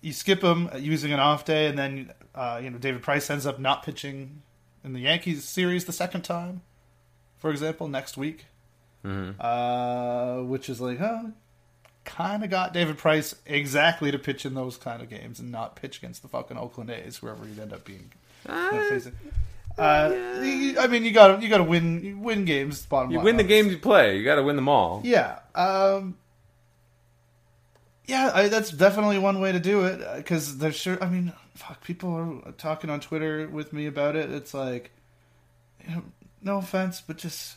you 0.00 0.12
skip 0.12 0.40
them 0.40 0.68
using 0.78 1.12
an 1.12 1.20
off 1.20 1.44
day, 1.44 1.66
and 1.66 1.78
then 1.78 2.12
uh, 2.34 2.60
you 2.62 2.70
know 2.70 2.78
David 2.78 3.02
Price 3.02 3.30
ends 3.30 3.46
up 3.46 3.58
not 3.58 3.82
pitching 3.84 4.42
in 4.82 4.92
the 4.92 5.00
Yankees 5.00 5.44
series 5.44 5.84
the 5.84 5.92
second 5.92 6.22
time, 6.22 6.62
for 7.38 7.50
example, 7.50 7.88
next 7.88 8.16
week, 8.16 8.46
Mm-hmm. 9.04 9.40
uh, 9.40 10.42
which 10.44 10.68
is 10.68 10.80
like, 10.80 10.98
huh, 10.98 11.24
kind 12.04 12.42
of 12.42 12.50
got 12.50 12.72
David 12.72 12.98
Price 12.98 13.34
exactly 13.46 14.10
to 14.10 14.18
pitch 14.18 14.44
in 14.44 14.54
those 14.54 14.76
kind 14.76 15.00
of 15.02 15.08
games 15.08 15.40
and 15.40 15.52
not 15.52 15.76
pitch 15.76 15.98
against 15.98 16.22
the 16.22 16.28
fucking 16.28 16.56
Oakland 16.58 16.90
A's, 16.90 17.18
whoever 17.18 17.44
he'd 17.46 17.58
end 17.58 17.72
up 17.72 17.84
being. 17.84 18.10
Uh. 18.48 18.70
Uh, 19.76 20.40
you- 20.42 20.78
I 20.78 20.86
mean, 20.86 21.04
you 21.04 21.10
got 21.12 21.36
to 21.36 21.42
you 21.42 21.48
got 21.48 21.58
to 21.58 21.64
win 21.64 22.04
you 22.04 22.18
win 22.18 22.44
games. 22.44 22.84
Bottom 22.86 23.10
you 23.10 23.18
line, 23.18 23.24
win 23.24 23.36
the 23.36 23.42
obviously. 23.42 23.62
games 23.62 23.74
you 23.74 23.80
play. 23.80 24.16
You 24.16 24.24
got 24.24 24.36
to 24.36 24.42
win 24.42 24.56
them 24.56 24.68
all. 24.68 25.00
Yeah. 25.04 25.38
Um, 25.54 26.16
yeah, 28.06 28.30
I, 28.34 28.48
that's 28.48 28.70
definitely 28.70 29.18
one 29.18 29.40
way 29.40 29.52
to 29.52 29.60
do 29.60 29.84
it 29.84 30.00
because 30.16 30.58
there's 30.58 30.76
sure. 30.76 31.02
I 31.02 31.08
mean, 31.08 31.32
fuck, 31.54 31.82
people 31.82 32.42
are 32.46 32.52
talking 32.52 32.90
on 32.90 33.00
Twitter 33.00 33.48
with 33.48 33.72
me 33.72 33.86
about 33.86 34.14
it. 34.14 34.30
It's 34.30 34.52
like, 34.52 34.90
you 35.86 35.94
know, 35.96 36.02
no 36.42 36.58
offense, 36.58 37.00
but 37.00 37.16
just 37.16 37.56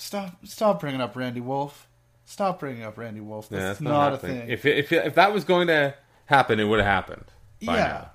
Stop 0.00 0.34
stop 0.46 0.80
bringing 0.80 1.02
up 1.02 1.14
Randy 1.14 1.42
Wolf. 1.42 1.86
Stop 2.24 2.60
bringing 2.60 2.84
up 2.84 2.96
Randy 2.96 3.20
Wolf. 3.20 3.50
That's, 3.50 3.60
Yeah, 3.60 3.68
that's 3.68 3.80
not, 3.82 3.90
not, 3.90 4.12
a 4.14 4.16
thing. 4.16 4.48
If 4.48 4.64
it, 4.64 4.78
if 4.78 4.92
it, 4.92 5.06
if 5.06 5.14
that 5.16 5.34
was 5.34 5.44
going 5.44 5.66
to 5.66 5.94
happen, 6.24 6.58
it 6.58 6.64
would 6.64 6.78
have 6.78 6.88
happened. 6.88 7.24
by 7.62 7.76
yeah, 7.76 7.86
now. 7.86 8.10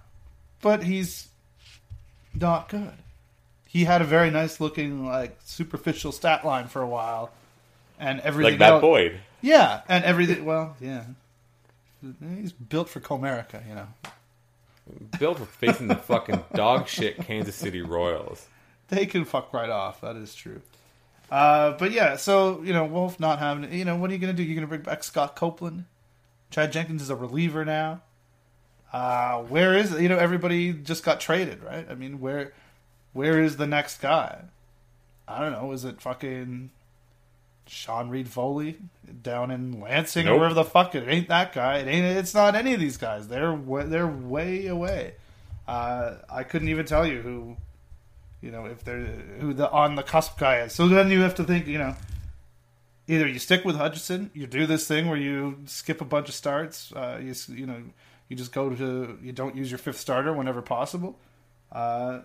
but 0.61 0.81
he's 0.83 1.27
not 2.33 2.69
good. 2.69 2.93
He 3.75 3.83
had 3.83 4.01
a 4.01 4.05
very 4.05 4.31
nice 4.31 4.61
looking 4.61 5.05
like 5.05 5.37
superficial 5.43 6.13
stat 6.13 6.45
line 6.45 6.69
for 6.69 6.81
a 6.81 6.87
while, 6.87 7.31
and 7.99 8.21
everything 8.21 8.53
like 8.53 8.59
Matt 8.59 8.69
else- 8.69 8.81
Boyd. 8.81 9.19
Yeah, 9.41 9.81
and 9.89 10.05
everything. 10.05 10.45
Well, 10.45 10.77
yeah, 10.79 11.03
he's 12.37 12.53
built 12.53 12.87
for 12.87 13.01
Comerica, 13.01 13.67
you 13.67 13.75
know. 13.75 13.87
Built 15.19 15.39
for 15.39 15.45
facing 15.45 15.89
the 15.89 15.97
fucking 15.97 16.41
dog 16.53 16.87
shit 16.87 17.17
Kansas 17.17 17.53
City 17.53 17.81
Royals. 17.81 18.47
They 18.87 19.05
can 19.07 19.25
fuck 19.25 19.51
right 19.51 19.69
off. 19.69 19.99
That 19.99 20.15
is 20.15 20.33
true. 20.33 20.61
Uh, 21.29 21.71
but 21.71 21.91
yeah, 21.91 22.15
so 22.15 22.61
you 22.63 22.71
know, 22.71 22.85
Wolf 22.85 23.19
not 23.19 23.39
having. 23.39 23.73
You 23.73 23.83
know, 23.83 23.97
what 23.97 24.09
are 24.09 24.13
you 24.13 24.19
gonna 24.19 24.31
do? 24.31 24.43
You're 24.43 24.55
gonna 24.55 24.67
bring 24.67 24.83
back 24.83 25.03
Scott 25.03 25.35
Copeland. 25.35 25.83
Chad 26.49 26.71
Jenkins 26.71 27.01
is 27.01 27.09
a 27.09 27.15
reliever 27.17 27.65
now. 27.65 27.99
Uh, 28.93 29.39
where 29.41 29.75
is 29.75 29.91
you 29.99 30.07
know 30.07 30.17
everybody 30.17 30.71
just 30.71 31.03
got 31.03 31.19
traded, 31.19 31.61
right? 31.61 31.85
I 31.89 31.95
mean, 31.95 32.21
where 32.21 32.53
where 33.15 33.41
is 33.41 33.55
the 33.55 33.65
next 33.65 34.01
guy? 34.01 34.41
I 35.25 35.39
don't 35.39 35.53
know. 35.53 35.71
Is 35.71 35.85
it 35.85 36.01
fucking 36.01 36.69
Sean 37.65 38.09
Reed 38.09 38.27
Foley 38.27 38.77
down 39.23 39.51
in 39.51 39.79
Lansing 39.79 40.27
or 40.27 40.37
wherever 40.37 40.53
the 40.53 40.65
fuck 40.65 40.93
it 40.95 41.07
ain't 41.07 41.29
that 41.29 41.53
guy? 41.53 41.77
It 41.77 41.87
ain't. 41.87 42.05
It's 42.17 42.33
not 42.33 42.55
any 42.55 42.73
of 42.73 42.79
these 42.81 42.97
guys. 42.97 43.29
They're 43.29 43.53
way, 43.53 43.85
they're 43.85 44.05
way 44.05 44.67
away. 44.67 45.13
Uh, 45.65 46.15
I 46.29 46.43
couldn't 46.43 46.67
even 46.67 46.85
tell 46.85 47.07
you 47.07 47.21
who 47.21 47.55
you 48.41 48.51
know 48.51 48.65
if 48.65 48.83
they're 48.83 49.05
who 49.39 49.53
the 49.53 49.71
on 49.71 49.95
the 49.95 50.03
cusp 50.03 50.37
guy 50.37 50.59
is. 50.59 50.73
So 50.73 50.89
then 50.89 51.09
you 51.09 51.21
have 51.21 51.35
to 51.35 51.45
think, 51.45 51.67
you 51.67 51.77
know, 51.77 51.95
either 53.07 53.27
you 53.29 53.39
stick 53.39 53.63
with 53.63 53.77
Hutchison, 53.77 54.29
you 54.33 54.45
do 54.45 54.65
this 54.65 54.89
thing 54.89 55.07
where 55.07 55.17
you 55.17 55.59
skip 55.67 56.01
a 56.01 56.05
bunch 56.05 56.27
of 56.27 56.35
starts, 56.35 56.91
uh, 56.91 57.17
you 57.23 57.33
you 57.47 57.65
know, 57.65 57.81
you 58.27 58.35
just 58.35 58.51
go 58.51 58.69
to 58.69 59.17
you 59.23 59.31
don't 59.31 59.55
use 59.55 59.71
your 59.71 59.77
fifth 59.77 60.01
starter 60.01 60.33
whenever 60.33 60.61
possible, 60.61 61.17
uh, 61.71 62.19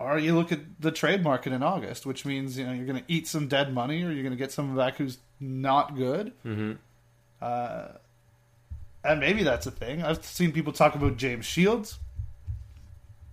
or 0.00 0.18
you 0.18 0.34
look 0.34 0.50
at 0.50 0.60
the 0.80 0.90
trade 0.90 1.22
market 1.22 1.52
in 1.52 1.62
August, 1.62 2.06
which 2.06 2.24
means 2.24 2.58
you 2.58 2.66
know 2.66 2.72
you're 2.72 2.86
going 2.86 2.98
to 2.98 3.04
eat 3.06 3.28
some 3.28 3.46
dead 3.48 3.72
money, 3.72 4.02
or 4.02 4.10
you're 4.10 4.22
going 4.22 4.30
to 4.30 4.36
get 4.36 4.50
someone 4.50 4.76
back 4.76 4.96
who's 4.96 5.18
not 5.38 5.94
good. 5.96 6.32
Mm-hmm. 6.44 6.72
Uh, 7.40 7.88
and 9.04 9.20
maybe 9.20 9.42
that's 9.42 9.66
a 9.66 9.70
thing. 9.70 10.02
I've 10.02 10.24
seen 10.24 10.52
people 10.52 10.72
talk 10.72 10.94
about 10.94 11.16
James 11.16 11.46
Shields. 11.46 11.98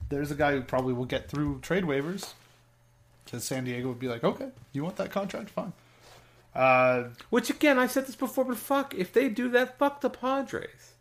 There's 0.09 0.31
a 0.31 0.35
guy 0.35 0.53
who 0.53 0.61
probably 0.61 0.93
will 0.93 1.05
get 1.05 1.29
through 1.29 1.59
trade 1.61 1.83
waivers. 1.83 2.33
Because 3.25 3.43
San 3.43 3.65
Diego 3.65 3.89
would 3.89 3.99
be 3.99 4.07
like, 4.07 4.23
okay, 4.23 4.49
you 4.71 4.83
want 4.83 4.95
that 4.95 5.11
contract? 5.11 5.49
Fine. 5.49 5.73
Uh, 6.55 7.09
Which 7.29 7.49
again, 7.49 7.77
I 7.77 7.87
said 7.87 8.07
this 8.07 8.15
before, 8.15 8.45
but 8.45 8.57
fuck, 8.57 8.95
if 8.95 9.11
they 9.11 9.27
do 9.27 9.49
that, 9.49 9.77
fuck 9.77 9.99
the 9.99 10.09
Padres. 10.09 10.93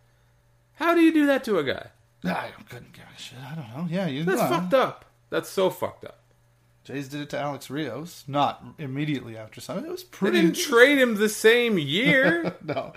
How 0.75 0.95
do 0.95 1.01
you 1.01 1.13
do 1.13 1.27
that 1.27 1.45
to 1.45 1.59
a 1.59 1.65
guy? 1.65 1.87
I 2.25 2.51
couldn't 2.69 2.93
give 2.93 3.05
a 3.05 3.19
shit. 3.19 3.39
I 3.39 3.55
don't 3.55 3.69
know. 3.77 3.87
Yeah, 3.89 4.07
you 4.07 4.25
That's 4.25 4.41
fucked 4.41 4.75
up. 4.75 5.06
That's 5.31 5.49
so 5.49 5.71
fucked 5.71 6.05
up. 6.05 6.21
Jays 6.87 7.09
did 7.09 7.21
it 7.21 7.31
to 7.31 7.39
Alex 7.39 7.69
Rios, 7.69 8.23
not 8.29 8.65
immediately 8.79 9.37
after 9.37 9.61
signing. 9.61 9.87
It 9.87 9.91
was 9.91 10.05
pretty. 10.05 10.37
They 10.37 10.43
didn't 10.45 10.57
trade 10.57 10.99
him 10.99 11.17
the 11.17 11.29
same 11.29 11.79
year 11.79 12.55
no, 12.65 12.93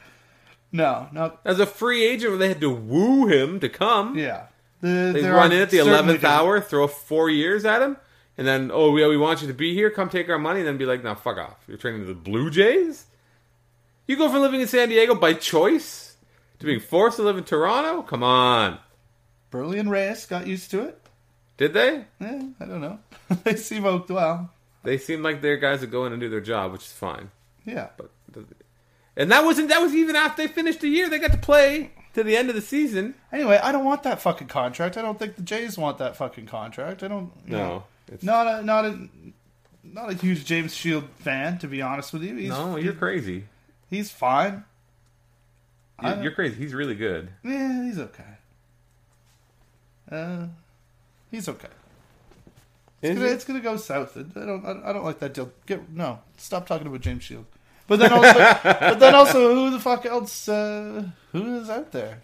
no, 0.71 1.07
no. 1.11 1.39
as 1.43 1.59
a 1.59 1.65
free 1.65 2.05
agent, 2.05 2.31
where 2.31 2.37
they 2.37 2.49
had 2.49 2.61
to 2.61 2.69
woo 2.69 3.25
him 3.27 3.59
to 3.61 3.67
come. 3.67 4.15
Yeah, 4.15 4.45
the, 4.79 5.11
They 5.13 5.27
run 5.27 5.51
in 5.51 5.61
at 5.61 5.71
the 5.71 5.79
eleventh 5.79 6.23
hour, 6.23 6.61
throw 6.61 6.87
four 6.87 7.31
years 7.31 7.65
at 7.65 7.81
him, 7.81 7.97
and 8.37 8.45
then 8.45 8.69
oh 8.71 8.95
yeah, 8.95 9.07
we 9.07 9.17
want 9.17 9.41
you 9.41 9.47
to 9.47 9.55
be 9.55 9.73
here. 9.73 9.89
Come 9.89 10.07
take 10.07 10.29
our 10.29 10.37
money, 10.37 10.59
and 10.59 10.67
then 10.67 10.77
be 10.77 10.85
like, 10.85 11.03
no, 11.03 11.15
fuck 11.15 11.39
off. 11.39 11.57
You're 11.67 11.77
training 11.77 12.05
the 12.05 12.13
Blue 12.13 12.51
Jays. 12.51 13.07
You 14.05 14.17
go 14.17 14.29
from 14.29 14.41
living 14.41 14.61
in 14.61 14.67
San 14.67 14.89
Diego 14.89 15.15
by 15.15 15.33
choice 15.33 16.15
to 16.59 16.65
being 16.67 16.79
forced 16.79 17.17
to 17.17 17.23
live 17.23 17.39
in 17.39 17.43
Toronto. 17.43 18.03
Come 18.03 18.21
on, 18.21 18.77
Buehrle 19.51 19.79
and 19.79 19.89
Reyes 19.89 20.27
got 20.27 20.45
used 20.45 20.69
to 20.71 20.83
it. 20.83 21.01
Did 21.59 21.73
they? 21.73 22.05
Yeah, 22.21 22.41
I 22.61 22.65
don't 22.65 22.79
know. 22.79 22.99
they 23.43 23.57
seem 23.57 23.85
oh, 23.85 24.03
well. 24.07 24.49
They 24.83 24.97
seem 24.97 25.21
like 25.21 25.41
they're 25.41 25.57
guys 25.57 25.81
that 25.81 25.87
go 25.87 26.05
in 26.05 26.13
and 26.13 26.21
do 26.21 26.29
their 26.29 26.39
job, 26.39 26.71
which 26.71 26.83
is 26.83 26.93
fine. 26.93 27.31
Yeah, 27.65 27.89
But 27.97 28.09
and 29.17 29.29
that 29.31 29.43
wasn't 29.43 29.67
that 29.67 29.81
was 29.81 29.93
even 29.93 30.15
after 30.15 30.41
they 30.41 30.47
finished 30.47 30.79
the 30.79 30.87
year. 30.87 31.09
They 31.09 31.19
got 31.19 31.33
to 31.33 31.37
play 31.37 31.91
to 32.13 32.23
the 32.23 32.37
end 32.37 32.47
of 32.47 32.55
the 32.55 32.61
season. 32.61 33.15
Anyway, 33.33 33.59
I 33.61 33.73
don't 33.73 33.83
want 33.83 34.03
that 34.03 34.21
fucking 34.21 34.47
contract. 34.47 34.95
I 34.95 35.01
don't 35.01 35.19
think 35.19 35.35
the 35.35 35.41
Jays 35.41 35.77
want 35.77 35.97
that 35.97 36.15
fucking 36.15 36.45
contract. 36.45 37.03
I 37.03 37.09
don't. 37.09 37.29
you 37.45 37.57
know. 37.57 37.67
No, 37.67 37.83
it's, 38.07 38.23
not 38.23 38.47
a 38.47 38.63
not 38.63 38.85
a 38.85 39.09
not 39.83 40.09
a 40.09 40.13
huge 40.13 40.45
James 40.45 40.73
Shield 40.73 41.09
fan, 41.17 41.57
to 41.57 41.67
be 41.67 41.81
honest 41.81 42.13
with 42.13 42.23
you. 42.23 42.35
He's, 42.35 42.49
no, 42.49 42.77
you're 42.77 42.93
crazy. 42.93 43.43
he's 43.89 44.09
fine. 44.09 44.63
You're, 46.01 46.23
you're 46.23 46.31
crazy. 46.31 46.55
He's 46.55 46.73
really 46.73 46.95
good. 46.95 47.29
Yeah, 47.43 47.83
he's 47.83 47.99
okay. 47.99 48.23
Uh, 50.09 50.47
he's 51.31 51.47
okay. 51.49 51.69
It's 53.01 53.17
gonna, 53.17 53.31
it's 53.31 53.45
gonna 53.45 53.59
go 53.61 53.77
south. 53.77 54.17
I 54.17 54.21
don't. 54.23 54.65
I 54.65 54.91
don't 54.91 55.05
like 55.05 55.19
that 55.19 55.33
deal. 55.33 55.51
Get 55.65 55.89
no. 55.89 56.19
Stop 56.37 56.67
talking 56.67 56.87
about 56.87 57.01
James 57.01 57.23
Shield. 57.23 57.45
But 57.87 57.99
then 57.99 58.11
also, 58.11 58.33
but 58.63 58.99
then 58.99 59.15
also, 59.15 59.55
who 59.55 59.71
the 59.71 59.79
fuck 59.79 60.05
else? 60.05 60.47
Uh, 60.47 61.05
who 61.31 61.59
is 61.59 61.69
out 61.69 61.91
there? 61.91 62.21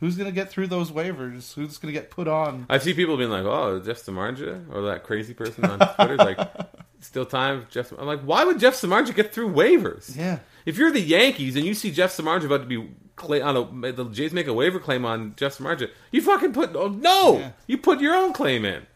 Who's 0.00 0.16
gonna 0.16 0.32
get 0.32 0.50
through 0.50 0.66
those 0.66 0.90
waivers? 0.90 1.54
Who's 1.54 1.78
gonna 1.78 1.92
get 1.92 2.10
put 2.10 2.26
on? 2.26 2.66
I 2.68 2.78
see 2.78 2.92
people 2.92 3.16
being 3.16 3.30
like, 3.30 3.44
"Oh, 3.44 3.78
Jeff 3.78 3.98
Samardzija," 3.98 4.74
or 4.74 4.82
that 4.82 5.04
crazy 5.04 5.34
person 5.34 5.64
on 5.64 5.78
Twitter, 5.94 6.16
like, 6.16 6.38
"Still 7.00 7.24
time, 7.26 7.66
Jeff." 7.70 7.92
I'm 7.92 8.06
like, 8.06 8.22
why 8.22 8.44
would 8.44 8.58
Jeff 8.58 8.74
Samardzija 8.74 9.14
get 9.14 9.32
through 9.32 9.50
waivers? 9.50 10.16
Yeah. 10.16 10.40
If 10.66 10.76
you're 10.78 10.90
the 10.90 11.00
Yankees 11.00 11.54
and 11.54 11.64
you 11.64 11.74
see 11.74 11.92
Jeff 11.92 12.16
Samardzija 12.16 12.46
about 12.46 12.62
to 12.62 12.66
be 12.66 12.90
cla 13.22 13.40
on 13.40 13.56
a, 13.56 13.92
the 13.92 14.04
Jays 14.06 14.32
make 14.32 14.46
a 14.46 14.52
waiver 14.52 14.78
claim 14.78 15.04
on 15.04 15.34
Jeff 15.36 15.56
Samardzija, 15.58 15.90
you 16.10 16.20
fucking 16.20 16.52
put 16.52 16.74
oh, 16.76 16.88
no, 16.88 17.38
Yeah. 17.38 17.50
you 17.66 17.78
put 17.78 18.00
your 18.00 18.14
own 18.14 18.32
claim 18.32 18.64
in. 18.64 18.86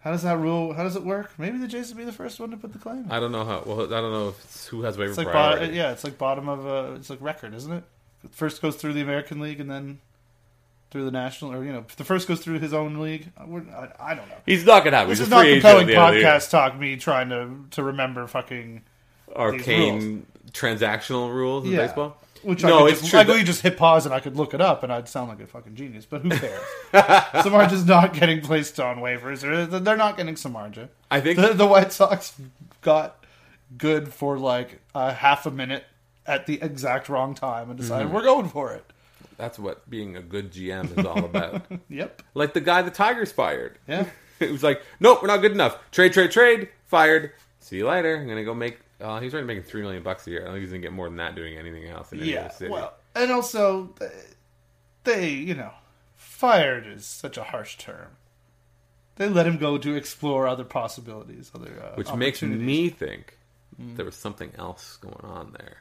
How 0.00 0.12
does 0.12 0.22
that 0.22 0.38
rule? 0.38 0.72
How 0.72 0.82
does 0.82 0.96
it 0.96 1.04
work? 1.04 1.32
Maybe 1.38 1.58
the 1.58 1.68
Jays 1.68 1.88
would 1.90 1.98
be 1.98 2.04
the 2.04 2.12
first 2.12 2.40
one 2.40 2.50
to 2.52 2.56
put 2.56 2.72
the 2.72 2.78
claim. 2.78 3.04
in. 3.04 3.10
I 3.10 3.20
don't 3.20 3.32
know 3.32 3.44
how. 3.44 3.62
Well, 3.66 3.82
I 3.82 4.00
don't 4.00 4.12
know 4.12 4.28
if 4.30 4.44
it's 4.44 4.66
who 4.66 4.82
has 4.82 4.96
waiver 4.96 5.10
It's 5.10 5.18
like 5.18 5.28
priority. 5.28 5.60
bottom, 5.66 5.74
yeah, 5.76 5.92
it's 5.92 6.04
like 6.04 6.16
bottom 6.16 6.48
of 6.48 6.64
a 6.66 6.94
it's 6.94 7.10
like 7.10 7.20
record, 7.20 7.54
isn't 7.54 7.72
it? 7.72 7.84
First 8.30 8.62
goes 8.62 8.76
through 8.76 8.94
the 8.94 9.02
American 9.02 9.40
League 9.40 9.60
and 9.60 9.70
then 9.70 10.00
through 10.90 11.04
the 11.04 11.10
National, 11.10 11.52
or 11.52 11.62
you 11.64 11.72
know, 11.72 11.84
the 11.98 12.04
first 12.04 12.26
goes 12.28 12.40
through 12.40 12.58
his 12.60 12.72
own 12.72 12.98
league. 12.98 13.30
I, 13.38 13.42
I, 14.00 14.14
don't 14.14 14.28
know. 14.28 14.34
He's 14.46 14.64
not 14.64 14.84
gonna 14.84 14.96
have. 14.96 15.08
This 15.08 15.20
is 15.20 15.28
not 15.30 15.44
compelling 15.46 15.82
at 15.82 15.86
the 15.86 15.94
end 15.96 16.02
of 16.08 16.12
the 16.14 16.18
year. 16.20 16.26
podcast 16.26 16.50
talk. 16.50 16.78
Me 16.78 16.96
trying 16.96 17.28
to 17.28 17.50
to 17.72 17.82
remember 17.82 18.26
fucking 18.26 18.82
Arcane 19.36 20.26
transactional 20.52 21.32
rules 21.32 21.64
in 21.64 21.72
Yeah. 21.72 21.86
baseball. 21.86 22.16
Which 22.42 22.62
No, 22.62 22.78
I 22.78 22.80
could 22.80 22.90
it's 22.92 23.00
just, 23.00 23.10
true 23.10 23.20
I 23.20 23.24
could 23.24 23.46
just 23.46 23.62
hit 23.62 23.76
pause 23.76 24.06
and 24.06 24.14
I 24.14 24.20
could 24.20 24.36
look 24.36 24.54
it 24.54 24.60
up 24.60 24.82
and 24.82 24.92
I'd 24.92 25.08
sound 25.08 25.28
like 25.28 25.40
a 25.40 25.46
fucking 25.46 25.74
genius. 25.74 26.06
But 26.06 26.22
who 26.22 26.30
cares? 26.30 26.60
Samardzija's 26.92 27.86
not 27.86 28.12
getting 28.14 28.40
placed 28.40 28.78
on 28.80 28.98
waivers. 28.98 29.44
Or 29.44 29.66
they're 29.66 29.96
not 29.96 30.16
getting 30.16 30.34
Samardzija. 30.34 30.88
I 31.10 31.20
think 31.20 31.38
The, 31.38 31.52
the 31.54 31.66
White 31.66 31.92
Sox 31.92 32.34
got 32.80 33.24
good 33.76 34.12
for 34.12 34.38
like 34.38 34.80
a 34.94 35.12
half 35.12 35.46
a 35.46 35.50
minute 35.50 35.84
at 36.26 36.46
the 36.46 36.60
exact 36.62 37.08
wrong 37.08 37.34
time 37.34 37.70
and 37.70 37.78
decided 37.78 38.06
Mm-hmm. 38.06 38.14
we're 38.14 38.22
going 38.24 38.48
for 38.48 38.72
it. 38.72 38.84
that's 39.36 39.58
what 39.58 39.88
being 39.88 40.16
a 40.16 40.22
good 40.22 40.52
GM 40.52 40.98
is 40.98 41.04
all 41.06 41.24
about. 41.24 41.62
Yep. 41.88 42.22
like 42.34 42.52
the 42.54 42.60
guy 42.60 42.82
the 42.82 42.90
Tigers 42.90 43.32
fired. 43.32 43.78
Yeah. 43.88 44.06
it 44.40 44.50
was 44.50 44.62
like, 44.62 44.82
nope, 45.00 45.20
we're 45.22 45.28
not 45.28 45.38
good 45.38 45.52
enough. 45.52 45.78
Trade, 45.90 46.12
trade, 46.12 46.30
trade. 46.30 46.68
Fired. 46.86 47.32
See 47.60 47.76
you 47.76 47.86
later. 47.88 48.16
I'm 48.16 48.26
gonna 48.28 48.44
go 48.44 48.54
make. 48.54 48.78
Uh, 49.00 49.20
he's 49.20 49.32
already 49.32 49.46
making 49.46 49.62
three 49.64 49.82
million 49.82 50.02
bucks 50.02 50.26
a 50.26 50.30
year. 50.30 50.42
I 50.42 50.44
don't 50.44 50.54
think 50.54 50.62
he's 50.62 50.70
gonna 50.70 50.82
get 50.82 50.92
more 50.92 51.06
than 51.08 51.16
that 51.16 51.34
doing 51.34 51.56
anything 51.56 51.86
else 51.88 52.12
in 52.12 52.20
any 52.20 52.32
Yeah. 52.32 52.40
other 52.46 52.54
city. 52.54 52.70
Well, 52.70 52.92
and 53.14 53.30
also 53.32 53.94
they, 55.04 55.30
you 55.30 55.54
know, 55.54 55.72
fired 56.16 56.86
is 56.86 57.06
such 57.06 57.36
a 57.38 57.44
harsh 57.44 57.76
term. 57.78 58.08
They 59.16 59.28
let 59.28 59.46
him 59.46 59.58
go 59.58 59.76
to 59.78 59.94
explore 59.94 60.46
other 60.46 60.64
possibilities, 60.64 61.50
other 61.54 61.82
uh, 61.82 61.94
Which 61.96 62.12
makes 62.14 62.42
me 62.42 62.88
think 62.90 63.36
Mm. 63.80 63.96
there 63.96 64.04
was 64.04 64.16
something 64.16 64.52
else 64.58 64.96
going 64.98 65.20
on 65.24 65.52
there. 65.52 65.78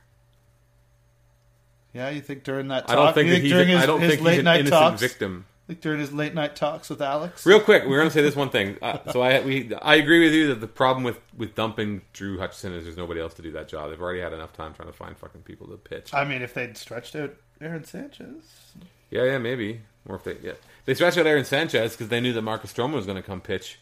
Yeah, 1.94 2.10
you 2.10 2.22
think 2.22 2.44
during 2.44 2.68
that 2.68 2.88
talk, 2.88 2.92
I 2.92 2.96
don't 2.96 3.14
think 3.14 3.30
he's. 3.42 3.52
during 3.52 3.68
his, 3.70 3.82
I 3.82 3.86
don't 3.88 4.00
his 4.02 4.12
think 4.12 4.22
late 4.22 4.32
he's 4.34 4.40
an 4.40 4.46
night 4.46 4.60
innocent 4.62 4.80
talks, 4.82 5.02
victim. 5.02 5.46
Like 5.70 5.80
during 5.82 6.00
his 6.00 6.12
late 6.12 6.34
night 6.34 6.56
talks 6.56 6.90
with 6.90 7.02
Alex. 7.02 7.46
Real 7.46 7.62
quick, 7.62 7.86
we're 7.86 8.00
gonna 8.00 8.10
say 8.12 8.22
this 8.24 8.36
one 8.36 8.50
thing. 8.50 8.78
Uh, 8.82 8.98
so 9.12 9.22
I 9.22 9.40
we 9.42 9.74
I 9.82 9.96
agree 9.96 10.20
with 10.26 10.34
you 10.34 10.48
that 10.48 10.60
the 10.60 10.68
problem 10.68 11.04
with 11.04 11.20
with 11.38 11.56
dumping 11.56 12.02
Drew 12.12 12.38
Hutchison 12.40 12.74
is 12.74 12.84
there's 12.84 12.98
nobody 12.98 13.22
else 13.22 13.36
to 13.36 13.42
do 13.42 13.52
that 13.52 13.70
job. 13.70 13.92
They've 13.92 14.02
already 14.02 14.20
had 14.20 14.34
enough 14.34 14.52
time 14.52 14.74
trying 14.74 14.90
to 14.90 14.94
find 14.94 15.16
fucking 15.16 15.44
people 15.44 15.68
to 15.68 15.78
pitch. 15.78 16.14
I 16.14 16.26
mean, 16.26 16.42
if 16.42 16.54
they'd 16.56 16.76
stretched 16.76 17.16
out 17.16 17.36
Aaron 17.62 17.84
Sanchez, 17.84 18.74
Yeah, 19.12 19.24
yeah, 19.26 19.38
maybe. 19.38 19.82
Or 20.08 20.16
if 20.16 20.24
they 20.24 20.38
yeah 20.42 20.54
they 20.86 20.96
stretched 20.96 21.18
out 21.20 21.28
Aaron 21.28 21.46
Sanchez 21.46 21.92
because 21.94 22.10
they 22.10 22.20
knew 22.20 22.34
that 22.34 22.42
Marcus 22.42 22.74
Stroman 22.74 22.94
was 22.94 23.06
going 23.06 23.18
to 23.18 23.22
come 23.22 23.40
pitch 23.40 23.80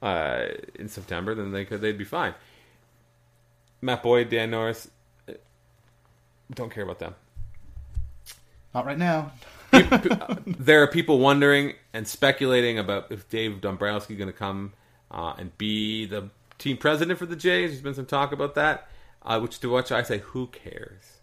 uh, 0.00 0.44
in 0.76 0.88
September, 0.88 1.34
then 1.34 1.50
they 1.50 1.64
could 1.64 1.80
they'd 1.80 1.98
be 1.98 2.04
fine. 2.04 2.34
Matt 3.80 4.02
Boyd, 4.04 4.28
Dan 4.28 4.50
Norris, 4.52 4.88
uh, 5.28 5.32
don't 6.54 6.70
care 6.72 6.84
about 6.84 7.00
them. 7.00 7.14
not 8.74 8.86
right 8.86 8.98
now. 8.98 9.32
There 9.70 10.82
are 10.82 10.86
people 10.86 11.18
wondering 11.18 11.74
and 11.92 12.06
speculating 12.06 12.78
about 12.78 13.10
if 13.10 13.28
Dave 13.28 13.60
Dombrowski 13.60 14.14
is 14.14 14.18
going 14.18 14.32
to 14.32 14.36
come 14.36 14.72
uh, 15.10 15.34
and 15.38 15.56
be 15.58 16.06
the 16.06 16.30
team 16.58 16.76
president 16.76 17.18
for 17.18 17.26
the 17.26 17.36
Jays. 17.36 17.70
There's 17.70 17.82
been 17.82 17.94
some 17.94 18.06
talk 18.06 18.32
about 18.32 18.54
that. 18.54 18.88
Uh, 19.22 19.40
which 19.40 19.58
to 19.60 19.70
which 19.70 19.92
I 19.92 20.02
say, 20.02 20.18
who 20.18 20.46
cares? 20.46 21.18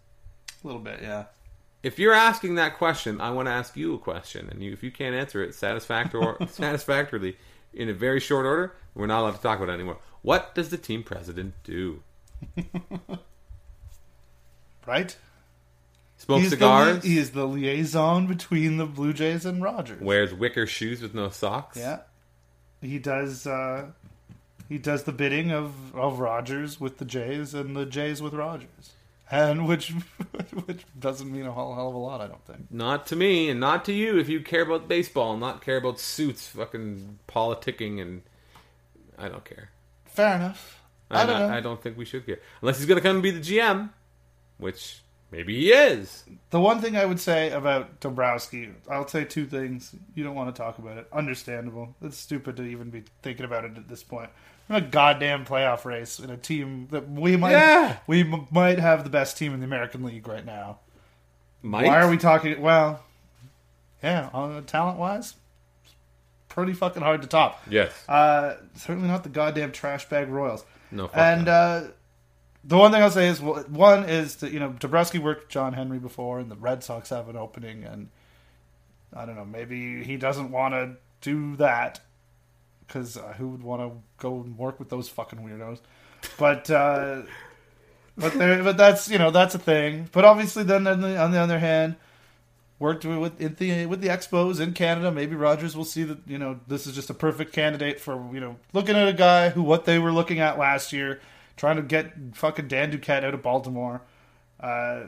A 0.62 0.66
little 0.66 0.80
bit, 0.80 1.00
yeah. 1.02 1.24
If 1.82 1.98
you're 1.98 2.12
asking 2.12 2.56
that 2.56 2.78
question, 2.78 3.20
I 3.20 3.30
want 3.30 3.46
to 3.46 3.52
ask 3.52 3.76
you 3.76 3.94
a 3.94 3.98
question, 3.98 4.48
and 4.50 4.62
you, 4.62 4.72
if 4.72 4.82
you 4.82 4.90
can't 4.90 5.14
answer 5.14 5.42
it 5.42 5.50
satisfactor- 5.50 6.48
satisfactorily 6.50 7.36
in 7.72 7.88
a 7.88 7.94
very 7.94 8.20
short 8.20 8.46
order, 8.46 8.74
we're 8.94 9.06
not 9.06 9.20
allowed 9.20 9.36
to 9.36 9.42
talk 9.42 9.58
about 9.58 9.70
it 9.70 9.74
anymore. 9.74 9.98
What 10.22 10.54
does 10.54 10.70
the 10.70 10.78
team 10.78 11.02
president 11.02 11.54
do? 11.64 12.02
Right? 14.86 15.16
Smoke 16.18 16.40
He's 16.40 16.50
cigars, 16.50 17.02
The, 17.02 17.18
is 17.18 17.30
the 17.32 17.46
liaison 17.46 18.26
between 18.26 18.78
the 18.78 18.86
Blue 18.86 19.12
Jays 19.12 19.44
and 19.44 19.62
Rogers. 19.62 20.00
wears 20.00 20.32
wicker 20.32 20.66
shoes 20.66 21.02
with 21.02 21.14
no 21.14 21.28
socks. 21.28 21.76
Yeah, 21.76 22.00
he 22.80 22.98
does. 22.98 23.46
Uh, 23.46 23.86
he 24.68 24.78
does 24.78 25.04
the 25.04 25.12
bidding 25.12 25.52
of 25.52 25.94
of 25.94 26.18
Rogers 26.18 26.80
with 26.80 26.98
the 26.98 27.04
Jays 27.04 27.54
and 27.54 27.76
the 27.76 27.84
Jays 27.86 28.22
with 28.22 28.32
Rogers, 28.34 28.92
and 29.30 29.68
which 29.68 29.90
which 30.64 30.84
doesn't 30.98 31.30
mean 31.30 31.46
a 31.46 31.52
whole 31.52 31.74
hell 31.74 31.88
of 31.88 31.94
a 31.94 31.98
lot. 31.98 32.20
I 32.20 32.26
don't 32.26 32.44
think. 32.46 32.70
Not 32.70 33.06
to 33.08 33.16
me, 33.16 33.50
and 33.50 33.60
not 33.60 33.84
to 33.84 33.92
you 33.92 34.18
if 34.18 34.28
you 34.28 34.40
care 34.40 34.62
about 34.62 34.88
baseball, 34.88 35.32
and 35.32 35.40
not 35.40 35.62
care 35.62 35.76
about 35.76 36.00
suits, 36.00 36.48
fucking 36.48 37.18
politicking, 37.28 38.00
and 38.00 38.22
I 39.18 39.28
don't 39.28 39.44
care. 39.44 39.70
Fair 40.06 40.36
enough. 40.36 40.80
I, 41.10 41.22
I, 41.22 41.26
don't 41.26 41.38
know. 41.40 41.54
I 41.54 41.60
don't 41.60 41.80
think 41.80 41.96
we 41.96 42.04
should 42.04 42.26
care 42.26 42.40
unless 42.62 42.78
he's 42.78 42.86
going 42.86 42.96
to 42.96 43.02
come 43.02 43.16
and 43.16 43.22
be 43.22 43.30
the 43.30 43.38
GM, 43.40 43.90
which 44.58 45.02
maybe 45.36 45.54
he 45.60 45.70
is. 45.72 46.24
The 46.50 46.60
one 46.60 46.80
thing 46.80 46.96
I 46.96 47.04
would 47.04 47.20
say 47.20 47.50
about 47.50 48.00
Dombrowski, 48.00 48.70
I'll 48.90 49.06
say 49.06 49.24
two 49.24 49.44
things. 49.46 49.94
You 50.14 50.24
don't 50.24 50.34
want 50.34 50.54
to 50.54 50.60
talk 50.60 50.78
about 50.78 50.96
it. 50.96 51.06
Understandable. 51.12 51.94
It's 52.00 52.16
stupid 52.16 52.56
to 52.56 52.62
even 52.62 52.88
be 52.90 53.04
thinking 53.22 53.44
about 53.44 53.64
it 53.64 53.76
at 53.76 53.86
this 53.88 54.02
point. 54.02 54.30
We're 54.68 54.78
in 54.78 54.84
a 54.84 54.86
goddamn 54.88 55.44
playoff 55.44 55.84
race 55.84 56.18
in 56.18 56.30
a 56.30 56.36
team 56.38 56.88
that 56.90 57.08
we 57.10 57.36
might 57.36 57.52
Yeah. 57.52 57.98
we 58.06 58.22
m- 58.22 58.46
might 58.50 58.78
have 58.78 59.04
the 59.04 59.10
best 59.10 59.36
team 59.36 59.52
in 59.52 59.60
the 59.60 59.66
American 59.66 60.02
League 60.02 60.26
right 60.26 60.44
now. 60.44 60.78
Might. 61.62 61.86
Why 61.86 62.00
are 62.00 62.08
we 62.08 62.16
talking? 62.16 62.60
Well, 62.60 63.02
yeah, 64.02 64.30
on 64.32 64.64
talent 64.64 64.98
wise, 64.98 65.34
pretty 66.48 66.72
fucking 66.72 67.02
hard 67.02 67.22
to 67.22 67.28
top. 67.28 67.62
Yes. 67.68 67.92
Uh, 68.08 68.56
certainly 68.74 69.08
not 69.08 69.22
the 69.22 69.28
goddamn 69.28 69.72
trash 69.72 70.08
bag 70.08 70.28
Royals. 70.28 70.64
No. 70.90 71.10
And 71.12 71.48
uh, 71.48 71.82
the 72.66 72.76
one 72.76 72.90
thing 72.90 73.02
I'll 73.02 73.10
say 73.10 73.28
is, 73.28 73.40
one 73.40 74.08
is 74.08 74.36
that 74.36 74.52
you 74.52 74.58
know 74.58 74.74
Dombrowski 74.78 75.18
worked 75.18 75.42
with 75.42 75.50
John 75.50 75.72
Henry 75.72 75.98
before, 75.98 76.40
and 76.40 76.50
the 76.50 76.56
Red 76.56 76.82
Sox 76.82 77.10
have 77.10 77.28
an 77.28 77.36
opening, 77.36 77.84
and 77.84 78.08
I 79.14 79.24
don't 79.24 79.36
know, 79.36 79.44
maybe 79.44 80.02
he 80.02 80.16
doesn't 80.16 80.50
want 80.50 80.74
to 80.74 80.96
do 81.20 81.56
that 81.56 82.00
because 82.86 83.16
uh, 83.16 83.34
who 83.38 83.48
would 83.48 83.62
want 83.62 83.82
to 83.82 83.98
go 84.18 84.40
and 84.40 84.58
work 84.58 84.78
with 84.78 84.88
those 84.88 85.08
fucking 85.08 85.38
weirdos? 85.38 85.80
But 86.38 86.68
uh, 86.68 87.22
but 88.18 88.34
there, 88.34 88.62
but 88.64 88.76
that's 88.76 89.08
you 89.08 89.18
know 89.18 89.30
that's 89.30 89.54
a 89.54 89.60
thing. 89.60 90.08
But 90.10 90.24
obviously, 90.24 90.64
then 90.64 90.86
on 90.86 91.00
the, 91.00 91.16
on 91.16 91.30
the 91.30 91.38
other 91.38 91.58
hand. 91.58 91.96
Worked 92.78 93.06
with 93.06 93.38
with 93.38 93.56
the 93.56 93.86
with 93.86 94.02
the 94.02 94.08
Expos 94.08 94.60
in 94.60 94.74
Canada. 94.74 95.10
Maybe 95.10 95.34
Rogers 95.34 95.74
will 95.74 95.86
see 95.86 96.02
that 96.02 96.18
you 96.26 96.36
know 96.36 96.60
this 96.68 96.86
is 96.86 96.94
just 96.94 97.08
a 97.08 97.14
perfect 97.14 97.54
candidate 97.54 97.98
for 97.98 98.28
you 98.34 98.38
know 98.38 98.56
looking 98.74 98.96
at 98.96 99.08
a 99.08 99.14
guy 99.14 99.48
who 99.48 99.62
what 99.62 99.86
they 99.86 99.98
were 99.98 100.12
looking 100.12 100.40
at 100.40 100.58
last 100.58 100.92
year, 100.92 101.18
trying 101.56 101.76
to 101.76 101.82
get 101.82 102.12
fucking 102.32 102.68
Dan 102.68 102.92
Duquette 102.92 103.24
out 103.24 103.34
of 103.34 103.42
Baltimore. 103.42 104.02
Uh, 104.60 105.04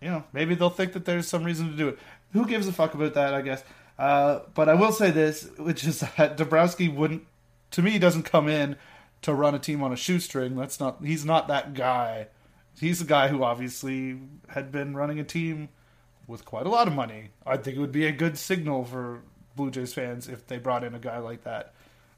you 0.00 0.08
know, 0.08 0.24
maybe 0.32 0.54
they'll 0.54 0.70
think 0.70 0.92
that 0.92 1.04
there's 1.04 1.28
some 1.28 1.44
reason 1.44 1.70
to 1.70 1.76
do 1.76 1.88
it. 1.88 1.98
Who 2.32 2.46
gives 2.46 2.66
a 2.68 2.72
fuck 2.72 2.94
about 2.94 3.14
that? 3.14 3.34
I 3.34 3.42
guess. 3.42 3.62
Uh, 3.98 4.40
but 4.54 4.68
I 4.68 4.74
will 4.74 4.92
say 4.92 5.10
this, 5.10 5.48
which 5.58 5.84
is 5.84 6.00
that 6.16 6.36
Dombrowski 6.36 6.88
wouldn't, 6.88 7.24
to 7.72 7.82
me, 7.82 7.98
doesn't 7.98 8.22
come 8.22 8.48
in 8.48 8.76
to 9.22 9.34
run 9.34 9.54
a 9.54 9.58
team 9.58 9.82
on 9.82 9.92
a 9.92 9.96
shoestring. 9.96 10.56
That's 10.56 10.80
not. 10.80 11.04
He's 11.04 11.24
not 11.24 11.48
that 11.48 11.74
guy. 11.74 12.28
He's 12.78 13.00
a 13.00 13.04
guy 13.04 13.28
who 13.28 13.42
obviously 13.42 14.18
had 14.48 14.72
been 14.72 14.96
running 14.96 15.18
a 15.20 15.24
team 15.24 15.68
with 16.26 16.44
quite 16.44 16.64
a 16.64 16.70
lot 16.70 16.86
of 16.86 16.94
money. 16.94 17.30
I 17.44 17.56
think 17.56 17.76
it 17.76 17.80
would 17.80 17.92
be 17.92 18.06
a 18.06 18.12
good 18.12 18.38
signal 18.38 18.84
for 18.84 19.22
Blue 19.56 19.70
Jays 19.70 19.92
fans 19.92 20.28
if 20.28 20.46
they 20.46 20.58
brought 20.58 20.84
in 20.84 20.94
a 20.94 20.98
guy 20.98 21.18
like 21.18 21.44
that 21.44 21.74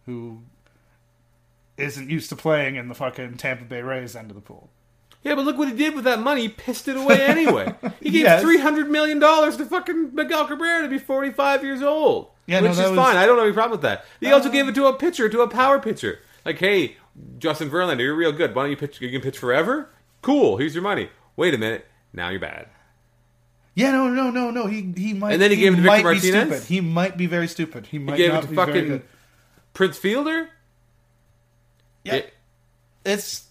who 0.07 0.43
isn't 1.77 2.11
used 2.11 2.29
to 2.31 2.37
playing 2.37 2.77
in 2.77 2.89
the 2.89 2.95
fucking 2.95 3.37
Tampa 3.39 3.65
Bay 3.65 3.83
Rays 3.83 4.15
end 4.15 4.31
of 4.31 4.35
the 4.35 4.41
pool. 4.43 4.71
yeah, 5.23 5.35
but 5.35 5.45
look 5.45 5.57
what 5.57 5.69
he 5.69 5.75
did 5.75 5.95
with 5.95 6.05
that 6.05 6.21
money. 6.21 6.43
He 6.43 6.49
pissed 6.49 6.89
it 6.89 6.97
away 6.97 7.21
anyway. 7.27 7.75
He 8.01 8.11
gave 8.11 8.23
Yes. 8.25 8.43
three 8.43 8.59
hundred 8.59 8.91
million 8.91 9.19
dollars 9.19 9.57
to 9.57 9.65
fucking 9.65 10.15
Miguel 10.15 10.47
Cabrera 10.47 10.83
to 10.83 10.89
be 10.89 10.99
forty-five 10.99 11.63
years 11.65 11.81
old. 11.83 12.29
Yeah, 12.47 12.61
no, 12.61 12.69
which 12.69 12.77
that 12.79 12.85
is 12.85 12.91
was- 12.91 12.99
Uh, 12.99 13.03
fine. 13.03 13.17
I 13.17 13.25
don't 13.27 13.37
have 13.39 13.47
any 13.47 13.55
problem 13.55 13.73
with 13.73 13.83
that. 13.83 14.05
He 14.21 14.33
also 14.33 14.51
gave 14.51 14.69
it 14.69 14.75
to 14.75 14.87
a 14.87 14.95
pitcher, 14.95 15.29
to 15.29 15.41
a 15.43 15.49
power 15.49 15.79
pitcher. 15.79 16.19
Like, 16.45 16.59
hey, 16.59 16.97
Justin 17.39 17.71
Verlander, 17.71 18.01
you're 18.01 18.17
real 18.17 18.33
good. 18.33 18.55
Why 18.55 18.63
don't 18.65 18.71
you 18.71 18.77
pitch? 18.77 19.01
You 19.01 19.11
can 19.11 19.21
pitch 19.21 19.39
forever. 19.39 19.91
Cool. 20.23 20.57
Here's 20.57 20.75
your 20.75 20.83
money. 20.83 21.09
Wait 21.37 21.55
a 21.55 21.59
minute. 21.59 21.87
Now 22.13 22.29
you're 22.31 22.41
bad. 22.41 22.67
Yeah, 23.75 23.93
no, 23.93 24.09
no, 24.09 24.31
no, 24.31 24.51
no. 24.51 24.67
He 24.67 24.93
he 24.97 25.15
might. 25.15 25.33
And 25.33 25.41
then 25.41 25.51
he 25.51 25.57
gave 25.57 25.73
it 25.73 25.77
to 25.77 25.83
Victor 25.83 25.99
be 25.99 26.03
Martinez? 26.05 26.43
stupid. 26.49 26.63
He 26.65 26.81
might 26.81 27.17
be 27.17 27.27
very 27.27 27.49
stupid. 27.49 27.87
He 27.87 27.99
might 27.99 28.17
He 28.19 28.25
gave 28.25 28.33
not 28.33 28.39
it 28.41 28.43
to 28.43 28.49
be 28.51 28.57
very 28.57 28.67
fucking 28.67 28.89
good. 28.89 29.03
Prince 29.73 29.97
Fielder. 29.99 30.51
Yeah, 32.05 32.15
It- 32.17 32.35
it's 33.05 33.45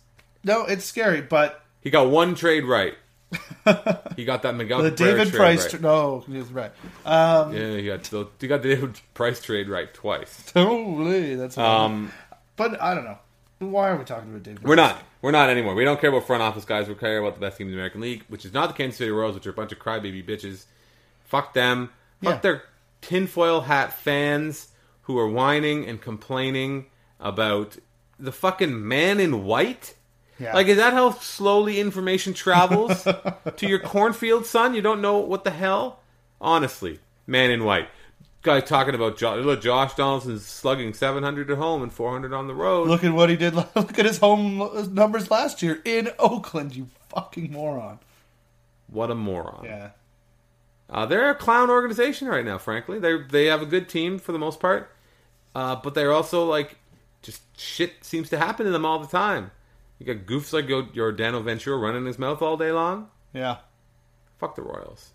no, 0.44 0.66
it's 0.66 0.86
scary, 0.86 1.22
but 1.22 1.64
he 1.82 1.90
got 1.90 2.10
one 2.10 2.36
trade 2.36 2.64
right. 2.66 2.96
he 4.18 4.26
got 4.26 4.42
that 4.44 4.56
Miguel 4.56 4.82
the 4.82 4.92
Cabrera 4.92 5.18
David 5.20 5.34
Price. 5.34 5.62
right. 5.64 5.70
tr- 5.72 5.78
no, 5.82 6.20
he's 6.28 6.52
right. 6.52 6.72
Um, 7.06 7.56
Yeah, 7.56 7.76
he 7.78 7.86
got 7.86 8.04
the, 8.04 8.28
he 8.40 8.48
got 8.48 8.62
the 8.62 8.76
David 8.76 9.00
Price 9.14 9.42
trade 9.42 9.70
right 9.70 9.94
twice. 9.94 10.44
totally. 10.54 11.36
That's 11.36 11.58
Um, 11.58 12.12
But 12.58 12.82
I 12.82 12.94
don't 12.94 13.06
know. 13.06 13.20
Why 13.60 13.90
are 13.90 13.96
we 13.98 14.04
talking 14.04 14.30
about 14.32 14.44
David? 14.44 14.64
we're 14.64 14.76
not. 14.76 15.02
We're 15.22 15.32
not 15.32 15.50
anymore. 15.50 15.76
We 15.76 15.84
don't 15.86 16.02
care 16.02 16.10
about 16.10 16.26
front 16.28 16.42
office 16.42 16.66
guys. 16.66 16.88
We 16.90 16.96
care 16.96 17.20
about 17.20 17.36
the 17.36 17.40
best 17.42 17.58
team 17.58 17.68
in 17.68 17.72
the 17.74 17.78
American 17.78 18.02
League, 18.02 18.24
which 18.28 18.44
is 18.44 18.54
not 18.54 18.68
the 18.68 18.74
Kansas 18.74 18.98
City 18.98 19.12
Royals, 19.12 19.36
which 19.36 19.46
are 19.48 19.52
a 19.52 19.54
bunch 19.54 19.72
of 19.72 19.80
crybaby 19.80 20.28
bitches. 20.28 20.66
Fuck 21.26 21.54
them. 21.54 21.92
Fuck 22.24 22.34
Yeah. 22.36 22.40
their 22.40 22.64
tinfoil 23.02 23.62
hat 23.62 23.94
fans 23.94 24.70
who 25.04 25.18
are 25.20 25.28
whining 25.28 25.88
and 25.88 26.02
complaining 26.02 26.88
about 27.20 27.78
the 28.22 28.32
fucking 28.32 28.88
man 28.88 29.20
in 29.20 29.44
white. 29.44 29.96
Yeah. 30.40 30.54
Like, 30.54 30.68
is 30.68 30.78
that 30.78 30.94
how 30.94 31.12
slowly 31.12 31.80
information 31.80 32.34
travels 32.34 33.04
to 33.58 33.68
your 33.68 33.80
cornfield, 33.80 34.46
son? 34.46 34.74
You 34.74 34.82
don't 34.82 35.02
know 35.02 35.18
what 35.18 35.44
the 35.44 35.52
hell? 35.52 36.00
Honestly, 36.40 37.00
man 37.28 37.52
in 37.52 37.64
white. 37.64 37.90
Guy 38.44 38.60
talking 38.60 38.96
about 38.96 39.18
Josh, 39.20 39.46
look, 39.46 39.62
Josh 39.62 39.94
Donaldson's 39.94 40.44
slugging 40.46 40.96
700 40.96 41.52
at 41.52 41.58
home 41.60 41.84
and 41.84 41.94
400 41.94 42.34
on 42.34 42.48
the 42.48 42.56
road. 42.56 42.88
Look 42.88 43.04
at 43.04 43.14
what 43.14 43.30
he 43.30 43.36
did. 43.36 43.54
Look 43.54 44.00
at 44.00 44.06
his 44.06 44.18
home 44.18 44.58
numbers 44.96 45.30
last 45.30 45.62
year 45.62 45.80
in 45.86 46.10
Oakland. 46.18 46.76
You 46.76 46.88
fucking 47.10 47.52
moron. 47.52 48.00
what 48.88 49.12
a 49.12 49.16
moron. 49.16 49.64
Yeah. 49.66 49.90
Uh, 50.90 51.06
they're 51.06 51.30
a 51.30 51.36
clown 51.36 51.70
organization 51.70 52.28
right 52.28 52.44
now, 52.44 52.58
frankly. 52.58 52.98
They 52.98 53.22
they 53.22 53.46
have 53.46 53.62
a 53.62 53.66
good 53.68 53.88
team 53.88 54.18
for 54.18 54.32
the 54.32 54.40
most 54.40 54.60
part, 54.60 54.92
uh, 55.54 55.76
but 55.76 55.94
they're 55.94 56.12
also 56.12 56.44
like 56.46 56.78
just 57.22 57.42
shit 57.60 58.04
seems 58.04 58.30
to 58.30 58.38
happen 58.38 58.66
to 58.66 58.72
them 58.72 58.86
all 58.86 59.00
the 59.00 59.08
time. 59.08 59.52
You 60.00 60.06
got 60.06 60.26
goofs 60.26 60.52
like 60.54 60.68
your 60.68 60.84
Yordano 60.84 61.44
Ventura 61.44 61.78
running 61.78 62.06
his 62.06 62.18
mouth 62.18 62.42
all 62.42 62.58
day 62.58 62.72
long. 62.72 63.10
Yeah. 63.34 63.58
Fuck 64.40 64.56
the 64.56 64.64
Royals. 64.64 65.12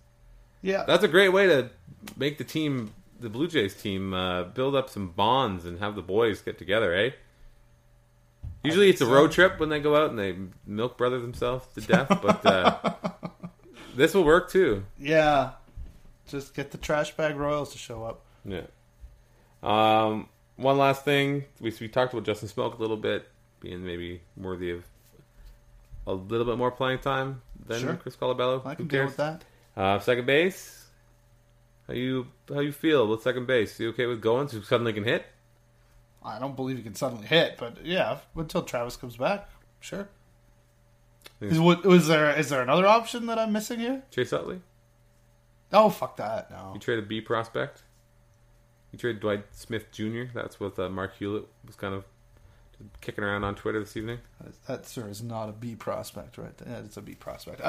Yeah. 0.63 0.85
That's 0.87 1.03
a 1.03 1.09
great 1.09 1.31
way 1.31 1.47
to 1.49 1.71
make 2.17 2.39
the 2.39 2.45
team, 2.45 2.93
the 3.19 3.29
Blue 3.29 3.49
Jays 3.49 3.75
team, 3.75 4.15
uh, 4.15 4.45
build 4.45 4.77
up 4.77 4.89
some 4.89 5.09
bonds 5.11 5.65
and 5.65 5.81
have 5.81 5.97
the 5.97 6.03
boys 6.03 6.41
get 6.41 6.59
together, 6.59 6.95
eh? 6.95 7.11
Usually 8.63 8.89
it's 8.91 9.01
a 9.01 9.07
road 9.07 9.33
trip 9.33 9.61
when 9.61 9.69
they 9.69 9.81
go 9.81 9.97
out 9.97 10.11
and 10.11 10.19
they 10.19 10.37
milk 10.67 10.97
brother 10.99 11.21
themselves 11.21 11.67
to 11.75 11.81
death, 11.81 12.09
but 12.23 12.45
uh, 12.47 12.95
this 13.95 14.15
will 14.15 14.25
work 14.25 14.51
too. 14.51 14.85
yeah. 14.99 15.53
Just 16.29 16.55
get 16.55 16.73
the 16.73 16.79
trash 16.79 17.13
bag 17.13 17.37
Royals 17.37 17.71
to 17.71 17.79
show 17.79 18.03
up. 18.05 18.25
Yeah. 18.45 18.63
Um, 19.63 20.29
one 20.57 20.79
last 20.79 21.05
thing, 21.05 21.45
we 21.61 21.73
we 21.81 21.89
talked 21.89 22.13
about 22.13 22.25
Justin 22.25 22.49
Smoak 22.49 22.79
a 22.79 22.81
little 22.81 22.97
bit, 22.97 23.29
being 23.61 23.85
maybe 23.85 24.23
worthy 24.37 24.71
of 24.71 24.85
a 26.07 26.15
little 26.15 26.47
bit 26.47 26.57
more 26.57 26.71
playing 26.71 27.01
time 27.01 27.43
than 27.67 27.81
Sure. 27.81 27.95
Chris 27.97 28.17
Colabello. 28.17 28.65
I 28.65 28.75
can 28.75 28.87
deal 28.87 29.07
with 29.07 29.17
that. 29.17 29.45
Uh, 29.77 29.99
second 29.99 30.27
base. 30.27 30.87
How 31.87 31.95
you 31.95 32.27
how 32.49 32.61
you 32.61 32.73
feel 32.73 33.07
with 33.07 33.23
second 33.23 33.47
base? 33.47 33.79
You 33.79 33.91
okay 33.91 34.07
with 34.07 34.21
going? 34.21 34.49
So 34.49 34.61
suddenly 34.63 34.93
can 34.93 35.05
hit? 35.05 35.27
I 36.25 36.39
don't 36.41 36.57
believe 36.57 36.77
he 36.77 36.83
can 36.83 36.95
suddenly 36.97 37.27
hit, 37.27 37.57
but 37.59 37.85
yeah, 37.85 38.19
until 38.35 38.63
Travis 38.63 38.97
comes 38.97 39.17
back, 39.17 39.49
sure. 39.79 40.09
Is, 41.41 41.61
what, 41.61 41.85
was 41.85 42.09
there 42.09 42.37
is 42.37 42.49
there 42.49 42.63
another 42.63 42.87
option 42.87 43.27
that 43.27 43.39
I'm 43.39 43.53
missing 43.53 43.79
here? 43.79 44.03
Chase 44.11 44.33
Utley? 44.33 44.61
Oh 45.73 45.91
fuck 45.91 46.17
that! 46.17 46.51
No. 46.51 46.73
You 46.75 46.81
trade 46.81 46.99
a 46.99 47.03
B 47.03 47.21
prospect. 47.21 47.83
You 48.97 49.01
trade 49.01 49.21
Dwight 49.21 49.45
Smith 49.53 49.93
Jr. 49.93 50.23
That's 50.33 50.59
what 50.59 50.79
uh, 50.79 50.89
Marc 50.89 51.19
Hulet 51.19 51.45
was 51.67 51.77
kind 51.77 51.95
of 51.95 52.05
kicking 53.03 53.25
around 53.25 53.45
on 53.45 53.55
Twitter 53.55 53.79
this 53.79 53.95
evening. 53.95 54.21
That 54.67 54.87
sir 54.87 55.07
is 55.11 55.23
not 55.23 55.51
a 55.51 55.53
B 55.53 55.75
prospect, 55.75 56.39
right? 56.39 56.55
Yeah, 56.67 56.79
it's 56.79 56.97
a 56.97 57.03
B 57.03 57.15
prospect. 57.15 57.61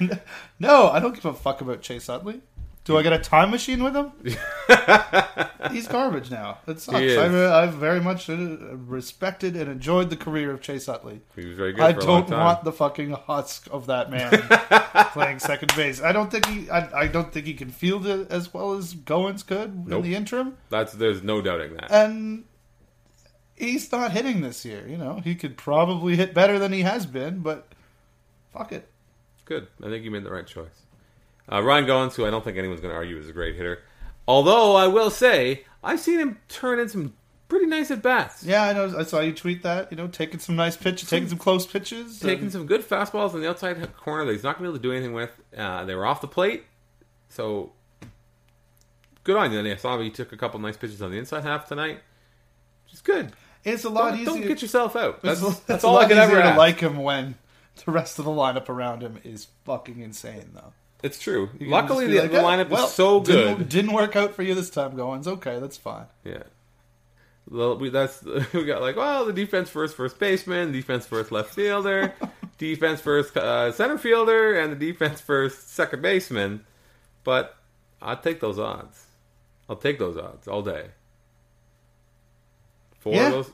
Uh, 0.00 0.08
no, 0.58 0.88
I 0.88 1.00
don't 1.00 1.14
give 1.14 1.26
a 1.26 1.34
fuck 1.34 1.60
about 1.60 1.82
Chase 1.82 2.08
Utley. 2.08 2.40
Do 2.90 2.96
I 2.96 3.02
get 3.04 3.12
a 3.12 3.20
time 3.20 3.52
machine 3.52 3.84
with 3.84 3.94
him? 3.94 4.10
He's 5.70 5.86
garbage 5.86 6.28
now. 6.28 6.58
It 6.66 6.80
sucks. 6.80 6.98
He 6.98 7.06
is. 7.06 7.18
I've, 7.18 7.34
I've 7.34 7.74
very 7.74 8.00
much 8.00 8.28
uh, 8.28 8.34
respected 8.34 9.54
and 9.54 9.70
enjoyed 9.70 10.10
the 10.10 10.16
career 10.16 10.50
of 10.50 10.60
Chase 10.60 10.88
Utley. 10.88 11.20
He 11.36 11.46
was 11.46 11.56
very 11.56 11.72
good 11.72 11.82
I 11.84 11.92
for 11.92 12.00
a 12.00 12.04
long 12.04 12.22
don't 12.26 12.40
want 12.40 12.64
the 12.64 12.72
fucking 12.72 13.10
husk 13.12 13.68
of 13.70 13.86
that 13.86 14.10
man 14.10 14.32
playing 15.12 15.38
second 15.38 15.72
base. 15.76 16.02
I 16.02 16.10
don't 16.10 16.32
think 16.32 16.46
he. 16.46 16.68
I, 16.68 17.02
I 17.02 17.06
don't 17.06 17.32
think 17.32 17.46
he 17.46 17.54
can 17.54 17.70
field 17.70 18.08
it 18.08 18.28
as 18.28 18.52
well 18.52 18.72
as 18.72 18.92
Goins 18.92 19.46
could 19.46 19.86
Nope. 19.86 19.98
in 20.04 20.10
the 20.10 20.16
interim, 20.16 20.56
That's 20.68 20.92
there's 20.92 21.22
no 21.22 21.40
doubting 21.40 21.74
that. 21.74 21.92
and 21.92 22.42
he's 23.54 23.92
not 23.92 24.10
hitting 24.10 24.40
this 24.40 24.64
year. 24.64 24.84
You 24.88 24.96
know, 24.96 25.20
he 25.22 25.36
could 25.36 25.56
probably 25.56 26.16
hit 26.16 26.34
better 26.34 26.58
than 26.58 26.72
he 26.72 26.82
has 26.82 27.06
been, 27.06 27.38
but 27.38 27.68
fuck 28.52 28.72
it. 28.72 28.88
Good. 29.44 29.68
I 29.80 29.86
think 29.90 30.04
you 30.04 30.10
made 30.10 30.24
the 30.24 30.32
right 30.32 30.46
choice. 30.46 30.66
Uh, 31.50 31.62
Ryan 31.62 31.86
Goins, 31.86 32.14
who 32.14 32.26
I 32.26 32.30
don't 32.30 32.44
think 32.44 32.56
anyone's 32.58 32.80
going 32.80 32.92
to 32.92 32.96
argue 32.96 33.16
is 33.18 33.28
a 33.28 33.32
great 33.32 33.56
hitter. 33.56 33.82
Although 34.28 34.76
I 34.76 34.86
will 34.86 35.10
say, 35.10 35.64
I've 35.82 35.98
seen 36.00 36.18
him 36.20 36.38
turn 36.48 36.78
in 36.78 36.88
some 36.88 37.14
pretty 37.48 37.66
nice 37.66 37.90
at 37.90 38.00
bats. 38.02 38.44
Yeah, 38.44 38.62
I 38.62 38.72
know. 38.72 38.94
I 38.96 39.02
saw 39.02 39.18
you 39.20 39.32
tweet 39.32 39.64
that. 39.64 39.90
You 39.90 39.96
know, 39.96 40.06
taking 40.06 40.38
some 40.38 40.54
nice 40.54 40.76
pitches, 40.76 41.08
taking 41.10 41.28
some 41.28 41.38
close 41.38 41.66
pitches, 41.66 42.20
Taking 42.20 42.44
and- 42.44 42.52
some 42.52 42.66
good 42.66 42.82
fastballs 42.82 43.34
on 43.34 43.40
the 43.40 43.48
outside 43.48 43.76
corner 43.96 44.24
that 44.24 44.32
he's 44.32 44.44
not 44.44 44.58
going 44.58 44.70
to 44.72 44.72
be 44.72 44.74
able 44.76 44.78
to 44.78 44.82
do 44.82 44.92
anything 44.92 45.12
with. 45.14 45.30
Uh, 45.56 45.84
they 45.84 45.94
were 45.96 46.06
off 46.06 46.20
the 46.20 46.28
plate. 46.28 46.64
So, 47.28 47.72
good 49.24 49.36
on 49.36 49.50
you. 49.52 49.58
And 49.58 49.66
I 49.68 49.74
saw 49.76 49.98
he 49.98 50.10
took 50.10 50.32
a 50.32 50.36
couple 50.36 50.60
nice 50.60 50.76
pitches 50.76 51.02
on 51.02 51.10
the 51.10 51.18
inside 51.18 51.42
half 51.42 51.66
tonight. 51.66 51.98
Which 52.84 52.94
is 52.94 53.00
good. 53.00 53.32
It's 53.64 53.84
a 53.84 53.90
lot 53.90 54.10
Don't, 54.10 54.20
easier. 54.20 54.26
don't 54.26 54.42
get 54.46 54.62
yourself 54.62 54.94
out. 54.96 55.20
That's, 55.22 55.58
that's 55.60 55.84
all 55.84 55.98
I 55.98 56.06
could 56.06 56.16
ever 56.18 56.36
to 56.36 56.44
ask. 56.44 56.58
like 56.58 56.80
him 56.80 56.98
when 56.98 57.34
the 57.84 57.90
rest 57.92 58.18
of 58.18 58.24
the 58.24 58.30
lineup 58.30 58.68
around 58.68 59.02
him 59.02 59.18
is 59.24 59.48
fucking 59.64 60.00
insane, 60.00 60.50
though. 60.54 60.72
It's 61.02 61.18
true. 61.18 61.48
You 61.58 61.68
Luckily, 61.68 62.06
the, 62.06 62.20
like, 62.20 62.30
the 62.30 62.36
"Yeah, 62.38 62.42
lineup 62.42 62.68
well, 62.68 62.86
is 62.86 62.92
so 62.92 63.20
good. 63.20 63.56
Didn't, 63.58 63.68
didn't 63.68 63.92
work 63.92 64.16
out 64.16 64.34
for 64.34 64.42
you 64.42 64.54
this 64.54 64.70
time, 64.70 64.92
Goins. 64.92 65.26
Okay, 65.26 65.58
that's 65.58 65.76
fine. 65.76 66.06
Yeah. 66.24 66.42
Well, 67.50 67.78
we 67.78 67.88
that's 67.90 68.22
we 68.52 68.64
got 68.64 68.80
like 68.82 68.96
well 68.96 69.24
the 69.24 69.32
defense 69.32 69.68
first 69.70 69.96
first 69.96 70.18
baseman, 70.18 70.72
defense 70.72 71.06
first 71.06 71.32
left 71.32 71.54
fielder, 71.54 72.12
defense 72.58 73.00
first 73.00 73.36
uh, 73.36 73.72
center 73.72 73.98
fielder, 73.98 74.58
and 74.60 74.72
the 74.72 74.76
defense 74.92 75.20
first 75.20 75.70
second 75.70 76.02
baseman. 76.02 76.64
But 77.24 77.56
I'll 78.00 78.16
take 78.16 78.40
those 78.40 78.58
odds. 78.58 79.04
I'll 79.68 79.76
take 79.76 79.98
those 79.98 80.16
odds 80.16 80.46
all 80.48 80.62
day. 80.62 80.86
Four 83.00 83.14
Yeah. 83.14 83.26
of 83.28 83.32
those 83.32 83.50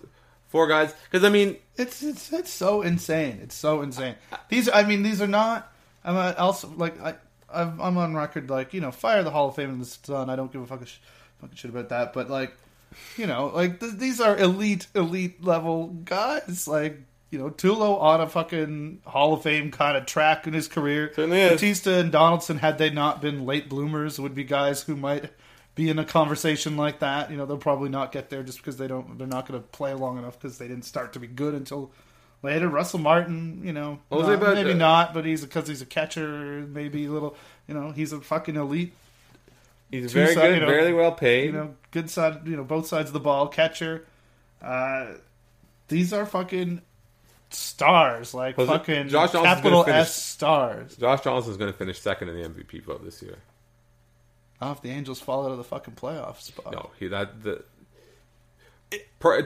four 0.49 0.67
guys 0.67 0.95
because 1.11 1.25
I 1.25 1.29
mean 1.29 1.57
It's 1.77 2.03
it's 2.03 2.33
it's 2.33 2.51
so 2.53 2.83
insane. 2.83 3.39
It's 3.43 3.55
so 3.55 3.83
insane. 3.83 4.17
These, 4.49 4.69
I 4.69 4.83
mean, 4.83 5.03
these 5.03 5.21
are 5.23 5.27
not. 5.27 5.73
I'm 6.05 6.35
also 6.39 6.69
like 6.77 7.01
I. 7.01 7.15
I've, 7.53 7.81
I'm 7.81 7.97
on 7.97 8.15
record 8.15 8.51
like 8.51 8.75
you 8.75 8.81
know 8.81 8.91
fire 8.91 9.23
the 9.23 9.31
Hall 9.31 9.49
of 9.49 9.57
Fame 9.57 9.71
in 9.71 9.79
the 9.79 9.85
Sun. 9.85 10.31
I 10.31 10.37
don't 10.37 10.53
give 10.53 10.63
a 10.63 10.67
fucking, 10.67 10.87
sh- 10.87 10.99
fucking 11.41 11.57
shit 11.57 11.71
about 11.71 11.89
that. 11.91 12.13
But 12.13 12.31
like, 12.31 12.53
you 13.17 13.27
know, 13.27 13.53
like 13.55 13.81
th- 13.81 13.95
these 13.95 14.21
are 14.21 14.37
elite 14.37 14.87
elite 14.95 15.43
level 15.45 15.89
guys. 16.05 16.67
Like 16.67 17.01
you 17.31 17.39
know, 17.39 17.51
Tulo 17.51 18.01
on 18.01 18.21
a 18.21 18.29
fucking 18.29 19.01
Hall 19.05 19.35
of 19.35 19.43
Fame 19.43 19.71
kind 19.71 19.97
of 19.97 20.07
track 20.07 20.47
in 20.47 20.55
his 20.55 20.69
career. 20.69 21.13
Certainly 21.15 21.41
is. 21.43 21.53
Bautista 21.53 21.95
and 21.99 22.13
Donaldson, 22.13 22.59
had 22.59 22.79
they 22.79 22.91
not 22.91 23.21
been 23.21 23.45
late 23.45 23.69
bloomers, 23.69 24.19
would 24.19 24.35
be 24.35 24.45
guys 24.45 24.83
who 24.83 24.97
might 24.97 25.31
be 25.75 25.91
in 25.91 25.99
a 25.99 26.05
conversation 26.05 26.77
like 26.77 27.01
that. 27.01 27.31
You 27.31 27.37
know, 27.37 27.45
they'll 27.45 27.59
probably 27.59 27.91
not 27.91 28.11
get 28.13 28.31
there 28.31 28.43
just 28.43 28.59
because 28.59 28.77
they 28.77 28.89
don't. 28.89 29.19
They're 29.19 29.27
not 29.27 29.47
going 29.47 29.61
to 29.61 29.69
play 29.69 29.93
long 29.95 30.19
enough 30.19 30.39
because 30.39 30.59
they 30.59 30.69
didn't 30.69 30.85
start 30.85 31.13
to 31.13 31.21
be 31.21 31.27
good 31.27 31.55
until 31.55 31.93
later. 32.43 32.69
Russell 32.69 32.99
Martin, 32.99 33.61
you 33.65 33.73
know, 33.73 33.99
What 34.09 34.23
was 34.23 34.29
about 34.29 34.55
maybe 34.55 34.71
the- 34.73 34.79
not, 34.79 35.15
but 35.15 35.25
he's 35.25 35.43
because 35.45 35.69
he's 35.69 35.83
a 35.83 35.87
catcher. 35.87 36.67
Maybe 36.69 37.07
a 37.07 37.11
little. 37.11 37.37
You 37.69 37.75
know, 37.75 37.91
he's 37.91 38.13
a 38.13 38.21
fucking 38.21 38.57
elite. 38.57 38.95
he's 39.91 40.13
very 40.13 40.35
side- 40.35 40.43
good, 40.43 40.55
you 40.55 40.61
know, 40.61 40.67
very 40.67 40.93
well 40.93 41.13
paid. 41.13 41.47
You 41.47 41.53
know, 41.53 41.75
good 41.91 42.11
side. 42.11 42.47
You 42.47 42.57
know, 42.57 42.65
both 42.65 42.87
sides 42.87 43.09
of 43.09 43.13
the 43.15 43.21
ball, 43.21 43.49
catcher. 43.49 44.05
Uh, 44.63 45.15
these 45.89 46.13
are 46.13 46.27
fucking 46.27 46.83
stars, 47.51 48.35
like 48.35 48.57
Was 48.57 48.69
it- 48.69 48.73
fucking 48.73 49.09
Josh 49.09 49.33
Johnson's 49.33 49.45
capital 49.45 49.85
finish- 49.85 50.01
S 50.01 50.15
stars. 50.17 50.97
Josh 50.97 51.23
Johnson's 51.23 51.57
going 51.57 51.73
to 51.73 51.77
finish 51.79 52.01
second 52.01 52.29
in 52.29 52.37
the 52.37 52.43
MVP 52.49 52.81
vote 52.81 53.05
this 53.05 53.23
year. 53.23 53.39
Oh, 54.61 54.73
if 54.73 54.81
the 54.81 54.91
Angels 54.91 55.21
fall 55.21 55.45
out 55.45 55.53
of 55.53 55.59
the 55.59 55.65
fucking 55.65 55.95
playoff 55.95 56.41
spot. 56.41 56.73
No, 56.73 56.91
he 56.99 57.09
that 57.09 57.43
the 57.43 57.63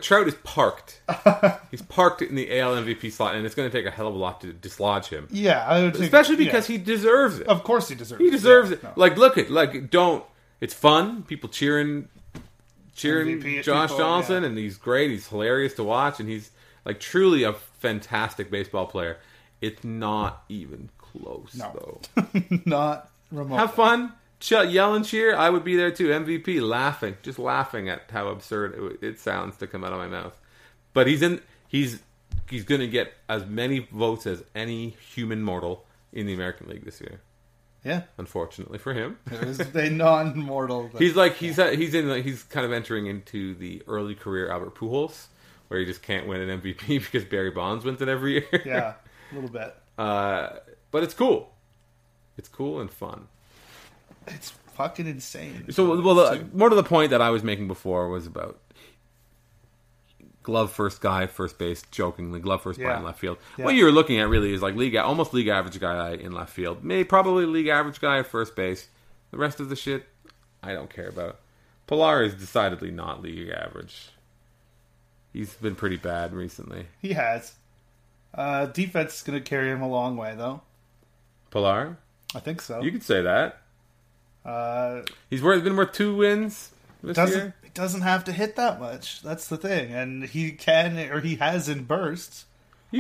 Trout 0.03 0.29
is 0.29 0.35
parked. 0.45 1.01
He's 1.71 1.81
parked 1.83 2.21
in 2.23 2.35
the 2.35 2.59
AL 2.61 2.75
MVP 2.75 3.11
slot, 3.13 3.35
and 3.35 3.47
it's 3.47 3.55
going 3.55 3.71
to 3.71 3.77
take 3.77 3.87
a 3.87 3.91
hell 3.91 4.07
of 4.09 4.15
a 4.15 4.19
lot 4.19 4.41
to 4.43 4.53
dislodge 4.53 5.07
him. 5.09 5.27
Yeah, 5.31 5.65
I 5.67 5.83
would 5.83 5.93
think, 5.95 6.05
Especially 6.05 6.37
because 6.37 6.69
yeah. 6.69 6.77
he 6.77 6.83
deserves 6.85 7.39
it. 7.39 7.47
of 7.47 7.63
course 7.63 7.89
he 7.89 7.95
deserves. 7.95 8.21
It. 8.21 8.25
He 8.25 8.29
it. 8.29 8.33
deserves 8.33 8.71
Yeah, 8.71 8.77
it. 8.77 8.83
no. 8.83 8.93
Like, 8.97 9.17
look 9.17 9.39
at 9.39 9.51
like 9.51 9.91
don't. 9.91 10.25
It's 10.61 10.75
fun. 10.75 11.23
People 11.23 11.49
cheering, 11.49 12.09
cheering 12.95 13.41
MVP 13.41 13.63
Josh 13.63 13.89
people, 13.91 14.05
Johnson, 14.05 14.43
yeah. 14.43 14.49
and 14.51 14.59
he's 14.59 14.77
great. 14.77 15.11
He's 15.11 15.27
hilarious 15.29 15.73
to 15.75 15.85
watch, 15.85 16.21
and 16.21 16.29
he's 16.29 16.51
like 16.85 17.01
truly 17.01 17.45
a 17.45 17.55
fantastic 17.55 18.51
baseball 18.51 18.87
player. 18.87 19.19
It's 19.63 19.83
not 19.85 20.45
even 20.51 20.91
close, 20.99 21.55
No. 21.55 22.01
though. 22.15 22.31
not 22.67 23.11
remote. 23.31 23.57
Have 23.57 23.75
fun. 23.75 24.13
Chill, 24.41 24.65
yell 24.65 24.95
and 24.95 25.05
cheer. 25.05 25.37
I 25.37 25.51
would 25.51 25.65
be 25.65 25.77
there 25.77 25.91
too. 25.91 26.09
MVP, 26.09 26.67
laughing, 26.67 27.17
just 27.23 27.39
laughing 27.39 27.89
at 27.89 28.11
how 28.11 28.29
absurd 28.29 28.99
it, 29.03 29.07
it 29.07 29.19
sounds 29.21 29.57
to 29.59 29.67
come 29.67 29.85
out 29.85 29.93
of 29.93 29.99
my 29.99 30.09
mouth. 30.09 30.39
But 30.95 31.07
he's 31.07 31.23
in. 31.23 31.41
He's 31.69 32.01
he's 32.49 32.65
going 32.65 32.81
to 32.81 32.89
get 32.89 33.13
as 33.29 33.47
many 33.47 33.81
votes 33.93 34.27
as 34.27 34.43
any 34.55 34.97
human 35.15 35.43
mortal 35.43 35.85
in 36.13 36.27
the 36.27 36.35
American 36.35 36.69
League 36.69 36.85
this 36.85 37.01
year. 37.01 37.21
Yeah, 37.85 38.03
Unfortunately 38.19 38.77
for 38.77 38.93
him, 38.93 39.17
there 39.27 39.43
is 39.45 39.59
a 39.59 39.89
non-mortal. 39.89 40.91
he's 40.99 41.17
like 41.17 41.37
he's 41.37 41.59
uh, 41.59 41.69
he's 41.71 41.95
in 41.95 42.09
like, 42.11 42.25
he's 42.25 42.43
kind 42.43 42.67
of 42.67 42.73
entering 42.73 43.07
into 43.07 43.55
the 43.55 43.83
early 43.87 44.15
career 44.15 44.51
Albert 44.51 44.75
Pujols, 44.75 45.29
where 45.69 45.81
he 45.81 45.87
just 45.87 46.03
can't 46.03 46.27
win 46.27 46.43
an 46.43 46.61
MVP 46.61 46.87
because 47.11 47.25
Barry 47.25 47.51
Bonds 47.51 47.85
wins 47.85 48.03
it 48.03 48.09
every 48.09 48.33
year. 48.33 48.63
yeah, 48.67 48.95
a 49.31 49.35
little 49.35 49.51
bit. 49.51 49.75
Uh, 49.99 50.57
but 50.91 51.03
it's 51.03 51.13
cool. 51.13 51.53
It's 52.39 52.49
cool 52.49 52.81
and 52.81 52.91
fun. 52.91 53.29
It's 54.35 54.51
fucking 54.75 55.07
insane. 55.07 55.71
So, 55.71 56.01
well, 56.01 56.15
the, 56.15 56.47
more 56.53 56.69
to 56.69 56.77
the 56.77 56.83
point 56.83 57.11
that 57.11 57.21
I 57.21 57.31
was 57.31 57.43
making 57.43 57.69
before 57.69 58.09
was 58.09 58.27
about 58.27 58.59
glove 60.43 60.73
first 60.73 61.01
guy, 61.01 61.27
first 61.27 61.59
base, 61.59 61.83
jokingly 61.91 62.41
glove 62.41 62.63
first 62.63 62.81
guy 62.81 62.97
in 62.97 63.05
left 63.05 63.19
field. 63.19 63.39
Yeah. 63.59 63.67
What 63.67 63.75
you're 63.75 63.93
looking 63.93 64.19
at 64.21 64.29
really 64.29 64.53
is 64.53 64.63
like 64.63 64.75
league, 64.75 64.97
almost 64.97 65.35
league 65.35 65.49
average 65.49 65.79
guy 65.79 66.15
in 66.15 66.33
left 66.33 66.53
field, 66.53 66.83
maybe 66.83 67.05
probably 67.05 67.47
league 67.47 67.69
average 67.69 68.01
guy 68.01 68.19
at 68.19 68.27
first 68.27 68.57
base. 68.57 68.89
The 69.31 69.37
rest 69.37 69.61
of 69.61 69.69
the 69.69 69.77
shit, 69.77 70.07
I 70.63 70.73
don't 70.73 70.91
care 70.91 71.09
about. 71.09 71.41
Pillar 71.87 72.23
is 72.23 72.35
decidedly 72.35 72.91
not 72.91 73.23
league 73.23 73.51
average. 73.51 74.11
He's 75.33 75.55
been 75.55 75.77
pretty 75.77 75.97
bad 75.97 76.33
recently. 76.33 76.87
He 77.01 77.13
has. 77.13 77.55
Uh, 78.35 78.67
defense 78.67 79.17
is 79.17 79.23
going 79.23 79.41
to 79.41 79.49
carry 79.49 79.71
him 79.71 79.83
a 79.83 79.89
long 79.89 80.17
way, 80.17 80.35
though. 80.37 80.63
Pillar, 81.51 81.99
I 82.35 82.41
think 82.41 82.61
so. 82.61 82.81
you 82.81 82.93
could 82.93 83.03
say 83.03 83.23
that. 83.23 83.61
Uh, 84.45 85.03
He's 85.29 85.43
worth, 85.43 85.63
been 85.65 85.77
worth 85.77 85.93
two 85.93 86.15
wins 86.17 86.71
this 87.03 87.17
doesn't 87.17 87.39
year. 87.39 87.55
he 87.63 87.71
doesn't 87.71 88.03
have 88.03 88.25
to 88.25 88.33
hit 88.33 88.57
that 88.57 88.81
much. 88.81 89.23
That's 89.23 89.49
the 89.49 89.57
thing, 89.57 89.93
and 89.93 90.25
he 90.25 90.53
can 90.53 90.99
or 91.11 91.21
he 91.21 91.37
has 91.37 91.69
in 91.69 91.85
bursts. 91.85 92.47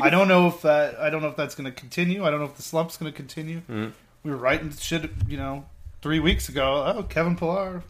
I 0.01 0.09
don't 0.09 0.29
know 0.29 0.47
if 0.47 0.63
that. 0.63 0.99
I 1.01 1.11
don't 1.11 1.21
know 1.21 1.29
if 1.29 1.37
that's 1.37 1.55
going 1.57 1.65
to 1.65 1.73
continue. 1.73 2.25
I 2.25 2.31
don't 2.31 2.39
know 2.39 2.47
if 2.47 2.55
the 2.57 2.63
slump's 2.63 2.97
going 2.97 3.11
to 3.11 3.17
continue. 3.17 3.59
Mm-hmm. 3.63 3.89
We 4.23 4.31
were 4.31 4.37
writing 4.37 4.71
shit, 4.71 5.11
you 5.27 5.37
know, 5.37 5.65
three 6.01 6.21
weeks 6.21 6.49
ago. 6.49 6.85
Oh, 6.97 7.03
Kevin 7.03 7.37
Pillar 7.37 7.83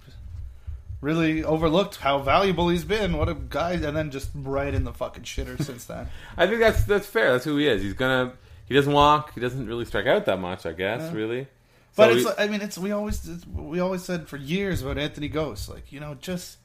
really 1.02 1.42
overlooked 1.44 1.96
how 1.96 2.18
valuable 2.18 2.68
he's 2.68 2.84
been. 2.84 3.16
What 3.16 3.28
a 3.28 3.34
guy! 3.34 3.72
And 3.72 3.96
then 3.96 4.10
just 4.10 4.30
right 4.34 4.72
in 4.72 4.84
the 4.84 4.92
fucking 4.92 5.24
shitter 5.24 5.62
since 5.64 5.84
then. 5.84 6.08
I 6.36 6.46
think 6.46 6.60
that's 6.60 6.84
that's 6.84 7.06
fair. 7.06 7.32
That's 7.32 7.44
who 7.44 7.56
he 7.58 7.66
is. 7.68 7.82
He's 7.82 7.94
gonna. 7.94 8.32
He 8.66 8.74
doesn't 8.74 8.92
walk. 8.92 9.34
He 9.34 9.40
doesn't 9.40 9.66
really 9.66 9.84
strike 9.84 10.06
out 10.06 10.24
that 10.26 10.38
much. 10.38 10.64
I 10.64 10.72
guess 10.72 11.00
Yeah. 11.02 11.12
really. 11.12 11.48
But 11.96 12.10
So 12.10 12.16
it's. 12.16 12.36
he- 12.38 12.44
I 12.44 12.48
mean, 12.48 12.60
it's. 12.60 12.78
We 12.78 12.92
always. 12.92 13.28
It's, 13.28 13.46
we 13.46 13.80
always 13.80 14.02
said 14.02 14.28
for 14.28 14.36
years 14.36 14.82
about 14.82 14.98
Anthony 14.98 15.28
Gose. 15.28 15.68
Like 15.68 15.92
you 15.92 16.00
know, 16.00 16.14
just, 16.14 16.58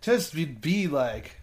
just 0.00 0.34
be, 0.34 0.44
be 0.44 0.86
like 0.86 1.40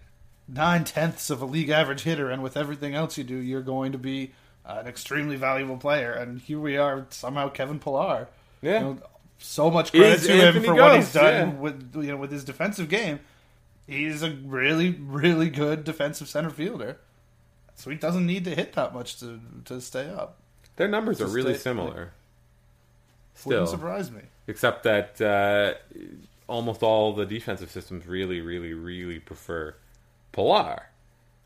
nine 0.48 0.84
tenths 0.84 1.30
of 1.30 1.42
a 1.42 1.46
league 1.46 1.70
average 1.70 2.04
hitter, 2.04 2.30
and 2.30 2.42
with 2.44 2.58
everything 2.58 2.96
else 2.96 3.18
you 3.18 3.24
do, 3.24 3.36
you're 3.36 3.62
going 3.62 3.92
to 3.92 3.98
be 3.98 4.32
an 4.66 4.88
extremely 4.88 5.36
valuable 5.36 5.78
player. 5.78 6.12
And 6.12 6.40
here 6.40 6.60
we 6.60 6.78
are, 6.78 7.06
somehow 7.10 7.50
Kevin 7.50 7.80
Pillar. 7.80 8.30
yeah. 8.62 8.80
You 8.80 8.86
know, 8.86 8.98
so 9.40 9.70
much 9.70 9.92
credit 9.92 10.20
Is 10.20 10.28
to 10.28 10.34
him 10.34 10.48
Anthony 10.48 10.66
for 10.68 10.76
what 10.76 10.96
he's 10.96 11.12
done 11.12 11.34
yeah. 11.34 11.54
with 11.56 11.96
you 11.96 12.12
know 12.12 12.18
with 12.18 12.32
his 12.32 12.46
defensive 12.46 12.88
game. 12.88 13.20
He's 13.86 14.24
a 14.24 14.32
really, 14.32 14.92
really 14.92 15.50
good 15.50 15.84
defensive 15.84 16.30
center 16.30 16.50
fielder. 16.50 16.98
So 17.76 17.90
he 17.90 17.98
doesn't 17.98 18.26
need 18.26 18.46
to 18.46 18.56
hit 18.56 18.74
that 18.74 18.94
much 18.94 19.20
to 19.20 19.42
to 19.66 19.82
stay 19.82 20.10
up. 20.10 20.38
Their 20.78 20.88
numbers 20.88 21.20
are 21.20 21.28
really 21.28 21.56
similar. 21.56 22.14
Still, 23.36 23.68
surprise 23.68 24.12
me. 24.12 24.22
except 24.48 24.84
that 24.84 25.20
uh, 25.22 25.74
almost 26.48 26.84
all 26.84 27.14
the 27.14 27.26
defensive 27.26 27.72
systems 27.72 28.06
really, 28.06 28.42
really, 28.42 28.74
really 28.74 29.20
prefer 29.20 29.76
Pillar, 30.32 30.84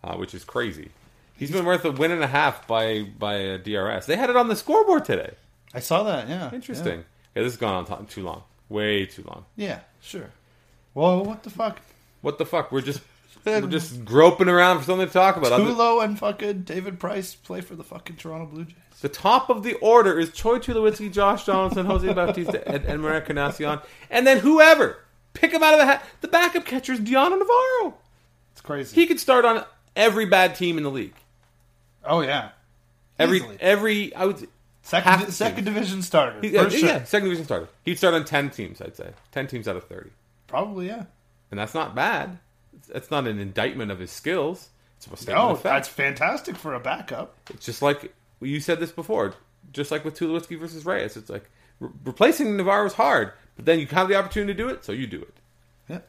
uh, 0.03 0.15
which 0.15 0.33
is 0.33 0.43
crazy. 0.43 0.89
He's 1.35 1.51
been 1.51 1.65
worth 1.65 1.85
a 1.85 1.91
win 1.91 2.11
and 2.11 2.23
a 2.23 2.27
half 2.27 2.67
by 2.67 3.03
by 3.03 3.35
a 3.35 3.57
DRS. 3.57 4.05
They 4.05 4.15
had 4.15 4.29
it 4.29 4.35
on 4.35 4.47
the 4.47 4.55
scoreboard 4.55 5.05
today. 5.05 5.33
I 5.73 5.79
saw 5.81 6.03
that. 6.03 6.27
Yeah, 6.27 6.51
Interesting. 6.53 6.99
Okay, 6.99 7.03
this 7.35 7.43
has 7.53 7.57
gone 7.57 7.85
on 7.89 8.05
t- 8.05 8.13
too 8.13 8.23
long. 8.23 8.43
Way 8.69 9.05
too 9.05 9.23
long. 9.27 9.45
Yeah, 9.55 9.79
sure. 10.01 10.29
Well, 10.93 11.23
what 11.23 11.43
the 11.43 11.49
fuck? 11.49 11.79
What 12.21 12.37
the 12.39 12.45
fuck? 12.45 12.71
We're 12.71 12.81
just 12.81 13.01
we're 13.47 13.67
just 13.67 14.03
groping 14.05 14.47
around 14.49 14.79
for 14.79 14.85
something 14.85 15.07
to 15.07 15.13
talk 15.13 15.37
about. 15.37 15.59
Tulo 15.59 16.03
and 16.03 16.17
fucking 16.17 16.63
David 16.63 16.99
Price 16.99 17.35
play 17.35 17.61
for 17.61 17.75
the 17.75 17.83
fucking 17.83 18.15
Toronto 18.17 18.45
Blue 18.45 18.65
Jays. 18.65 18.75
The 19.01 19.09
top 19.09 19.49
of 19.49 19.63
the 19.63 19.73
order 19.75 20.19
is 20.19 20.33
Troy 20.33 20.57
Tulowitzki, 20.59 21.11
Josh 21.11 21.45
Donaldson, 21.45 21.85
Jose 21.85 22.11
Bautista, 22.13 22.67
and, 22.71 22.83
and 22.85 23.01
Marek 23.01 23.29
Encarnacion. 23.29 23.79
And 24.09 24.25
then 24.25 24.39
whoever. 24.39 24.97
Pick 25.33 25.51
him 25.51 25.61
out 25.61 25.73
of 25.73 25.79
the 25.79 25.85
hat. 25.85 26.03
The 26.21 26.27
backup 26.27 26.65
catcher 26.65 26.93
is 26.93 26.99
Dioner 26.99 27.37
Navarro. 27.37 27.93
It's 28.53 28.61
crazy. 28.61 28.95
He 28.99 29.05
could 29.05 29.19
start 29.19 29.45
on 29.45 29.63
every 29.95 30.25
bad 30.25 30.55
team 30.55 30.77
in 30.77 30.83
the 30.83 30.89
league. 30.89 31.13
oh 32.03 32.21
yeah, 32.21 32.49
Every 33.19 33.37
Easily. 33.37 33.57
every 33.59 34.15
I 34.15 34.25
would 34.25 34.47
second 34.81 35.31
second 35.31 35.65
division 35.65 36.01
starter. 36.01 36.39
he, 36.41 36.57
uh, 36.57 36.63
yeah, 36.63 36.69
sure. 36.69 36.89
yeah, 36.89 37.03
second 37.03 37.25
division 37.29 37.45
starter. 37.45 37.67
He'd 37.85 37.97
start 37.99 38.15
on 38.15 38.25
ten 38.25 38.49
teams, 38.49 38.81
I'd 38.81 38.95
say. 38.95 39.11
Ten 39.31 39.45
teams 39.45 39.67
out 39.67 39.75
of 39.75 39.83
thirty. 39.83 40.09
Probably 40.47 40.87
yeah. 40.87 41.05
And 41.51 41.59
that's 41.59 41.75
not 41.75 41.93
bad. 41.93 42.39
That's 42.91 43.11
not 43.11 43.27
an 43.27 43.39
indictment 43.39 43.91
of 43.91 43.99
his 43.99 44.11
skills. 44.11 44.69
It's 44.97 45.07
a 45.07 45.15
statement 45.17 45.37
No, 45.37 45.49
of 45.51 45.57
fact. 45.61 45.63
that's 45.63 45.87
fantastic 45.87 46.55
for 46.55 46.73
a 46.73 46.79
backup. 46.79 47.35
It's 47.49 47.65
just 47.65 47.81
like 47.81 48.13
you 48.41 48.59
said 48.59 48.79
this 48.79 48.91
before, 48.91 49.35
just 49.73 49.91
like 49.91 50.03
with 50.05 50.17
Tulowitzki 50.17 50.57
versus 50.59 50.85
Reyes. 50.85 51.17
It's 51.17 51.29
like 51.29 51.49
re- 51.79 51.89
replacing 52.05 52.55
Navarro 52.57 52.85
is 52.85 52.93
hard, 52.93 53.33
but 53.55 53.65
then 53.65 53.79
you 53.79 53.87
have 53.87 54.07
the 54.07 54.15
opportunity 54.15 54.53
to 54.53 54.57
do 54.57 54.69
it, 54.69 54.83
so 54.85 54.91
you 54.91 55.07
do 55.07 55.21
it. 55.21 55.33
Yeah. 55.87 55.99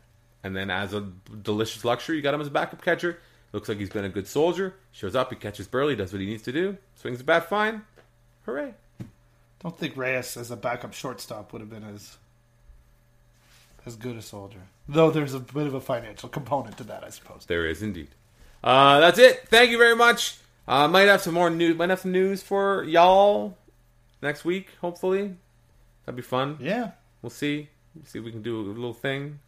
And 0.45 0.57
then 0.57 0.71
as 0.71 0.95
a 0.95 1.01
delicious 1.43 1.85
luxury, 1.85 2.17
you 2.17 2.23
got 2.23 2.35
him 2.35 2.41
as 2.41 2.47
a 2.47 2.51
backup 2.51 2.83
catcher. 2.83 3.19
Looks 3.53 3.69
like 3.69 3.79
he's 3.79 3.89
been 3.91 4.05
a 4.05 4.11
good 4.11 4.27
soldier. 4.27 4.75
Shows 4.93 5.15
up, 5.17 5.31
he 5.31 5.37
catches 5.37 5.67
Buehrle, 5.69 5.97
does 5.97 6.13
what 6.13 6.21
he 6.21 6.27
needs 6.27 6.43
to 6.43 6.53
do, 6.53 6.77
swings 6.97 7.19
the 7.19 7.25
bat 7.25 7.49
fine. 7.49 7.83
Hooray! 8.45 8.75
Don't 9.63 9.77
think 9.77 9.97
Reyes 9.97 10.37
as 10.37 10.51
a 10.51 10.57
backup 10.57 10.93
shortstop 10.95 11.53
would 11.53 11.61
have 11.61 11.71
been 11.71 11.83
as 11.85 12.17
as 13.87 13.97
good 13.97 14.17
a 14.17 14.23
soldier. 14.23 14.61
Though 14.89 15.11
there's 15.11 15.35
a 15.35 15.41
bit 15.41 15.67
of 15.67 15.75
a 15.75 15.81
financial 15.81 16.29
component 16.31 16.79
to 16.79 16.85
that, 16.85 17.05
I 17.05 17.11
suppose. 17.11 17.45
There 17.47 17.67
is 17.67 17.83
indeed. 17.83 18.09
Uh, 18.65 19.01
that's 19.01 19.19
it. 19.19 19.47
Thank 19.49 19.71
you 19.71 19.77
very 19.79 19.95
much. 19.95 20.39
Uh, 20.67 20.89
might 20.89 21.09
have 21.09 21.21
some 21.21 21.35
more 21.35 21.51
news. 21.51 21.77
Might 21.77 21.91
have 21.91 22.01
some 22.01 22.13
news 22.13 22.43
for 22.43 22.85
y'all 22.85 23.57
next 24.23 24.45
week. 24.45 24.69
Hopefully, 24.81 25.37
that'd 26.05 26.17
be 26.17 26.23
fun. 26.23 26.57
Yeah. 26.61 26.93
We'll 27.21 27.31
see. 27.31 27.69
See 28.05 28.19
if 28.19 28.25
we 28.25 28.31
can 28.31 28.43
do 28.43 28.61
a 28.61 28.63
little 28.63 28.95
thing. 28.95 29.41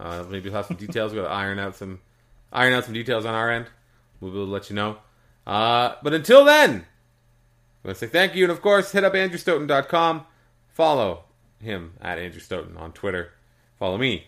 Uh, 0.00 0.24
maybe 0.28 0.48
we'll 0.48 0.56
have 0.56 0.66
some 0.66 0.76
details. 0.76 1.12
We'll 1.14 1.28
iron 1.28 1.58
out 1.58 1.76
some 1.76 2.00
iron 2.52 2.72
out 2.74 2.84
some 2.84 2.94
details 2.94 3.24
on 3.24 3.34
our 3.34 3.50
end. 3.50 3.66
We'll 4.20 4.32
be 4.32 4.38
able 4.38 4.46
to 4.46 4.52
let 4.52 4.68
you 4.68 4.76
know. 4.76 4.98
Uh, 5.46 5.94
but 6.02 6.12
until 6.12 6.44
then, 6.44 6.70
I'm 6.70 6.84
going 7.84 7.94
to 7.94 7.98
say 8.00 8.06
thank 8.06 8.34
you. 8.34 8.44
And 8.44 8.52
of 8.52 8.60
course, 8.60 8.92
hit 8.92 9.04
up 9.04 9.14
AndrewStoeten.com. 9.14 10.26
Follow 10.68 11.24
him 11.60 11.94
at 12.00 12.18
Andrew 12.18 12.40
Stoeten 12.40 12.76
on 12.76 12.92
Twitter. 12.92 13.32
Follow 13.78 13.98
me 13.98 14.26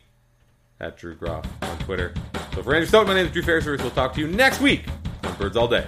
at 0.80 0.96
Drew 0.96 1.14
Groff 1.14 1.46
on 1.62 1.78
Twitter. 1.78 2.14
So 2.54 2.62
for 2.62 2.74
Andrew 2.74 2.86
Stoeten, 2.86 3.08
my 3.08 3.14
name 3.14 3.26
is 3.26 3.32
Drew 3.32 3.42
Ferris. 3.42 3.66
We'll 3.66 3.90
talk 3.90 4.14
to 4.14 4.20
you 4.20 4.28
next 4.28 4.60
week 4.60 4.84
on 5.22 5.34
Birds 5.36 5.56
All 5.56 5.68
Day. 5.68 5.86